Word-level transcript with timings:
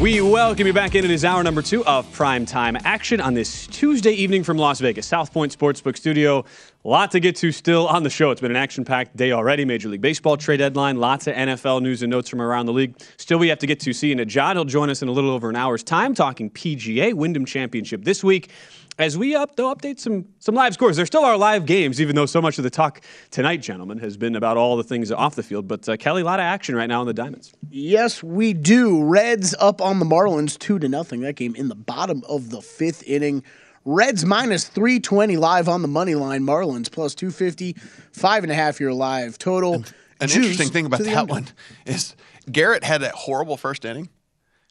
We 0.00 0.20
welcome 0.20 0.64
you 0.64 0.72
back 0.72 0.94
in. 0.94 1.04
It 1.04 1.10
is 1.10 1.24
hour 1.24 1.42
number 1.42 1.60
two 1.60 1.84
of 1.84 2.10
prime 2.12 2.46
time 2.46 2.76
action 2.84 3.20
on 3.20 3.34
this 3.34 3.66
Tuesday 3.66 4.12
evening 4.12 4.44
from 4.44 4.56
Las 4.56 4.78
Vegas, 4.78 5.08
South 5.08 5.32
Point 5.32 5.58
Sportsbook 5.58 5.96
Studio. 5.96 6.44
Lot 6.84 7.10
to 7.10 7.20
get 7.20 7.34
to 7.36 7.50
still 7.50 7.88
on 7.88 8.04
the 8.04 8.10
show. 8.10 8.30
It's 8.30 8.40
been 8.40 8.52
an 8.52 8.56
action 8.56 8.84
packed 8.84 9.16
day 9.16 9.32
already. 9.32 9.64
Major 9.64 9.88
League 9.88 10.00
Baseball 10.00 10.36
trade 10.36 10.58
deadline, 10.58 10.98
lots 10.98 11.26
of 11.26 11.34
NFL 11.34 11.82
news 11.82 12.04
and 12.04 12.12
notes 12.12 12.28
from 12.28 12.40
around 12.40 12.66
the 12.66 12.72
league. 12.72 12.94
Still, 13.16 13.40
we 13.40 13.48
have 13.48 13.58
to 13.58 13.66
get 13.66 13.80
to 13.80 13.92
Sia 13.92 14.14
Nejad. 14.14 14.52
He'll 14.52 14.64
join 14.64 14.88
us 14.88 15.02
in 15.02 15.08
a 15.08 15.12
little 15.12 15.30
over 15.30 15.50
an 15.50 15.56
hour's 15.56 15.82
time 15.82 16.14
talking 16.14 16.48
PGA 16.48 17.12
Wyndham 17.12 17.44
Championship 17.44 18.04
this 18.04 18.22
week 18.22 18.50
as 18.98 19.16
we 19.16 19.36
up, 19.36 19.54
they'll 19.54 19.74
update 19.74 20.00
some 20.00 20.26
some 20.40 20.54
live 20.54 20.74
scores. 20.74 20.96
There 20.96 21.06
still 21.06 21.24
are 21.24 21.36
live 21.36 21.66
games, 21.66 22.00
even 22.00 22.16
though 22.16 22.26
so 22.26 22.42
much 22.42 22.58
of 22.58 22.64
the 22.64 22.70
talk 22.70 23.00
tonight, 23.30 23.58
gentlemen, 23.58 23.98
has 23.98 24.16
been 24.16 24.34
about 24.34 24.56
all 24.56 24.76
the 24.76 24.82
things 24.82 25.12
off 25.12 25.36
the 25.36 25.42
field. 25.42 25.68
But 25.68 25.88
uh, 25.88 25.96
Kelly, 25.96 26.22
a 26.22 26.24
lot 26.24 26.40
of 26.40 26.44
action 26.44 26.74
right 26.74 26.88
now 26.88 27.00
in 27.00 27.06
the 27.06 27.14
Diamonds. 27.14 27.52
Yes, 27.70 28.22
we 28.22 28.52
do. 28.52 29.04
Reds 29.04 29.54
up 29.60 29.80
on 29.80 30.00
the 30.00 30.04
Marlins 30.04 30.58
two 30.58 30.80
to 30.80 30.88
nothing. 30.88 31.20
That 31.20 31.36
game 31.36 31.54
in 31.54 31.68
the 31.68 31.76
bottom 31.76 32.24
of 32.28 32.50
the 32.50 32.60
fifth 32.60 33.04
inning. 33.06 33.44
Reds 33.84 34.24
minus 34.24 34.68
320 34.68 35.36
live 35.36 35.68
on 35.68 35.82
the 35.82 35.88
money 35.88 36.14
line. 36.16 36.42
Marlins 36.42 36.90
plus 36.90 37.14
250, 37.14 37.74
five 38.12 38.42
and 38.42 38.50
a 38.52 38.54
half 38.54 38.80
year 38.80 38.92
live 38.92 39.38
total. 39.38 39.74
An, 39.74 39.84
an 40.20 40.30
interesting 40.30 40.68
thing 40.68 40.86
about 40.86 41.00
that 41.00 41.16
under. 41.16 41.32
one 41.32 41.46
is 41.86 42.16
Garrett 42.50 42.82
had 42.82 43.02
that 43.02 43.14
horrible 43.14 43.56
first 43.56 43.84
inning. 43.84 44.08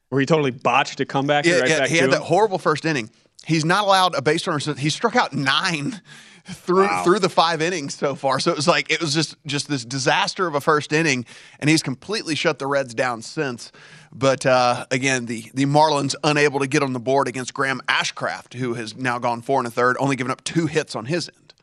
Where 0.10 0.22
he 0.22 0.26
totally 0.26 0.52
botched 0.52 1.00
a 1.02 1.06
comeback. 1.06 1.46
Yeah, 1.46 1.60
right 1.60 1.70
yeah 1.70 1.88
he 1.88 1.96
had 1.96 2.06
him. 2.06 2.12
that 2.12 2.22
horrible 2.22 2.60
first 2.60 2.86
inning. 2.86 3.10
He's 3.48 3.64
not 3.64 3.86
allowed 3.86 4.14
a 4.14 4.22
base 4.22 4.46
runner. 4.46 4.60
So 4.60 4.74
he 4.74 4.90
struck 4.90 5.16
out 5.16 5.32
nine 5.32 6.02
through 6.44 6.88
wow. 6.88 7.04
through 7.06 7.20
the 7.20 7.30
five 7.30 7.62
innings 7.62 7.96
so 7.96 8.14
far. 8.14 8.42
So 8.42 8.52
it 8.52 8.58
was 8.58 8.68
like 8.68 8.92
it 8.92 9.00
was 9.00 9.14
just 9.14 9.38
just 9.46 9.70
this 9.70 9.86
disaster 9.86 10.48
of 10.48 10.54
a 10.54 10.60
first 10.60 10.92
inning, 10.92 11.26
and 11.62 11.70
he's 11.70 11.82
completely 11.82 12.36
shut 12.36 12.60
the 12.60 12.68
Reds 12.68 12.94
down 12.94 13.22
since. 13.22 13.72
But 14.12 14.46
uh, 14.46 14.86
again, 14.92 15.28
the 15.28 15.50
the 15.54 15.66
Marlins 15.66 16.14
unable 16.26 16.60
to 16.60 16.68
get 16.68 16.84
on 16.84 16.92
the 16.92 17.00
board 17.00 17.30
against 17.30 17.54
Graham 17.54 17.80
Ashcraft, 17.88 18.54
who 18.54 18.74
has 18.74 18.98
now 18.98 19.18
gone 19.18 19.42
four 19.42 19.62
and 19.62 19.68
a 19.68 19.72
third, 19.72 19.96
only 19.98 20.18
giving 20.18 20.32
up 20.32 20.44
two 20.44 20.66
hits 20.66 20.94
on 20.94 21.06
his 21.06 21.30
end. 21.30 21.54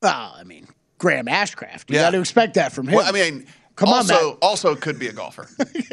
Well, 0.00 0.34
I 0.34 0.42
mean, 0.42 0.68
Graham 0.96 1.26
Ashcraft. 1.26 1.90
You 1.90 1.96
yeah. 1.96 2.04
got 2.04 2.10
to 2.12 2.20
expect 2.20 2.54
that 2.54 2.72
from 2.72 2.88
him. 2.88 2.94
Well, 2.94 3.06
I 3.06 3.12
mean. 3.12 3.46
Come 3.76 3.90
also, 3.90 4.14
on, 4.14 4.24
Matt. 4.30 4.38
Also, 4.42 4.74
could 4.74 4.98
be 4.98 5.08
a 5.08 5.12
golfer. 5.12 5.48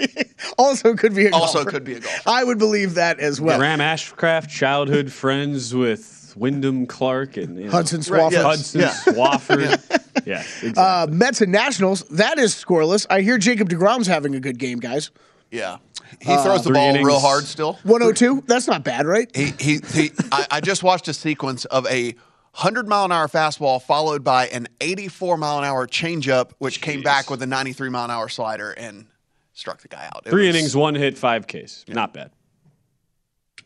also, 0.58 0.96
could 0.96 1.14
be 1.14 1.26
a 1.26 1.32
golfer. 1.32 1.58
Also, 1.60 1.66
could 1.66 1.84
be 1.84 1.96
a 1.96 2.00
golfer. 2.00 2.22
I 2.26 2.44
would 2.44 2.58
believe 2.58 2.96
that 2.96 3.20
as 3.20 3.42
well. 3.42 3.60
Graham 3.60 3.80
Ashcraft, 3.80 4.50
childhood 4.50 5.12
friends 5.12 5.76
with 5.76 6.34
Wyndham 6.38 6.86
Clark 6.86 7.36
and 7.36 7.58
you 7.58 7.66
know, 7.66 7.72
Hudson 7.72 8.00
Swafford. 8.00 8.20
Right, 8.20 8.32
yes. 8.32 8.44
Hudson 8.44 8.82
yeah. 8.82 8.90
Swafford. 8.90 10.02
yeah, 10.26 10.40
exactly. 10.40 10.74
uh, 10.78 11.08
Mets 11.08 11.42
and 11.42 11.52
Nationals. 11.52 12.04
That 12.04 12.40
is 12.40 12.56
scoreless. 12.56 13.06
I 13.10 13.22
hear 13.22 13.38
Jacob 13.38 13.68
Degrom's 13.68 14.08
having 14.08 14.34
a 14.34 14.40
good 14.40 14.58
game, 14.58 14.80
guys. 14.80 15.12
Yeah, 15.52 15.78
he 16.20 16.26
throws 16.38 16.62
uh, 16.62 16.62
the 16.62 16.72
ball 16.72 16.90
innings. 16.90 17.06
real 17.06 17.20
hard 17.20 17.44
still. 17.44 17.74
102. 17.84 18.46
That's 18.48 18.68
not 18.68 18.84
bad, 18.84 19.06
right? 19.06 19.30
He 19.36 19.54
he. 19.60 19.80
he 19.94 20.12
I, 20.32 20.48
I 20.52 20.62
just 20.62 20.84
watched 20.84 21.10
a 21.10 21.14
sequence 21.14 21.66
of 21.66 21.86
a 21.88 22.16
100 22.54 22.88
mile 22.88 23.06
an 23.06 23.12
hour 23.12 23.28
fastball 23.28 23.82
followed 23.82 24.24
by 24.24 24.48
an 24.48 24.68
84 24.80 25.38
mile 25.38 25.58
an 25.58 25.64
hour 25.64 25.88
changeup, 25.88 26.52
which 26.60 26.80
Jeez. 26.80 26.84
came 26.84 27.02
back 27.02 27.30
with 27.32 27.42
a 27.42 27.48
93 27.48 27.90
mile 27.90 28.06
an 28.06 28.12
hour 28.12 28.30
slider 28.30 28.72
and 28.72 29.08
struck 29.54 29.82
the 29.82 29.88
guy 29.88 30.08
out. 30.14 30.24
It 30.26 30.30
Three 30.30 30.48
was, 30.48 30.56
innings, 30.56 30.76
one 30.76 30.94
hit, 30.94 31.18
five 31.18 31.48
Ks. 31.48 31.84
Yeah. 31.88 31.96
Not 31.96 32.14
bad. 32.14 32.32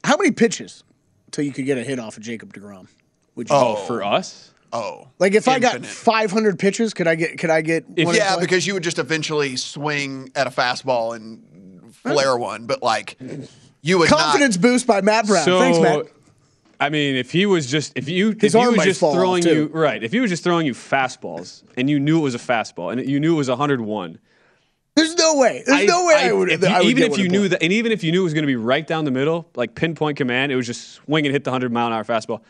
How 0.06 0.16
many 0.16 0.32
pitches 0.32 0.86
until 1.26 1.44
you 1.44 1.52
could 1.52 1.66
get 1.66 1.78
a 1.78 1.84
hit 1.84 2.00
off 2.00 2.16
of 2.16 2.24
Jacob 2.24 2.54
Degrom? 2.54 2.88
Would 3.36 3.50
you 3.50 3.56
oh, 3.56 3.76
for 3.76 4.04
us? 4.04 4.54
Oh, 4.72 5.08
like 5.20 5.34
if 5.34 5.48
infinite. 5.48 5.68
I 5.68 5.78
got 5.80 5.86
500 5.86 6.58
pitches, 6.60 6.94
could 6.94 7.08
I 7.08 7.16
get? 7.16 7.38
Could 7.38 7.50
I 7.50 7.62
get? 7.62 7.86
If, 7.96 8.16
yeah, 8.16 8.38
because 8.40 8.66
you 8.66 8.74
would 8.74 8.84
just 8.84 9.00
eventually 9.00 9.56
swing 9.58 10.32
at 10.36 10.48
a 10.48 10.50
fastball 10.50 11.16
and 11.16 11.94
flare 11.94 12.38
one, 12.38 12.68
but 12.68 12.82
like 12.82 13.18
you 13.82 14.00
would 14.00 14.10
confidence 14.10 14.56
not, 14.56 14.62
boost 14.62 14.88
by 14.88 15.02
Matt 15.02 15.28
Brown. 15.28 15.46
So, 15.46 15.60
Thanks, 15.60 15.80
Matt. 15.80 16.06
I 16.80 16.90
mean, 16.90 17.16
if 17.16 17.32
he 17.32 17.46
was 17.46 17.68
just 17.68 17.94
if 17.96 18.08
you 18.08 18.36
His 18.40 18.54
if 18.54 18.62
he 18.62 18.68
was 18.68 18.84
just 18.84 19.00
throwing 19.00 19.44
you 19.44 19.68
right, 19.68 20.04
if 20.04 20.12
he 20.12 20.20
was 20.20 20.30
just 20.30 20.44
throwing 20.44 20.66
you 20.66 20.74
fastballs 20.74 21.64
and 21.76 21.90
you 21.90 22.00
knew 22.00 22.20
it 22.20 22.24
was 22.24 22.36
a 22.36 22.40
fastball 22.40 22.92
and 22.92 23.08
you 23.08 23.20
knew 23.20 23.34
it 23.34 23.38
was 23.38 23.50
101. 23.50 24.20
There's 24.96 25.16
no 25.16 25.36
way. 25.36 25.64
There's 25.64 25.82
I, 25.82 25.86
no 25.86 26.08
way 26.08 26.16
I, 26.16 26.30
I 26.30 26.34
would. 26.34 26.50
If 26.50 26.62
you, 26.62 26.82
even 26.82 27.04
if 27.04 27.18
you 27.20 27.30
knew 27.30 27.48
that, 27.50 27.62
and 27.62 27.72
even 27.72 27.92
if 27.92 28.04
you 28.04 28.12
knew 28.12 28.22
it 28.22 28.24
was 28.24 28.34
going 28.34 28.44
to 28.44 28.48
be 28.48 28.56
right 28.56 28.86
down 28.86 29.06
the 29.06 29.12
middle, 29.12 29.48
like 29.56 29.76
pinpoint 29.76 30.18
command, 30.18 30.52
it 30.52 30.56
was 30.56 30.66
just 30.66 30.94
swing 30.94 31.26
and 31.28 31.34
hit 31.34 31.44
the 31.44 31.52
100 31.52 31.72
mile 31.72 31.88
an 31.88 31.94
hour 31.94 32.04
fastball. 32.04 32.42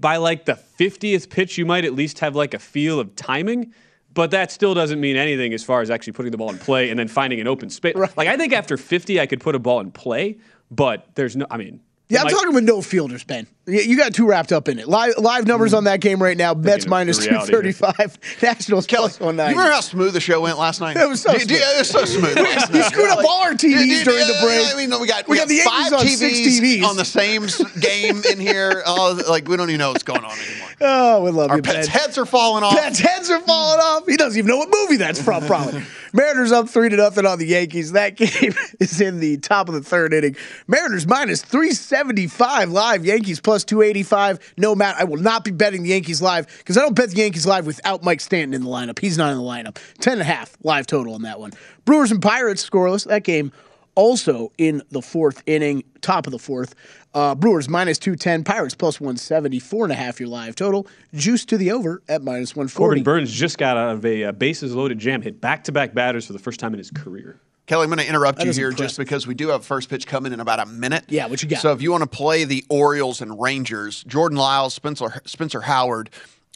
By 0.00 0.16
like 0.16 0.44
the 0.44 0.58
50th 0.78 1.30
pitch, 1.30 1.56
you 1.56 1.64
might 1.64 1.84
at 1.84 1.94
least 1.94 2.18
have 2.18 2.34
like 2.34 2.52
a 2.52 2.58
feel 2.58 2.98
of 2.98 3.14
timing, 3.14 3.72
but 4.12 4.32
that 4.32 4.50
still 4.50 4.74
doesn't 4.74 5.00
mean 5.00 5.16
anything 5.16 5.54
as 5.54 5.62
far 5.62 5.82
as 5.82 5.90
actually 5.90 6.14
putting 6.14 6.32
the 6.32 6.38
ball 6.38 6.50
in 6.50 6.58
play 6.58 6.90
and 6.90 6.98
then 6.98 7.06
finding 7.06 7.40
an 7.40 7.46
open 7.46 7.70
space. 7.70 7.94
Like 8.16 8.26
I 8.26 8.36
think 8.36 8.52
after 8.52 8.76
50, 8.76 9.20
I 9.20 9.26
could 9.26 9.40
put 9.40 9.54
a 9.54 9.60
ball 9.60 9.78
in 9.78 9.92
play, 9.92 10.38
but 10.72 11.06
there's 11.14 11.36
no. 11.36 11.46
I 11.48 11.58
mean, 11.58 11.80
Yeah, 12.08 12.22
I'm 12.22 12.28
talking 12.28 12.54
with 12.54 12.62
no 12.64 12.80
fielders, 12.82 13.24
Ben. 13.24 13.48
You 13.66 13.80
you 13.80 13.96
got 13.96 14.14
too 14.14 14.28
wrapped 14.28 14.52
up 14.52 14.68
in 14.68 14.78
it. 14.78 14.86
Live 14.86 15.14
live 15.18 15.44
numbers 15.44 15.74
on 15.74 15.84
that 15.84 16.00
game 16.00 16.22
right 16.22 16.36
now. 16.36 16.54
Mets 16.54 16.86
minus 16.86 17.18
two 17.18 17.36
thirty 17.40 17.72
five, 17.72 18.16
Nationals 18.40 18.86
the 18.86 18.96
two 18.96 18.96
reality 18.96 19.12
here. 19.12 19.16
thirty 19.16 19.18
five. 19.18 19.18
Nationals 19.18 19.18
plus 19.18 19.18
one 19.20 19.34
You 19.36 19.42
remember 19.42 19.72
how 19.72 19.80
smooth 19.80 20.12
the 20.12 20.20
show 20.20 20.40
went 20.42 20.56
last 20.56 20.80
night? 20.80 20.96
It 20.96 21.08
was 21.08 21.22
so 21.22 21.32
Do- 21.32 21.38
do- 21.40 21.44
smooth. 21.56 21.60
it 21.62 21.78
was 21.80 21.88
so 21.88 22.04
smooth. 22.04 22.36
You 22.76 22.82
screwed 22.84 23.08
up 23.10 23.18
all 23.24 23.42
our 23.42 23.54
TVs 23.54 23.70
Yeah, 23.70 23.80
yeah, 23.80 24.04
during 24.04 24.26
the 24.28 24.32
yeah, 24.34 24.44
break. 24.44 24.66
I 24.72 24.76
mean, 24.76 25.00
we 25.00 25.08
got 25.08 25.26
We 25.26 25.32
we, 25.32 25.36
got 25.38 25.48
got, 25.48 25.48
the 25.48 25.60
five 25.60 25.92
Yankees 25.92 26.22
on 26.22 26.28
TVs, 26.30 26.60
TVs. 26.80 26.84
on 26.88 26.96
the 26.96 27.04
same 27.04 27.46
game 27.80 28.22
in 28.30 28.38
here. 28.38 28.84
Oh, 28.88 29.20
like 29.28 29.48
we 29.48 29.56
don't 29.56 29.68
even 29.70 29.80
know 29.80 29.90
what's 29.90 30.04
going 30.04 30.24
on 30.24 30.30
anymore. 30.38 30.68
Oh, 30.80 31.22
we 31.24 31.30
love 31.32 31.46
you. 31.48 31.50
Our 31.52 31.56
you, 31.56 31.62
pets' 31.62 31.88
Ben. 31.88 32.00
heads 32.00 32.18
are 32.18 32.26
falling 32.26 32.62
off. 32.62 32.76
Pets' 32.78 33.00
heads 33.00 33.30
are 33.30 33.40
falling 33.40 33.80
off. 33.80 34.04
Doesn't 34.36 34.50
even 34.50 34.58
know 34.58 34.66
what 34.66 34.68
movie 34.70 34.98
that's 34.98 35.22
from, 35.22 35.46
probably. 35.46 35.82
Mariners 36.12 36.52
up 36.52 36.68
three 36.68 36.90
to 36.90 36.96
nothing 36.96 37.24
on 37.24 37.38
the 37.38 37.46
Yankees. 37.46 37.92
That 37.92 38.16
game 38.16 38.52
is 38.80 39.00
in 39.00 39.18
the 39.18 39.38
top 39.38 39.70
of 39.70 39.74
the 39.74 39.80
third 39.80 40.12
inning. 40.12 40.36
Mariners 40.66 41.06
minus 41.06 41.40
375 41.40 42.68
live. 42.68 43.06
Yankees 43.06 43.40
plus 43.40 43.64
285. 43.64 44.54
No, 44.58 44.74
Matt, 44.74 44.96
I 44.96 45.04
will 45.04 45.16
not 45.16 45.42
be 45.42 45.52
betting 45.52 45.84
the 45.84 45.88
Yankees 45.88 46.20
live 46.20 46.46
because 46.58 46.76
I 46.76 46.82
don't 46.82 46.94
bet 46.94 47.12
the 47.12 47.16
Yankees 47.16 47.46
live 47.46 47.64
without 47.64 48.04
Mike 48.04 48.20
Stanton 48.20 48.52
in 48.52 48.62
the 48.62 48.68
lineup. 48.68 48.98
He's 48.98 49.16
not 49.16 49.32
in 49.32 49.38
the 49.38 49.42
lineup. 49.42 49.78
10 50.00 50.14
and 50.14 50.22
a 50.22 50.26
half 50.26 50.54
live 50.62 50.86
total 50.86 51.14
on 51.14 51.22
that 51.22 51.40
one. 51.40 51.52
Brewers 51.86 52.10
and 52.10 52.20
Pirates 52.20 52.68
scoreless. 52.68 53.08
That 53.08 53.24
game 53.24 53.52
also 53.94 54.52
in 54.58 54.82
the 54.90 55.00
fourth 55.00 55.42
inning, 55.46 55.82
top 56.02 56.26
of 56.26 56.32
the 56.32 56.38
fourth. 56.38 56.74
Uh, 57.16 57.34
Brewers 57.34 57.66
minus 57.66 57.96
210, 57.96 58.44
Pirates 58.44 58.74
plus 58.74 59.00
170, 59.00 59.58
four 59.58 59.86
and 59.86 59.92
a 59.92 59.94
half 59.94 60.20
your 60.20 60.28
live 60.28 60.54
total. 60.54 60.86
Juice 61.14 61.46
to 61.46 61.56
the 61.56 61.70
over 61.70 62.02
at 62.10 62.20
minus 62.22 62.54
140. 62.54 62.76
Corbin 62.76 63.02
Burnes 63.02 63.32
just 63.32 63.56
got 63.56 63.78
out 63.78 63.94
of 63.94 64.04
a 64.04 64.24
uh, 64.24 64.32
bases 64.32 64.74
loaded 64.74 64.98
jam, 64.98 65.22
hit 65.22 65.40
back 65.40 65.64
to 65.64 65.72
back 65.72 65.94
batters 65.94 66.26
for 66.26 66.34
the 66.34 66.38
first 66.38 66.60
time 66.60 66.74
in 66.74 66.78
his 66.78 66.90
career. 66.90 67.40
Kelly, 67.64 67.84
I'm 67.84 67.88
going 67.88 68.00
to 68.00 68.06
interrupt 68.06 68.44
you 68.44 68.52
here 68.52 68.66
impressive. 68.66 68.86
just 68.86 68.98
because 68.98 69.26
we 69.26 69.32
do 69.32 69.48
have 69.48 69.64
first 69.64 69.88
pitch 69.88 70.06
coming 70.06 70.34
in 70.34 70.40
about 70.40 70.60
a 70.60 70.66
minute. 70.66 71.06
Yeah, 71.08 71.26
what 71.26 71.42
you 71.42 71.48
got? 71.48 71.60
So 71.60 71.72
if 71.72 71.80
you 71.80 71.90
want 71.90 72.02
to 72.02 72.06
play 72.06 72.44
the 72.44 72.62
Orioles 72.68 73.22
and 73.22 73.40
Rangers, 73.40 74.04
Jordan 74.04 74.36
Lyles, 74.36 74.74
Spencer 74.74 75.22
Spencer 75.24 75.62
Howard, 75.62 76.10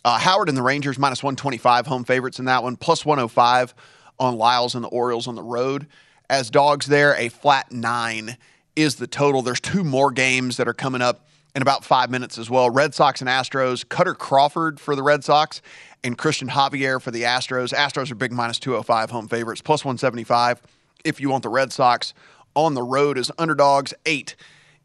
uh, 0.04 0.18
Howard 0.18 0.50
and 0.50 0.58
the 0.58 0.62
Rangers 0.62 0.98
minus 0.98 1.22
125 1.22 1.86
home 1.86 2.04
favorites 2.04 2.38
in 2.38 2.44
that 2.44 2.62
one, 2.62 2.76
plus 2.76 3.06
105 3.06 3.74
on 4.18 4.36
Lyles 4.36 4.74
and 4.74 4.84
the 4.84 4.88
Orioles 4.88 5.26
on 5.26 5.36
the 5.36 5.42
road. 5.42 5.86
As 6.28 6.50
dogs 6.50 6.84
there, 6.84 7.14
a 7.16 7.30
flat 7.30 7.72
nine 7.72 8.36
is 8.80 8.96
the 8.96 9.06
total. 9.06 9.42
There's 9.42 9.60
two 9.60 9.84
more 9.84 10.10
games 10.10 10.56
that 10.56 10.68
are 10.68 10.74
coming 10.74 11.02
up 11.02 11.26
in 11.54 11.62
about 11.62 11.84
five 11.84 12.10
minutes 12.10 12.38
as 12.38 12.48
well. 12.48 12.70
Red 12.70 12.94
Sox 12.94 13.20
and 13.20 13.28
Astros. 13.28 13.84
Kutter 13.84 14.16
Crawford 14.16 14.80
for 14.80 14.94
the 14.94 15.02
Red 15.02 15.24
Sox 15.24 15.60
and 16.02 16.16
Cristian 16.16 16.48
Javier 16.48 17.00
for 17.00 17.10
the 17.10 17.22
Astros. 17.22 17.74
Astros 17.74 18.10
are 18.10 18.14
big 18.14 18.32
minus 18.32 18.58
205 18.58 19.10
home 19.10 19.28
favorites, 19.28 19.60
plus 19.60 19.84
175 19.84 20.62
if 21.04 21.20
you 21.20 21.30
want 21.30 21.42
the 21.42 21.48
Red 21.48 21.72
Sox 21.72 22.14
on 22.54 22.74
the 22.74 22.82
road 22.82 23.18
as 23.18 23.30
underdogs. 23.38 23.94
Eight 24.06 24.36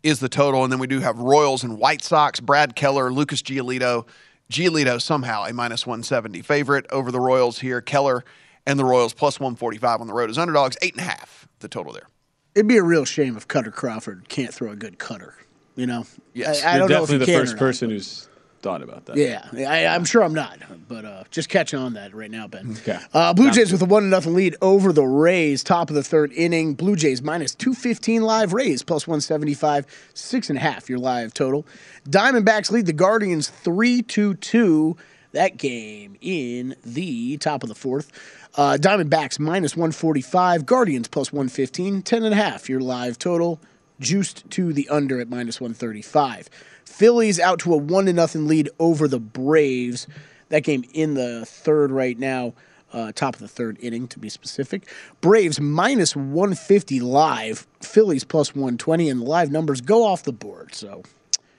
is 0.03 0.19
the 0.19 0.29
total. 0.29 0.63
And 0.63 0.71
then 0.71 0.79
we 0.79 0.87
do 0.87 0.99
have 0.99 1.17
Royals 1.17 1.63
and 1.63 1.77
White 1.77 2.03
Sox, 2.03 2.39
Brad 2.39 2.75
Keller, 2.75 3.11
Lucas 3.11 3.41
Giolito. 3.41 4.05
Giolito 4.51 5.01
somehow 5.01 5.45
a 5.45 5.53
minus 5.53 5.85
170 5.87 6.41
favorite 6.41 6.85
over 6.91 7.11
the 7.11 7.19
Royals 7.19 7.59
here. 7.59 7.81
Keller 7.81 8.23
and 8.65 8.79
the 8.79 8.85
Royals 8.85 9.13
plus 9.13 9.39
145 9.39 10.01
on 10.01 10.07
the 10.07 10.13
road 10.13 10.29
as 10.29 10.37
underdogs. 10.37 10.77
Eight 10.81 10.93
and 10.93 11.01
a 11.01 11.09
half, 11.09 11.47
the 11.59 11.67
total 11.67 11.93
there. 11.93 12.07
It'd 12.55 12.67
be 12.67 12.77
a 12.77 12.83
real 12.83 13.05
shame 13.05 13.37
if 13.37 13.47
Kutter 13.47 13.71
Crawford 13.71 14.29
can't 14.29 14.53
throw 14.53 14.71
a 14.71 14.75
good 14.75 14.97
cutter. 14.97 15.35
You 15.75 15.85
know? 15.85 16.05
Yes. 16.33 16.63
I, 16.63 16.69
I 16.69 16.77
You're 16.77 16.87
don't 16.87 16.89
know 16.89 17.03
if 17.03 17.09
definitely 17.09 17.17
the 17.17 17.25
can 17.25 17.41
first 17.41 17.53
not. 17.53 17.59
person 17.59 17.89
who's 17.89 18.29
thought 18.61 18.81
about 18.81 19.05
that. 19.05 19.15
Yeah, 19.15 19.47
I, 19.69 19.85
I'm 19.85 20.05
sure 20.05 20.23
I'm 20.23 20.33
not, 20.33 20.57
but 20.87 21.05
uh, 21.05 21.23
just 21.29 21.49
catching 21.49 21.77
on 21.77 21.93
that 21.93 22.15
right 22.15 22.31
now, 22.31 22.47
Ben. 22.47 22.75
Okay. 22.79 22.97
Uh, 23.13 23.31
Blue 23.31 23.51
Jays 23.51 23.71
with 23.71 23.81
a 23.83 23.85
one 23.85 24.01
to 24.01 24.09
nothing 24.09 24.33
lead 24.33 24.55
over 24.59 24.91
the 24.91 25.05
Rays, 25.05 25.63
top 25.63 25.89
of 25.89 25.95
the 25.95 26.01
third 26.01 26.31
inning. 26.33 26.73
Blue 26.73 26.95
Jays 26.95 27.21
minus 27.21 27.53
two 27.53 27.75
fifteen 27.75 28.23
live. 28.23 28.53
Rays 28.53 28.81
plus 28.81 29.07
one 29.07 29.21
seventy 29.21 29.53
five, 29.53 29.85
six 30.15 30.49
and 30.49 30.57
a 30.57 30.61
half 30.61 30.89
your 30.89 30.97
live 30.97 31.31
total. 31.31 31.67
Diamondbacks 32.09 32.71
lead 32.71 32.87
the 32.87 32.93
Guardians 32.93 33.49
three 33.49 34.01
to 34.01 34.33
two. 34.33 34.97
That 35.35 35.57
game 35.57 36.15
in 36.21 36.77
the 36.85 37.35
top 37.35 37.61
of 37.61 37.67
the 37.67 37.75
fourth. 37.75 38.09
Uh, 38.55 38.77
Diamondbacks 38.79 39.37
minus 39.37 39.75
145, 39.75 40.65
Guardians 40.65 41.09
plus 41.09 41.33
115, 41.33 42.03
10 42.03 42.23
and 42.23 42.33
a 42.33 42.37
half 42.37 42.69
your 42.69 42.79
live 42.79 43.19
total. 43.19 43.59
Juiced 43.99 44.49
to 44.51 44.71
the 44.71 44.87
under 44.87 45.19
at 45.19 45.27
minus 45.27 45.59
135. 45.59 46.49
Phillies 46.85 47.37
out 47.41 47.59
to 47.59 47.73
a 47.73 47.77
one 47.77 48.05
to 48.05 48.13
nothing 48.13 48.47
lead 48.47 48.69
over 48.79 49.09
the 49.09 49.19
Braves. 49.19 50.07
That 50.49 50.61
game 50.61 50.85
in 50.93 51.15
the 51.15 51.45
third 51.45 51.91
right 51.91 52.17
now, 52.17 52.53
uh, 52.93 53.11
top 53.11 53.35
of 53.35 53.41
the 53.41 53.49
third 53.49 53.77
inning 53.81 54.07
to 54.09 54.19
be 54.19 54.29
specific. 54.29 54.89
Braves 55.19 55.59
minus 55.59 56.15
150 56.15 57.01
live, 57.01 57.67
Phillies 57.81 58.23
plus 58.23 58.55
120, 58.55 59.09
and 59.09 59.19
the 59.19 59.25
live 59.25 59.51
numbers 59.51 59.81
go 59.81 60.05
off 60.05 60.23
the 60.23 60.31
board. 60.31 60.73
So 60.73 61.03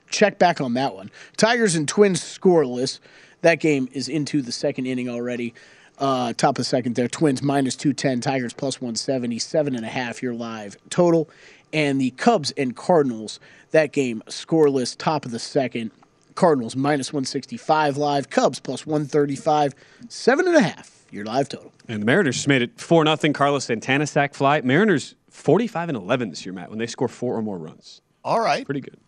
check 0.08 0.38
back 0.38 0.62
on 0.62 0.72
that 0.74 0.94
one. 0.94 1.10
Tigers 1.36 1.74
and 1.74 1.86
Twins 1.86 2.22
scoreless. 2.22 3.00
That 3.42 3.60
game 3.60 3.88
is 3.92 4.08
into 4.08 4.42
the 4.42 4.52
second 4.52 4.86
inning 4.86 5.08
already. 5.08 5.54
Uh, 5.98 6.32
top 6.34 6.50
of 6.50 6.56
the 6.56 6.64
second 6.64 6.94
there. 6.94 7.08
Twins 7.08 7.42
minus 7.42 7.74
210, 7.76 8.20
Tigers 8.20 8.52
plus 8.52 8.80
170, 8.80 9.38
seven 9.38 9.74
and 9.74 9.84
a 9.84 9.88
half 9.88 10.22
your 10.22 10.34
live 10.34 10.76
total. 10.90 11.28
And 11.72 12.00
the 12.00 12.10
Cubs 12.12 12.52
and 12.52 12.76
Cardinals, 12.76 13.40
that 13.70 13.92
game 13.92 14.22
scoreless, 14.28 14.96
top 14.96 15.24
of 15.24 15.30
the 15.30 15.38
second. 15.38 15.90
Cardinals 16.34 16.76
minus 16.76 17.12
165 17.12 17.96
live, 17.96 18.28
Cubs 18.28 18.60
plus 18.60 18.86
135, 18.86 19.74
seven 20.08 20.46
and 20.46 20.56
a 20.56 20.60
half 20.60 21.06
your 21.10 21.24
live 21.24 21.48
total. 21.48 21.72
And 21.88 22.02
the 22.02 22.06
Mariners 22.06 22.36
just 22.36 22.48
made 22.48 22.62
it 22.62 22.78
4 22.78 23.04
nothing. 23.04 23.32
Carlos 23.32 23.64
Santana 23.64 24.06
sac 24.06 24.34
fly. 24.34 24.60
Mariners 24.60 25.14
45 25.30 25.90
and 25.90 25.96
11 25.96 26.30
this 26.30 26.44
year, 26.44 26.52
Matt, 26.52 26.68
when 26.68 26.78
they 26.78 26.86
score 26.86 27.08
four 27.08 27.36
or 27.36 27.42
more 27.42 27.58
runs. 27.58 28.02
All 28.22 28.40
right. 28.40 28.64
Pretty 28.66 28.80
good. 28.80 28.98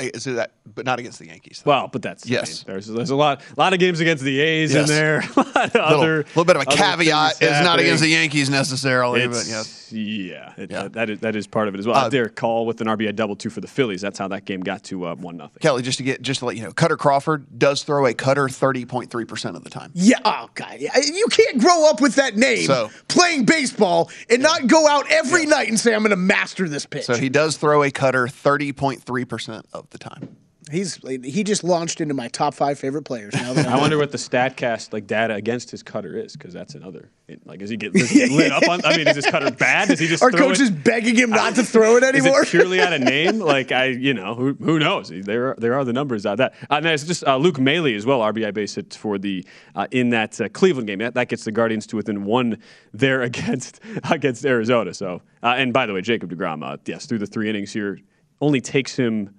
Is 0.00 0.24
that, 0.24 0.52
but 0.74 0.84
not 0.86 0.98
against 0.98 1.18
the 1.18 1.26
Yankees. 1.26 1.62
though. 1.64 1.70
Well, 1.70 1.88
but 1.88 2.02
that's 2.02 2.26
I 2.26 2.30
Yes. 2.30 2.64
mean, 2.66 2.74
there's 2.74 2.86
there's 2.86 3.10
a 3.10 3.16
lot 3.16 3.42
lot 3.56 3.72
of 3.72 3.78
games 3.78 4.00
against 4.00 4.24
the 4.24 4.40
A's 4.40 4.72
Yes. 4.72 4.88
in 4.88 4.94
there. 4.96 5.18
a 5.36 5.40
lot 5.40 5.56
of 5.56 5.74
little, 5.74 5.80
other 6.00 6.16
little 6.18 6.44
bit 6.44 6.56
of 6.56 6.62
a 6.62 6.66
caveat. 6.66 7.36
things 7.36 7.50
It's 7.50 7.64
not 7.64 7.78
against 7.78 8.02
the 8.02 8.08
Yankees 8.08 8.48
necessarily, 8.50 9.26
but 9.26 9.46
yes. 9.48 9.92
yeah, 9.92 10.52
it, 10.56 10.70
Yeah. 10.70 10.82
That, 10.82 10.92
that 10.94 11.10
is 11.10 11.20
that 11.20 11.36
is 11.36 11.46
part 11.46 11.68
of 11.68 11.74
it 11.74 11.78
as 11.78 11.86
well. 11.86 11.96
Uh, 11.96 12.08
Darick 12.10 12.38
Hall 12.38 12.66
with 12.66 12.80
an 12.80 12.86
RBI 12.86 13.14
double 13.14 13.36
two 13.36 13.50
for 13.50 13.60
the 13.60 13.68
Phillies. 13.68 14.00
That's 14.00 14.18
how 14.18 14.28
that 14.28 14.44
game 14.44 14.60
got 14.60 14.82
to 14.84 15.06
uh, 15.06 15.14
one 15.16 15.36
nothing. 15.36 15.58
Kelly, 15.60 15.82
just 15.82 15.98
to 15.98 16.04
get 16.04 16.22
just 16.22 16.40
to 16.40 16.46
let 16.46 16.56
you 16.56 16.62
know, 16.62 16.70
Kutter 16.72 16.96
Crawford 16.98 17.58
does 17.58 17.82
throw 17.82 18.06
a 18.06 18.14
cutter 18.14 18.48
thirty 18.48 18.84
point 18.86 19.10
three 19.10 19.24
percent 19.24 19.56
of 19.56 19.64
the 19.64 19.70
time. 19.70 19.90
Yeah, 19.94 20.18
oh 20.24 20.48
god, 20.54 20.78
you 20.80 21.26
can't 21.30 21.58
grow 21.60 21.88
up 21.90 22.00
with 22.00 22.14
that 22.14 22.36
name, 22.36 22.66
So- 22.66 22.90
playing 23.08 23.44
baseball, 23.44 24.10
and 24.30 24.42
not 24.42 24.66
go 24.66 24.86
out 24.88 25.10
every 25.10 25.46
night 25.46 25.68
and 25.68 25.78
say 25.78 25.92
I'm 25.94 26.00
going 26.00 26.10
to 26.10 26.16
master 26.16 26.68
this 26.68 26.86
pitch. 26.86 27.04
So 27.04 27.14
he 27.16 27.28
does 27.28 27.56
throw 27.56 27.82
a 27.82 27.90
cutter 27.90 28.28
thirty 28.28 28.72
point 28.72 29.02
three 29.02 29.24
percent 29.24 29.66
of 29.72 29.89
the 29.90 29.98
time. 29.98 30.36
He's 30.70 30.96
he 31.24 31.42
just 31.42 31.64
launched 31.64 32.00
into 32.00 32.14
my 32.14 32.28
top 32.28 32.54
five 32.54 32.78
favorite 32.78 33.02
players. 33.02 33.32
Now 33.34 33.54
that 33.54 33.66
I 33.68 33.78
wonder 33.78 33.98
what 33.98 34.12
the 34.12 34.18
Statcast 34.18 34.92
like 34.92 35.06
data 35.06 35.34
against 35.34 35.70
his 35.70 35.82
cutter 35.82 36.16
is 36.16 36.34
because 36.34 36.52
that's 36.52 36.74
another. 36.74 37.10
It, 37.26 37.44
like, 37.46 37.60
is 37.60 37.70
he 37.70 37.76
getting 37.76 38.00
does 38.00 38.12
lit 38.30 38.52
up 38.52 38.68
on? 38.68 38.80
I 38.84 38.96
mean, 38.96 39.08
is 39.08 39.16
his 39.16 39.26
cutter 39.26 39.50
bad? 39.50 39.88
Does 39.88 39.98
he 39.98 40.06
just 40.06 40.22
our 40.22 40.30
throw 40.30 40.48
coach 40.48 40.60
it? 40.60 40.64
is 40.64 40.70
begging 40.70 41.16
him 41.16 41.30
not 41.30 41.56
to 41.56 41.64
throw 41.64 41.96
it 41.96 42.04
Is 42.04 42.10
anymore. 42.10 42.42
it 42.42 42.48
purely 42.48 42.80
out 42.80 42.92
of 42.92 43.00
name? 43.00 43.40
Like 43.40 43.72
I, 43.72 43.86
you 43.86 44.14
know, 44.14 44.34
who, 44.34 44.52
who 44.60 44.78
knows? 44.78 45.08
There 45.08 45.48
are, 45.48 45.54
there 45.58 45.74
are 45.74 45.84
the 45.84 45.94
numbers 45.94 46.26
out 46.26 46.36
that. 46.38 46.52
Uh, 46.70 46.74
and 46.74 46.84
there's 46.84 47.04
just 47.04 47.26
uh, 47.26 47.36
Luke 47.36 47.58
Maile 47.58 47.96
as 47.96 48.06
well, 48.06 48.20
RBI 48.20 48.52
base 48.54 48.74
hit 48.74 48.94
for 48.94 49.18
the 49.18 49.44
uh, 49.74 49.88
in 49.90 50.10
that 50.10 50.40
uh, 50.40 50.48
Cleveland 50.50 50.86
game. 50.86 50.98
That, 50.98 51.14
that 51.14 51.28
gets 51.28 51.44
the 51.44 51.52
Guardians 51.52 51.86
to 51.88 51.96
within 51.96 52.24
one 52.24 52.58
there 52.92 53.22
against 53.22 53.80
against 54.10 54.44
Arizona. 54.44 54.94
So 54.94 55.22
uh, 55.42 55.54
and 55.56 55.72
by 55.72 55.86
the 55.86 55.94
way, 55.94 56.02
Jacob 56.02 56.30
Degrom, 56.30 56.62
uh, 56.62 56.76
yes, 56.84 57.06
through 57.06 57.18
the 57.18 57.26
three 57.26 57.48
innings 57.48 57.72
here, 57.72 57.98
only 58.40 58.60
takes 58.60 58.94
him 58.94 59.34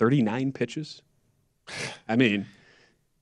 39 0.00 0.52
pitches. 0.52 1.02
I 2.08 2.16
mean. 2.16 2.46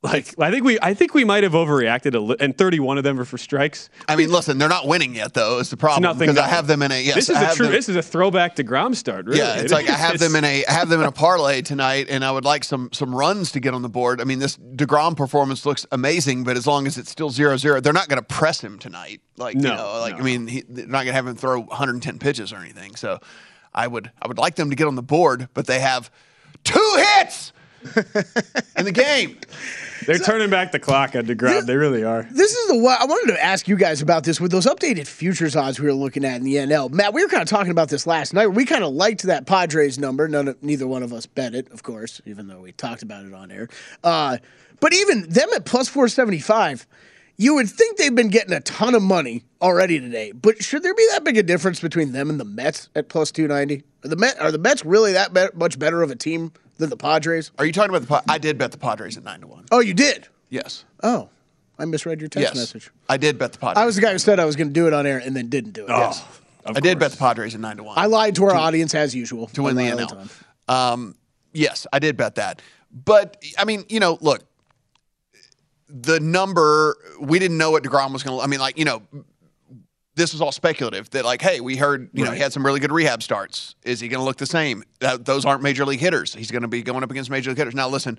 Like 0.00 0.32
I 0.38 0.52
think 0.52 0.62
we, 0.62 0.78
I 0.80 0.94
think 0.94 1.12
we 1.12 1.24
might 1.24 1.42
have 1.42 1.54
overreacted 1.54 2.14
a 2.14 2.20
little, 2.20 2.36
and 2.38 2.56
31 2.56 2.98
of 2.98 3.04
them 3.04 3.16
were 3.16 3.24
for 3.24 3.36
strikes. 3.36 3.90
I 4.08 4.14
mean, 4.14 4.30
listen, 4.30 4.56
they're 4.56 4.68
not 4.68 4.86
winning 4.86 5.16
yet, 5.16 5.34
though. 5.34 5.58
Is 5.58 5.70
the 5.70 5.76
problem? 5.76 6.04
Nothing. 6.04 6.28
because 6.28 6.38
I 6.38 6.46
have 6.46 6.68
them 6.68 6.82
in 6.82 6.92
a 6.92 7.02
yes. 7.02 7.16
this 7.16 7.30
is 7.30 7.36
I 7.36 7.50
a 7.50 7.54
true. 7.56 7.66
them- 7.66 7.72
This 7.74 7.88
is 7.88 7.96
a 7.96 8.02
throwback 8.02 8.54
to 8.56 8.62
Grom 8.62 8.94
start. 8.94 9.26
Really. 9.26 9.40
Yeah, 9.40 9.56
it's 9.56 9.72
like 9.78 9.88
I 9.88 9.94
have 9.94 10.20
them 10.20 10.36
in 10.36 10.44
a 10.44 10.64
I 10.66 10.70
have 10.70 10.88
them 10.88 11.00
in 11.00 11.06
a 11.08 11.10
parlay 11.26 11.62
tonight, 11.62 12.06
and 12.08 12.24
I 12.24 12.30
would 12.30 12.44
like 12.44 12.62
some 12.62 12.90
some 12.92 13.12
runs 13.12 13.50
to 13.52 13.60
get 13.60 13.74
on 13.74 13.82
the 13.82 13.88
board. 13.88 14.20
I 14.20 14.24
mean, 14.24 14.38
this 14.38 14.56
Degrom 14.56 15.16
performance 15.16 15.66
looks 15.66 15.84
amazing, 15.90 16.44
but 16.44 16.56
as 16.56 16.64
long 16.64 16.86
as 16.86 16.96
it's 16.96 17.10
still 17.10 17.30
0-0, 17.30 17.82
they're 17.82 17.92
not 17.92 18.08
going 18.08 18.22
to 18.22 18.34
press 18.34 18.60
him 18.62 18.78
tonight. 18.78 19.20
Like 19.36 19.56
No, 19.56 19.70
you 19.70 19.76
know, 19.76 19.98
like 20.00 20.14
no. 20.14 20.20
I 20.20 20.22
mean, 20.22 20.46
he, 20.46 20.62
they're 20.68 20.86
not 20.86 20.98
going 20.98 21.08
to 21.08 21.12
have 21.14 21.26
him 21.26 21.34
throw 21.34 21.58
110 21.62 22.20
pitches 22.20 22.52
or 22.52 22.58
anything. 22.58 22.94
So, 22.94 23.18
I 23.74 23.88
would 23.88 24.12
I 24.22 24.28
would 24.28 24.38
like 24.38 24.54
them 24.54 24.70
to 24.70 24.76
get 24.76 24.86
on 24.86 24.94
the 24.94 25.02
board, 25.02 25.48
but 25.54 25.66
they 25.66 25.80
have 25.80 26.08
two 26.64 27.04
hits 27.16 27.52
in 28.76 28.84
the 28.84 28.92
game. 28.92 29.38
They're 30.06 30.18
turning 30.18 30.48
back 30.48 30.72
the 30.72 30.78
clock 30.78 31.14
on 31.14 31.26
Degrom. 31.26 31.66
They 31.66 31.76
really 31.76 32.02
are. 32.02 32.26
This 32.30 32.54
is 32.54 32.68
the 32.68 32.78
one 32.78 32.96
I 32.98 33.04
wanted 33.04 33.32
to 33.34 33.44
ask 33.44 33.68
you 33.68 33.76
guys 33.76 34.00
about 34.00 34.24
this 34.24 34.40
with 34.40 34.50
those 34.50 34.64
updated 34.64 35.06
futures 35.06 35.54
odds 35.54 35.78
we 35.78 35.86
were 35.86 35.92
looking 35.92 36.24
at 36.24 36.36
in 36.36 36.44
the 36.44 36.54
NL. 36.54 36.90
Matt, 36.90 37.12
we 37.12 37.22
were 37.22 37.28
kind 37.28 37.42
of 37.42 37.48
talking 37.48 37.72
about 37.72 37.90
this 37.90 38.06
last 38.06 38.32
night. 38.32 38.46
We 38.46 38.64
kind 38.64 38.82
of 38.82 38.94
liked 38.94 39.24
that 39.24 39.46
Padres 39.46 39.98
number. 39.98 40.26
None 40.26 40.48
of, 40.48 40.62
neither 40.62 40.86
one 40.86 41.02
of 41.02 41.12
us 41.12 41.26
bet 41.26 41.54
it, 41.54 41.70
of 41.72 41.82
course, 41.82 42.22
even 42.24 42.46
though 42.48 42.60
we 42.60 42.72
talked 42.72 43.02
about 43.02 43.26
it 43.26 43.34
on 43.34 43.50
air. 43.50 43.68
Uh, 44.02 44.38
but 44.80 44.94
even 44.94 45.28
them 45.28 45.48
at 45.54 45.64
plus 45.66 45.88
four 45.88 46.08
seventy 46.08 46.38
five. 46.38 46.86
You 47.40 47.54
would 47.54 47.70
think 47.70 47.96
they've 47.96 48.14
been 48.14 48.30
getting 48.30 48.52
a 48.52 48.60
ton 48.60 48.96
of 48.96 49.02
money 49.02 49.44
already 49.62 50.00
today, 50.00 50.32
but 50.32 50.60
should 50.60 50.82
there 50.82 50.94
be 50.94 51.06
that 51.12 51.22
big 51.22 51.38
a 51.38 51.42
difference 51.44 51.78
between 51.78 52.10
them 52.10 52.30
and 52.30 52.40
the 52.40 52.44
Mets 52.44 52.88
at 52.96 53.08
plus 53.08 53.30
290? 53.30 53.84
Are 54.04 54.08
the, 54.08 54.16
Met, 54.16 54.40
are 54.40 54.50
the 54.50 54.58
Mets 54.58 54.84
really 54.84 55.12
that 55.12 55.32
be- 55.32 55.46
much 55.54 55.78
better 55.78 56.02
of 56.02 56.10
a 56.10 56.16
team 56.16 56.52
than 56.78 56.90
the 56.90 56.96
Padres? 56.96 57.52
Are 57.56 57.64
you 57.64 57.72
talking 57.72 57.90
about 57.90 58.00
the? 58.00 58.08
Pa- 58.08 58.24
I 58.28 58.38
did 58.38 58.58
bet 58.58 58.72
the 58.72 58.78
Padres 58.78 59.16
at 59.16 59.22
nine 59.22 59.40
to 59.42 59.46
one. 59.46 59.66
Oh, 59.70 59.78
you 59.78 59.94
did? 59.94 60.26
Yes. 60.50 60.84
Oh, 61.04 61.28
I 61.78 61.84
misread 61.84 62.20
your 62.20 62.28
text 62.28 62.54
yes. 62.54 62.56
message. 62.56 62.90
I 63.08 63.16
did 63.16 63.38
bet 63.38 63.52
the 63.52 63.58
Padres. 63.58 63.80
I 63.80 63.86
was 63.86 63.94
the 63.94 64.02
guy 64.02 64.10
who 64.10 64.18
said 64.18 64.40
I 64.40 64.44
was 64.44 64.56
going 64.56 64.68
to 64.68 64.74
do 64.74 64.88
it 64.88 64.92
on 64.92 65.06
air 65.06 65.18
and 65.18 65.36
then 65.36 65.48
didn't 65.48 65.72
do 65.72 65.84
it. 65.84 65.90
Yes. 65.90 66.24
I 66.66 66.80
did 66.80 66.98
bet 66.98 67.12
the 67.12 67.18
Padres 67.18 67.54
at 67.54 67.60
nine 67.60 67.76
to 67.76 67.84
one. 67.84 67.96
I 67.96 68.06
lied 68.06 68.34
to 68.34 68.46
our 68.46 68.54
audience 68.54 68.96
as 68.96 69.14
usual. 69.14 69.46
to 69.48 69.62
win 69.62 69.76
the 69.76 69.82
NL. 69.82 70.28
Um, 70.68 71.14
yes, 71.52 71.86
I 71.92 72.00
did 72.00 72.16
bet 72.16 72.34
that. 72.34 72.60
But 72.90 73.40
I 73.56 73.64
mean, 73.64 73.84
you 73.88 74.00
know, 74.00 74.18
look, 74.20 74.42
the 75.88 76.20
number 76.20 76.96
we 77.20 77.38
didn't 77.38 77.58
know 77.58 77.70
what 77.70 77.82
Degrom 77.82 78.12
was 78.12 78.22
going 78.22 78.38
to. 78.38 78.42
I 78.44 78.46
mean, 78.46 78.60
like 78.60 78.78
you 78.78 78.84
know, 78.84 79.02
this 80.14 80.32
was 80.32 80.40
all 80.40 80.52
speculative. 80.52 81.08
That 81.10 81.24
like, 81.24 81.40
hey, 81.42 81.60
we 81.60 81.76
heard 81.76 82.10
you 82.12 82.24
know 82.24 82.32
he 82.32 82.40
had 82.40 82.52
some 82.52 82.64
really 82.66 82.80
good 82.80 82.92
rehab 82.92 83.22
starts. 83.22 83.74
Is 83.84 84.00
he 84.00 84.08
going 84.08 84.20
to 84.20 84.24
look 84.24 84.36
the 84.36 84.46
same? 84.46 84.84
That, 85.00 85.24
those 85.24 85.44
aren't 85.44 85.62
major 85.62 85.84
league 85.86 86.00
hitters. 86.00 86.34
He's 86.34 86.50
going 86.50 86.62
to 86.62 86.68
be 86.68 86.82
going 86.82 87.02
up 87.02 87.10
against 87.10 87.30
major 87.30 87.50
league 87.50 87.58
hitters. 87.58 87.74
Now, 87.74 87.88
listen. 87.88 88.18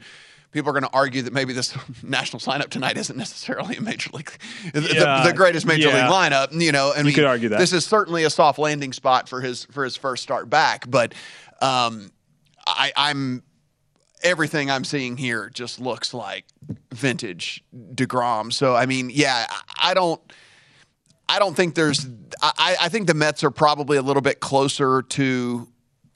People 0.51 0.71
are 0.71 0.73
going 0.73 0.89
to 0.91 0.97
argue 0.97 1.21
that 1.21 1.31
maybe 1.31 1.53
this 1.53 1.77
national 2.03 2.39
lineup 2.39 2.69
tonight 2.69 2.97
isn't 2.97 3.15
necessarily 3.15 3.75
a 3.75 3.81
major 3.81 4.09
league, 4.15 4.31
the- 4.73 4.81
Yeah, 4.81 5.21
the, 5.21 5.29
the 5.29 5.37
greatest 5.37 5.63
major 5.67 5.89
yeah. 5.89 6.09
league 6.09 6.11
lineup. 6.11 6.59
You 6.59 6.71
know, 6.71 6.91
and 6.91 7.07
You 7.07 7.13
could 7.13 7.25
argue 7.25 7.49
that. 7.49 7.59
this 7.59 7.71
is 7.71 7.85
certainly 7.85 8.23
a 8.23 8.31
soft 8.31 8.57
landing 8.57 8.91
spot 8.91 9.29
for 9.29 9.41
his 9.41 9.65
for 9.65 9.83
his 9.83 9.95
first 9.95 10.23
start 10.23 10.49
back. 10.49 10.89
But 10.89 11.13
um, 11.61 12.11
I, 12.65 12.91
I'm 12.97 13.43
everything 14.21 14.69
I'm 14.69 14.83
seeing 14.83 15.17
here 15.17 15.49
just 15.53 15.79
looks 15.79 16.13
like 16.13 16.45
vintage 16.93 17.63
Degrom. 17.93 18.51
So 18.53 18.75
I 18.75 18.85
mean, 18.85 19.09
yeah, 19.13 19.45
I- 19.81 19.93
don't. 19.93 20.21
I 21.31 21.37
don't 21.37 21.55
think 21.55 21.75
there's. 21.75 22.07
I, 22.41 22.75
I 22.81 22.89
think 22.89 23.05
the 23.05 23.13
Mets 23.13 23.43
are 23.43 23.51
probably 23.51 23.97
a 23.97 24.01
little 24.01 24.21
bit 24.23 24.39
closer 24.39 25.03
to. 25.03 25.67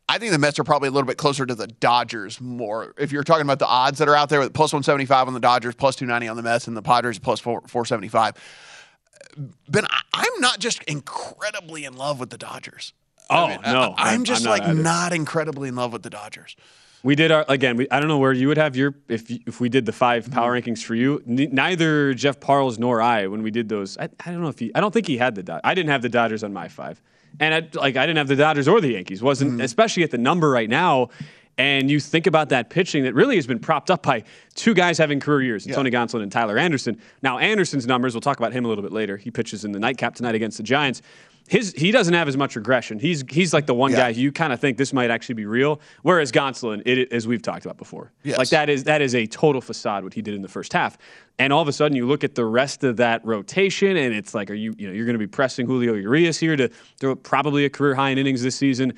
I 0.09 0.17
think 0.17 0.31
the 0.31 0.39
Mets 0.39 0.57
are 0.57 0.63
probably 0.63 0.89
a 0.89 0.91
little 0.91 1.05
bit 1.05 1.17
closer 1.17 1.45
to 1.45 1.53
the 1.53 1.67
Dodgers 1.67 2.41
more. 2.41 2.95
If 2.97 3.11
you're 3.11 3.23
talking 3.23 3.43
about 3.43 3.59
the 3.59 3.67
odds 3.67 3.99
that 3.99 4.09
are 4.09 4.15
out 4.15 4.29
there, 4.29 4.39
with 4.39 4.53
plus 4.55 4.73
175 4.73 5.27
on 5.27 5.35
the 5.35 5.39
Dodgers, 5.39 5.75
plus 5.75 5.95
290 5.97 6.27
on 6.29 6.35
the 6.35 6.41
Mets, 6.41 6.67
and 6.67 6.75
the 6.75 6.81
Padres 6.81 7.19
plus 7.19 7.39
four, 7.39 7.61
475. 7.67 8.33
Ben, 9.69 9.85
I'm 10.13 10.39
not 10.39 10.57
just 10.59 10.81
incredibly 10.85 11.85
in 11.85 11.95
love 11.95 12.19
with 12.19 12.31
the 12.31 12.37
Dodgers. 12.39 12.93
Oh, 13.29 13.45
I 13.45 13.49
mean, 13.49 13.59
no, 13.65 13.93
I, 13.97 14.05
I'm- 14.09 14.15
am 14.15 14.23
just 14.23 14.47
I'm 14.47 14.49
like 14.49 14.75
not 14.75 15.13
incredibly 15.13 15.69
in 15.69 15.75
love 15.75 15.93
with 15.93 16.01
the 16.01 16.09
Dodgers. 16.09 16.55
We 17.03 17.15
did 17.15 17.31
our 17.31 17.45
again. 17.49 17.75
We, 17.75 17.87
I 17.91 17.99
don't 17.99 18.07
know 18.07 18.17
where 18.17 18.31
you 18.33 18.47
would 18.47 18.57
have 18.57 18.75
your 18.77 18.95
if 19.09 19.29
if 19.29 19.59
we 19.59 19.67
did 19.69 19.85
the 19.85 19.91
five 19.91 20.31
power 20.31 20.57
Mm-hmm. 20.57 20.69
rankings 20.71 20.83
for 20.83 20.95
you. 20.95 21.21
N- 21.27 21.49
neither 21.51 22.13
Jeff 22.13 22.39
Parles 22.39 22.79
nor 22.79 23.01
I 23.01 23.27
when 23.27 23.43
we 23.43 23.51
did 23.51 23.67
those. 23.69 23.97
I, 23.97 24.05
I 24.25 24.31
don't 24.31 24.41
know 24.41 24.47
if 24.47 24.59
he. 24.59 24.73
I 24.73 24.79
don't 24.79 24.93
think 24.93 25.07
he 25.07 25.17
had 25.17 25.35
the. 25.35 25.43
Dod- 25.43 25.61
I 25.65 25.73
didn't 25.73 25.89
have 25.89 26.01
the 26.01 26.09
Dodgers 26.09 26.43
on 26.45 26.53
my 26.53 26.69
five, 26.69 27.01
and 27.41 27.53
I, 27.53 27.77
like 27.77 27.97
I 27.97 28.05
didn't 28.05 28.17
have 28.19 28.29
the 28.29 28.37
Dodgers 28.37 28.67
or 28.69 28.79
the 28.79 28.91
Yankees. 28.93 29.21
Wasn't 29.21 29.51
Mm-hmm. 29.51 29.61
especially 29.61 30.03
at 30.03 30.11
the 30.11 30.17
number 30.17 30.49
right 30.49 30.69
now. 30.69 31.09
And 31.55 31.91
you 31.91 31.99
think 31.99 32.25
about 32.25 32.49
that 32.49 32.71
pitching 32.71 33.03
that 33.03 33.13
really 33.13 33.35
has 33.35 33.45
been 33.45 33.59
propped 33.59 33.91
up 33.91 34.01
by 34.01 34.23
two 34.55 34.73
guys 34.73 34.97
having 34.97 35.19
career 35.19 35.43
years, 35.43 35.67
Tony 35.67 35.91
Gonsolin 35.91 36.23
and 36.23 36.31
Tyler 36.31 36.57
Anderson. 36.57 36.99
Now 37.21 37.37
Anderson's 37.37 37.85
numbers, 37.85 38.15
we'll 38.15 38.21
talk 38.21 38.39
about 38.39 38.53
him 38.53 38.65
a 38.65 38.67
little 38.67 38.81
bit 38.81 38.91
later. 38.91 39.17
He 39.17 39.29
pitches 39.29 39.63
in 39.63 39.71
the 39.71 39.79
nightcap 39.79 40.15
tonight 40.15 40.33
against 40.33 40.57
the 40.57 40.63
Giants. 40.63 41.03
His 41.47 41.73
he 41.73 41.91
doesn't 41.91 42.13
have 42.13 42.27
as 42.29 42.37
much 42.37 42.55
regression. 42.55 42.99
He's 42.99 43.23
he's 43.29 43.53
like 43.53 43.65
the 43.65 43.73
one 43.73 43.91
Yeah. 43.91 43.97
guy 43.97 44.09
you 44.09 44.31
kind 44.31 44.53
of 44.53 44.59
think 44.61 44.77
this 44.77 44.93
might 44.93 45.11
actually 45.11 45.35
be 45.35 45.45
real. 45.45 45.81
Whereas 46.01 46.31
Gonsolin, 46.31 46.81
it, 46.85 47.11
as 47.11 47.27
we've 47.27 47.41
talked 47.41 47.65
about 47.65 47.77
before, 47.77 48.13
Yes. 48.23 48.37
like 48.37 48.49
that 48.49 48.69
is 48.69 48.85
that 48.85 49.01
is 49.01 49.13
a 49.13 49.25
total 49.27 49.59
facade 49.59 50.03
what 50.05 50.13
he 50.13 50.21
did 50.21 50.35
in 50.35 50.41
the 50.41 50.47
first 50.47 50.71
half. 50.71 50.97
And 51.39 51.51
all 51.51 51.61
of 51.61 51.67
a 51.67 51.73
sudden, 51.73 51.97
you 51.97 52.05
look 52.07 52.23
at 52.23 52.35
the 52.35 52.45
rest 52.45 52.83
of 52.85 52.97
that 52.97 53.25
rotation, 53.25 53.97
and 53.97 54.13
it's 54.13 54.33
like, 54.33 54.49
are 54.49 54.53
you 54.53 54.73
you 54.77 54.87
know 54.87 54.93
you're 54.93 55.05
going 55.05 55.15
to 55.15 55.19
be 55.19 55.27
pressing 55.27 55.65
Julio 55.65 55.95
Urias 55.95 56.37
here 56.39 56.55
to 56.55 56.69
throw 56.99 57.15
probably 57.15 57.65
a 57.65 57.69
career 57.69 57.95
high 57.95 58.09
in 58.11 58.17
innings 58.17 58.41
this 58.41 58.55
season. 58.55 58.93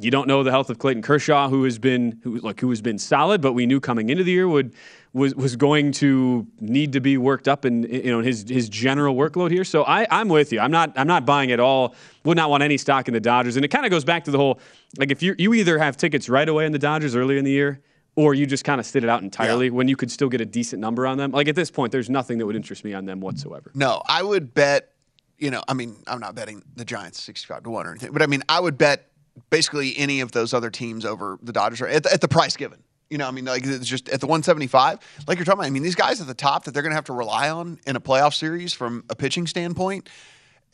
You 0.00 0.10
don't 0.12 0.28
know 0.28 0.42
the 0.44 0.50
health 0.52 0.70
of 0.70 0.78
Clayton 0.78 1.02
Kershaw, 1.02 1.48
who 1.48 1.64
has 1.64 1.78
been 1.78 2.18
who 2.22 2.38
like 2.38 2.60
who 2.60 2.70
has 2.70 2.80
been 2.80 2.98
solid, 2.98 3.40
but 3.40 3.52
we 3.52 3.66
knew 3.66 3.80
coming 3.80 4.10
into 4.10 4.24
the 4.24 4.32
year 4.32 4.48
would 4.48 4.74
was 5.12 5.34
was 5.34 5.56
going 5.56 5.92
to 5.92 6.46
need 6.60 6.92
to 6.92 7.00
be 7.00 7.16
worked 7.16 7.48
up 7.48 7.64
in 7.64 7.82
you 7.84 8.10
know 8.10 8.20
his 8.20 8.44
his 8.48 8.68
general 8.68 9.14
workload 9.14 9.50
here. 9.50 9.64
So 9.64 9.84
I 9.84 10.06
I'm 10.10 10.28
with 10.28 10.52
you. 10.52 10.60
I'm 10.60 10.70
not 10.70 10.92
I'm 10.96 11.06
not 11.06 11.24
buying 11.24 11.50
at 11.52 11.60
all. 11.60 11.94
Would 12.24 12.36
not 12.36 12.50
want 12.50 12.62
any 12.62 12.76
stock 12.76 13.08
in 13.08 13.14
the 13.14 13.20
Dodgers, 13.20 13.56
and 13.56 13.64
it 13.64 13.68
kind 13.68 13.84
of 13.84 13.90
goes 13.90 14.04
back 14.04 14.24
to 14.24 14.30
the 14.30 14.38
whole 14.38 14.60
like 14.96 15.10
if 15.10 15.22
you 15.22 15.34
you 15.38 15.54
either 15.54 15.78
have 15.78 15.96
tickets 15.96 16.28
right 16.28 16.48
away 16.48 16.66
in 16.66 16.72
the 16.72 16.78
Dodgers 16.78 17.16
early 17.16 17.38
in 17.38 17.44
the 17.44 17.52
year. 17.52 17.80
Or 18.16 18.34
you 18.34 18.46
just 18.46 18.64
kind 18.64 18.80
of 18.80 18.86
sit 18.86 19.04
it 19.04 19.10
out 19.10 19.22
entirely 19.22 19.70
when 19.70 19.86
you 19.86 19.94
could 19.94 20.10
still 20.10 20.28
get 20.28 20.40
a 20.40 20.44
decent 20.44 20.80
number 20.80 21.06
on 21.06 21.18
them. 21.18 21.30
Like 21.30 21.46
at 21.46 21.54
this 21.54 21.70
point, 21.70 21.92
there's 21.92 22.10
nothing 22.10 22.38
that 22.38 22.46
would 22.46 22.56
interest 22.56 22.82
me 22.82 22.92
on 22.92 23.04
them 23.04 23.20
whatsoever. 23.20 23.70
No, 23.76 24.02
I 24.08 24.24
would 24.24 24.54
bet. 24.54 24.92
You 25.36 25.52
know, 25.52 25.62
I 25.68 25.74
mean, 25.74 25.94
I'm 26.08 26.18
not 26.18 26.34
betting 26.34 26.64
the 26.74 26.84
Giants 26.84 27.22
65 27.22 27.62
to 27.62 27.70
one 27.70 27.86
or 27.86 27.90
anything, 27.90 28.10
but 28.10 28.20
I 28.20 28.26
mean, 28.26 28.42
I 28.48 28.58
would 28.58 28.76
bet 28.76 29.08
basically 29.50 29.96
any 29.96 30.20
of 30.20 30.32
those 30.32 30.52
other 30.52 30.68
teams 30.68 31.04
over 31.04 31.38
the 31.42 31.52
Dodgers 31.52 31.80
at 31.82 32.02
the, 32.02 32.12
at 32.12 32.20
the 32.20 32.26
price 32.26 32.56
given. 32.56 32.82
You 33.10 33.18
know, 33.18 33.26
I 33.26 33.30
mean, 33.30 33.46
like 33.46 33.64
it's 33.64 33.86
just 33.86 34.08
at 34.10 34.20
the 34.20 34.26
175, 34.26 34.98
like 35.26 35.38
you're 35.38 35.44
talking 35.44 35.60
about. 35.60 35.66
I 35.66 35.70
mean, 35.70 35.82
these 35.82 35.94
guys 35.94 36.20
at 36.20 36.26
the 36.26 36.34
top 36.34 36.64
that 36.64 36.74
they're 36.74 36.82
going 36.82 36.90
to 36.90 36.96
have 36.96 37.04
to 37.04 37.14
rely 37.14 37.48
on 37.48 37.78
in 37.86 37.96
a 37.96 38.00
playoff 38.00 38.34
series 38.34 38.72
from 38.72 39.04
a 39.08 39.16
pitching 39.16 39.46
standpoint, 39.46 40.08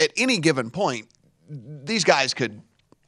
at 0.01 0.11
any 0.17 0.39
given 0.39 0.71
point, 0.71 1.09
these 1.49 2.03
guys 2.03 2.35
could 2.35 2.61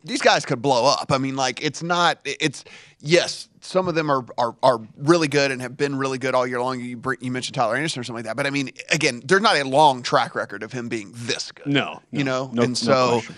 these 0.06 0.23
guys 0.23 0.47
could 0.47 0.62
blow 0.62 0.87
up. 0.87 1.11
I 1.11 1.18
mean, 1.18 1.37
like 1.37 1.62
it's 1.62 1.83
not. 1.83 2.18
It's 2.25 2.64
yes, 3.00 3.49
some 3.61 3.88
of 3.88 3.95
them 3.95 4.11
are 4.11 4.25
are, 4.38 4.54
are 4.62 4.80
really 4.97 5.28
good 5.28 5.50
and 5.50 5.61
have 5.61 5.76
been 5.76 5.97
really 5.97 6.18
good 6.18 6.35
all 6.35 6.47
year 6.47 6.61
long. 6.61 6.80
You 6.80 7.02
you 7.21 7.30
mentioned 7.30 7.54
Tyler 7.56 7.75
Anderson 7.75 8.00
or 8.00 8.04
something 8.04 8.25
like 8.25 8.26
that, 8.26 8.37
but 8.37 8.47
I 8.47 8.50
mean, 8.50 8.71
again, 8.90 9.23
there's 9.25 9.42
not 9.42 9.56
a 9.56 9.64
long 9.64 10.02
track 10.02 10.35
record 10.35 10.62
of 10.62 10.73
him 10.73 10.88
being 10.88 11.12
this 11.14 11.50
good. 11.50 11.66
No, 11.66 12.00
you 12.12 12.25
know, 12.25 12.47
no- 12.47 12.52
no 12.52 12.62
and 12.62 12.78
so. 12.78 13.21
question. 13.21 13.35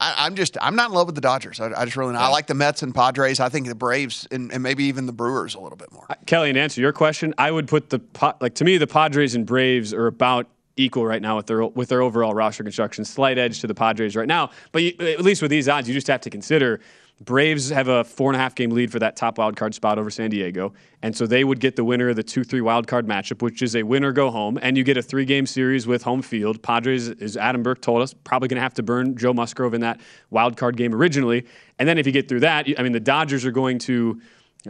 I, 0.00 0.14
I'm 0.18 0.34
just 0.34 0.56
I'm 0.60 0.76
not 0.76 0.90
in 0.90 0.94
love 0.94 1.06
with 1.06 1.14
the 1.14 1.20
Dodgers. 1.20 1.60
I, 1.60 1.72
I 1.76 1.84
just 1.84 1.96
really 1.96 2.12
not. 2.12 2.22
I 2.22 2.28
like 2.28 2.46
the 2.46 2.54
Mets 2.54 2.82
and 2.82 2.94
Padres. 2.94 3.40
I 3.40 3.48
think 3.48 3.66
the 3.66 3.74
Braves 3.74 4.26
and, 4.30 4.52
and 4.52 4.62
maybe 4.62 4.84
even 4.84 5.06
the 5.06 5.12
Brewers 5.12 5.54
a 5.54 5.60
little 5.60 5.76
bit 5.76 5.92
more. 5.92 6.06
Kelly, 6.26 6.50
and 6.50 6.56
to 6.56 6.60
answer 6.60 6.80
your 6.80 6.92
question, 6.92 7.34
I 7.38 7.50
would 7.50 7.68
put 7.68 7.90
the 7.90 8.00
like 8.40 8.54
to 8.56 8.64
me 8.64 8.78
the 8.78 8.86
Padres 8.86 9.34
and 9.34 9.46
Braves 9.46 9.92
are 9.92 10.06
about 10.06 10.46
equal 10.76 11.04
right 11.04 11.20
now 11.20 11.36
with 11.36 11.46
their 11.46 11.64
with 11.66 11.88
their 11.88 12.02
overall 12.02 12.34
roster 12.34 12.62
construction. 12.62 13.04
Slight 13.04 13.38
edge 13.38 13.60
to 13.60 13.66
the 13.66 13.74
Padres 13.74 14.14
right 14.14 14.28
now, 14.28 14.50
but 14.72 14.82
you, 14.82 14.92
at 15.00 15.22
least 15.22 15.42
with 15.42 15.50
these 15.50 15.68
odds, 15.68 15.88
you 15.88 15.94
just 15.94 16.06
have 16.06 16.20
to 16.22 16.30
consider 16.30 16.80
Braves 17.20 17.70
have 17.70 17.88
a 17.88 18.04
four 18.04 18.30
and 18.30 18.36
a 18.36 18.38
half 18.38 18.54
game 18.54 18.70
lead 18.70 18.92
for 18.92 19.00
that 19.00 19.16
top 19.16 19.38
wild 19.38 19.56
card 19.56 19.74
spot 19.74 19.98
over 19.98 20.08
San 20.08 20.30
Diego, 20.30 20.72
and 21.02 21.16
so 21.16 21.26
they 21.26 21.42
would 21.42 21.58
get 21.58 21.74
the 21.74 21.84
winner 21.84 22.08
of 22.08 22.16
the 22.16 22.22
two 22.22 22.44
three 22.44 22.60
wild 22.60 22.86
card 22.86 23.08
matchup, 23.08 23.42
which 23.42 23.60
is 23.60 23.74
a 23.74 23.82
winner 23.82 24.12
go 24.12 24.30
home, 24.30 24.56
and 24.62 24.76
you 24.76 24.84
get 24.84 24.96
a 24.96 25.02
three 25.02 25.24
game 25.24 25.44
series 25.44 25.84
with 25.84 26.04
home 26.04 26.22
field. 26.22 26.62
Padres, 26.62 27.08
as 27.08 27.36
Adam 27.36 27.64
Burke 27.64 27.80
told 27.80 28.02
us, 28.02 28.14
probably 28.14 28.46
going 28.46 28.56
to 28.56 28.62
have 28.62 28.74
to 28.74 28.84
burn 28.84 29.16
Joe 29.16 29.32
Musgrove 29.32 29.74
in 29.74 29.80
that 29.80 30.00
wild 30.30 30.56
card 30.56 30.76
game 30.76 30.94
originally, 30.94 31.44
and 31.80 31.88
then 31.88 31.98
if 31.98 32.06
you 32.06 32.12
get 32.12 32.28
through 32.28 32.40
that, 32.40 32.68
I 32.78 32.82
mean 32.84 32.92
the 32.92 33.00
Dodgers 33.00 33.44
are 33.44 33.50
going 33.50 33.80
to 33.80 34.20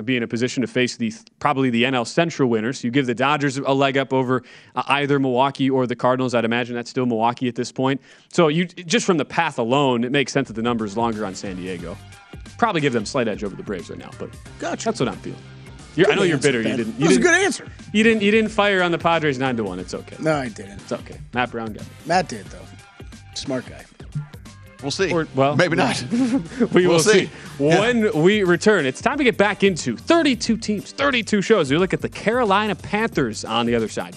be 0.05 0.17
in 0.17 0.23
a 0.23 0.29
position 0.29 0.61
to 0.63 0.67
face 0.67 0.97
the 0.97 1.13
probably 1.41 1.71
the 1.71 1.85
NL 1.85 2.07
Central 2.07 2.49
winner. 2.49 2.73
So 2.73 2.87
you 2.87 2.91
give 2.91 3.07
the 3.07 3.15
Dodgers 3.15 3.59
a 3.59 3.73
leg 3.73 3.99
up 3.99 4.13
over 4.13 4.43
uh, 4.75 4.83
either 4.89 5.19
Milwaukee 5.19 5.69
or 5.69 5.87
the 5.87 5.97
Cardinals. 5.97 6.35
I'd 6.35 6.45
imagine 6.45 6.75
that's 6.77 6.91
still 6.91 7.07
Milwaukee 7.07 7.49
at 7.49 7.55
this 7.55 7.73
point. 7.73 8.01
So 8.31 8.49
you 8.49 8.67
just 8.67 9.05
from 9.05 9.19
the 9.19 9.25
path 9.25 9.59
alone, 9.59 10.05
it 10.05 10.13
makes 10.13 10.33
sense 10.33 10.49
that 10.49 10.55
the 10.55 10.63
number 10.63 10.85
is 10.85 10.97
longer 10.97 11.25
on 11.25 11.35
San 11.35 11.57
Diego. 11.57 11.97
Probably 12.59 12.81
give 12.83 12.93
them 12.93 13.07
slight 13.07 13.29
edge 13.29 13.43
over 13.45 13.57
the 13.57 13.63
Braves 13.63 13.89
right 13.89 13.99
now, 13.99 14.11
but 14.19 14.31
Gotcha. 14.59 14.85
that's 14.85 15.01
what 15.01 15.09
I'm 15.09 15.17
feeling. 15.17 15.41
You're, 15.97 16.11
I 16.13 16.15
know 16.15 16.23
you're 16.25 16.37
answer, 16.37 16.49
bitter. 16.49 16.63
You 16.69 16.77
didn't. 16.77 16.93
That 16.99 17.01
You 17.01 17.09
was 17.09 17.17
a 17.17 17.21
didn't, 17.21 17.33
good 17.33 17.45
answer. 17.45 17.69
You 17.93 18.03
didn't. 18.05 18.23
You 18.23 18.31
didn't 18.31 18.51
fire 18.51 18.83
on 18.83 18.93
the 18.93 18.99
Padres 18.99 19.39
nine 19.39 19.57
to 19.57 19.65
one. 19.65 19.79
It's 19.81 19.95
okay. 19.95 20.17
No, 20.21 20.37
I 20.37 20.49
didn't. 20.49 20.81
It's 20.81 20.93
okay. 20.93 21.17
Matt 21.33 21.51
Brown 21.51 21.73
got 21.73 21.83
it. 21.83 21.89
Matt 22.07 22.29
did 22.29 22.45
though. 22.47 22.59
Smart 23.35 23.65
guy. 23.69 23.85
We'll 24.83 24.93
see. 24.93 25.13
Or- 25.13 25.27
well, 25.35 25.57
maybe 25.57 25.75
not. 25.75 26.01
We 26.73 26.87
will 26.87 26.95
We'll 26.95 26.99
see. 27.01 27.27
see. 27.27 27.31
Yeah. 27.59 27.81
When 27.81 28.23
we 28.23 28.45
return, 28.45 28.87
it's 28.87 29.01
time 29.01 29.19
to 29.19 29.25
get 29.25 29.37
back 29.37 29.65
into 29.65 29.97
32 29.97 30.57
teams, 30.59 30.93
32 30.93 31.43
shows. 31.43 31.69
We 31.71 31.79
look 31.79 31.93
at 31.93 32.01
the 32.01 32.09
Carolina 32.09 32.77
Panthers 32.77 33.45
on 33.45 33.67
the 33.67 33.75
other 33.75 33.89
side. 33.89 34.17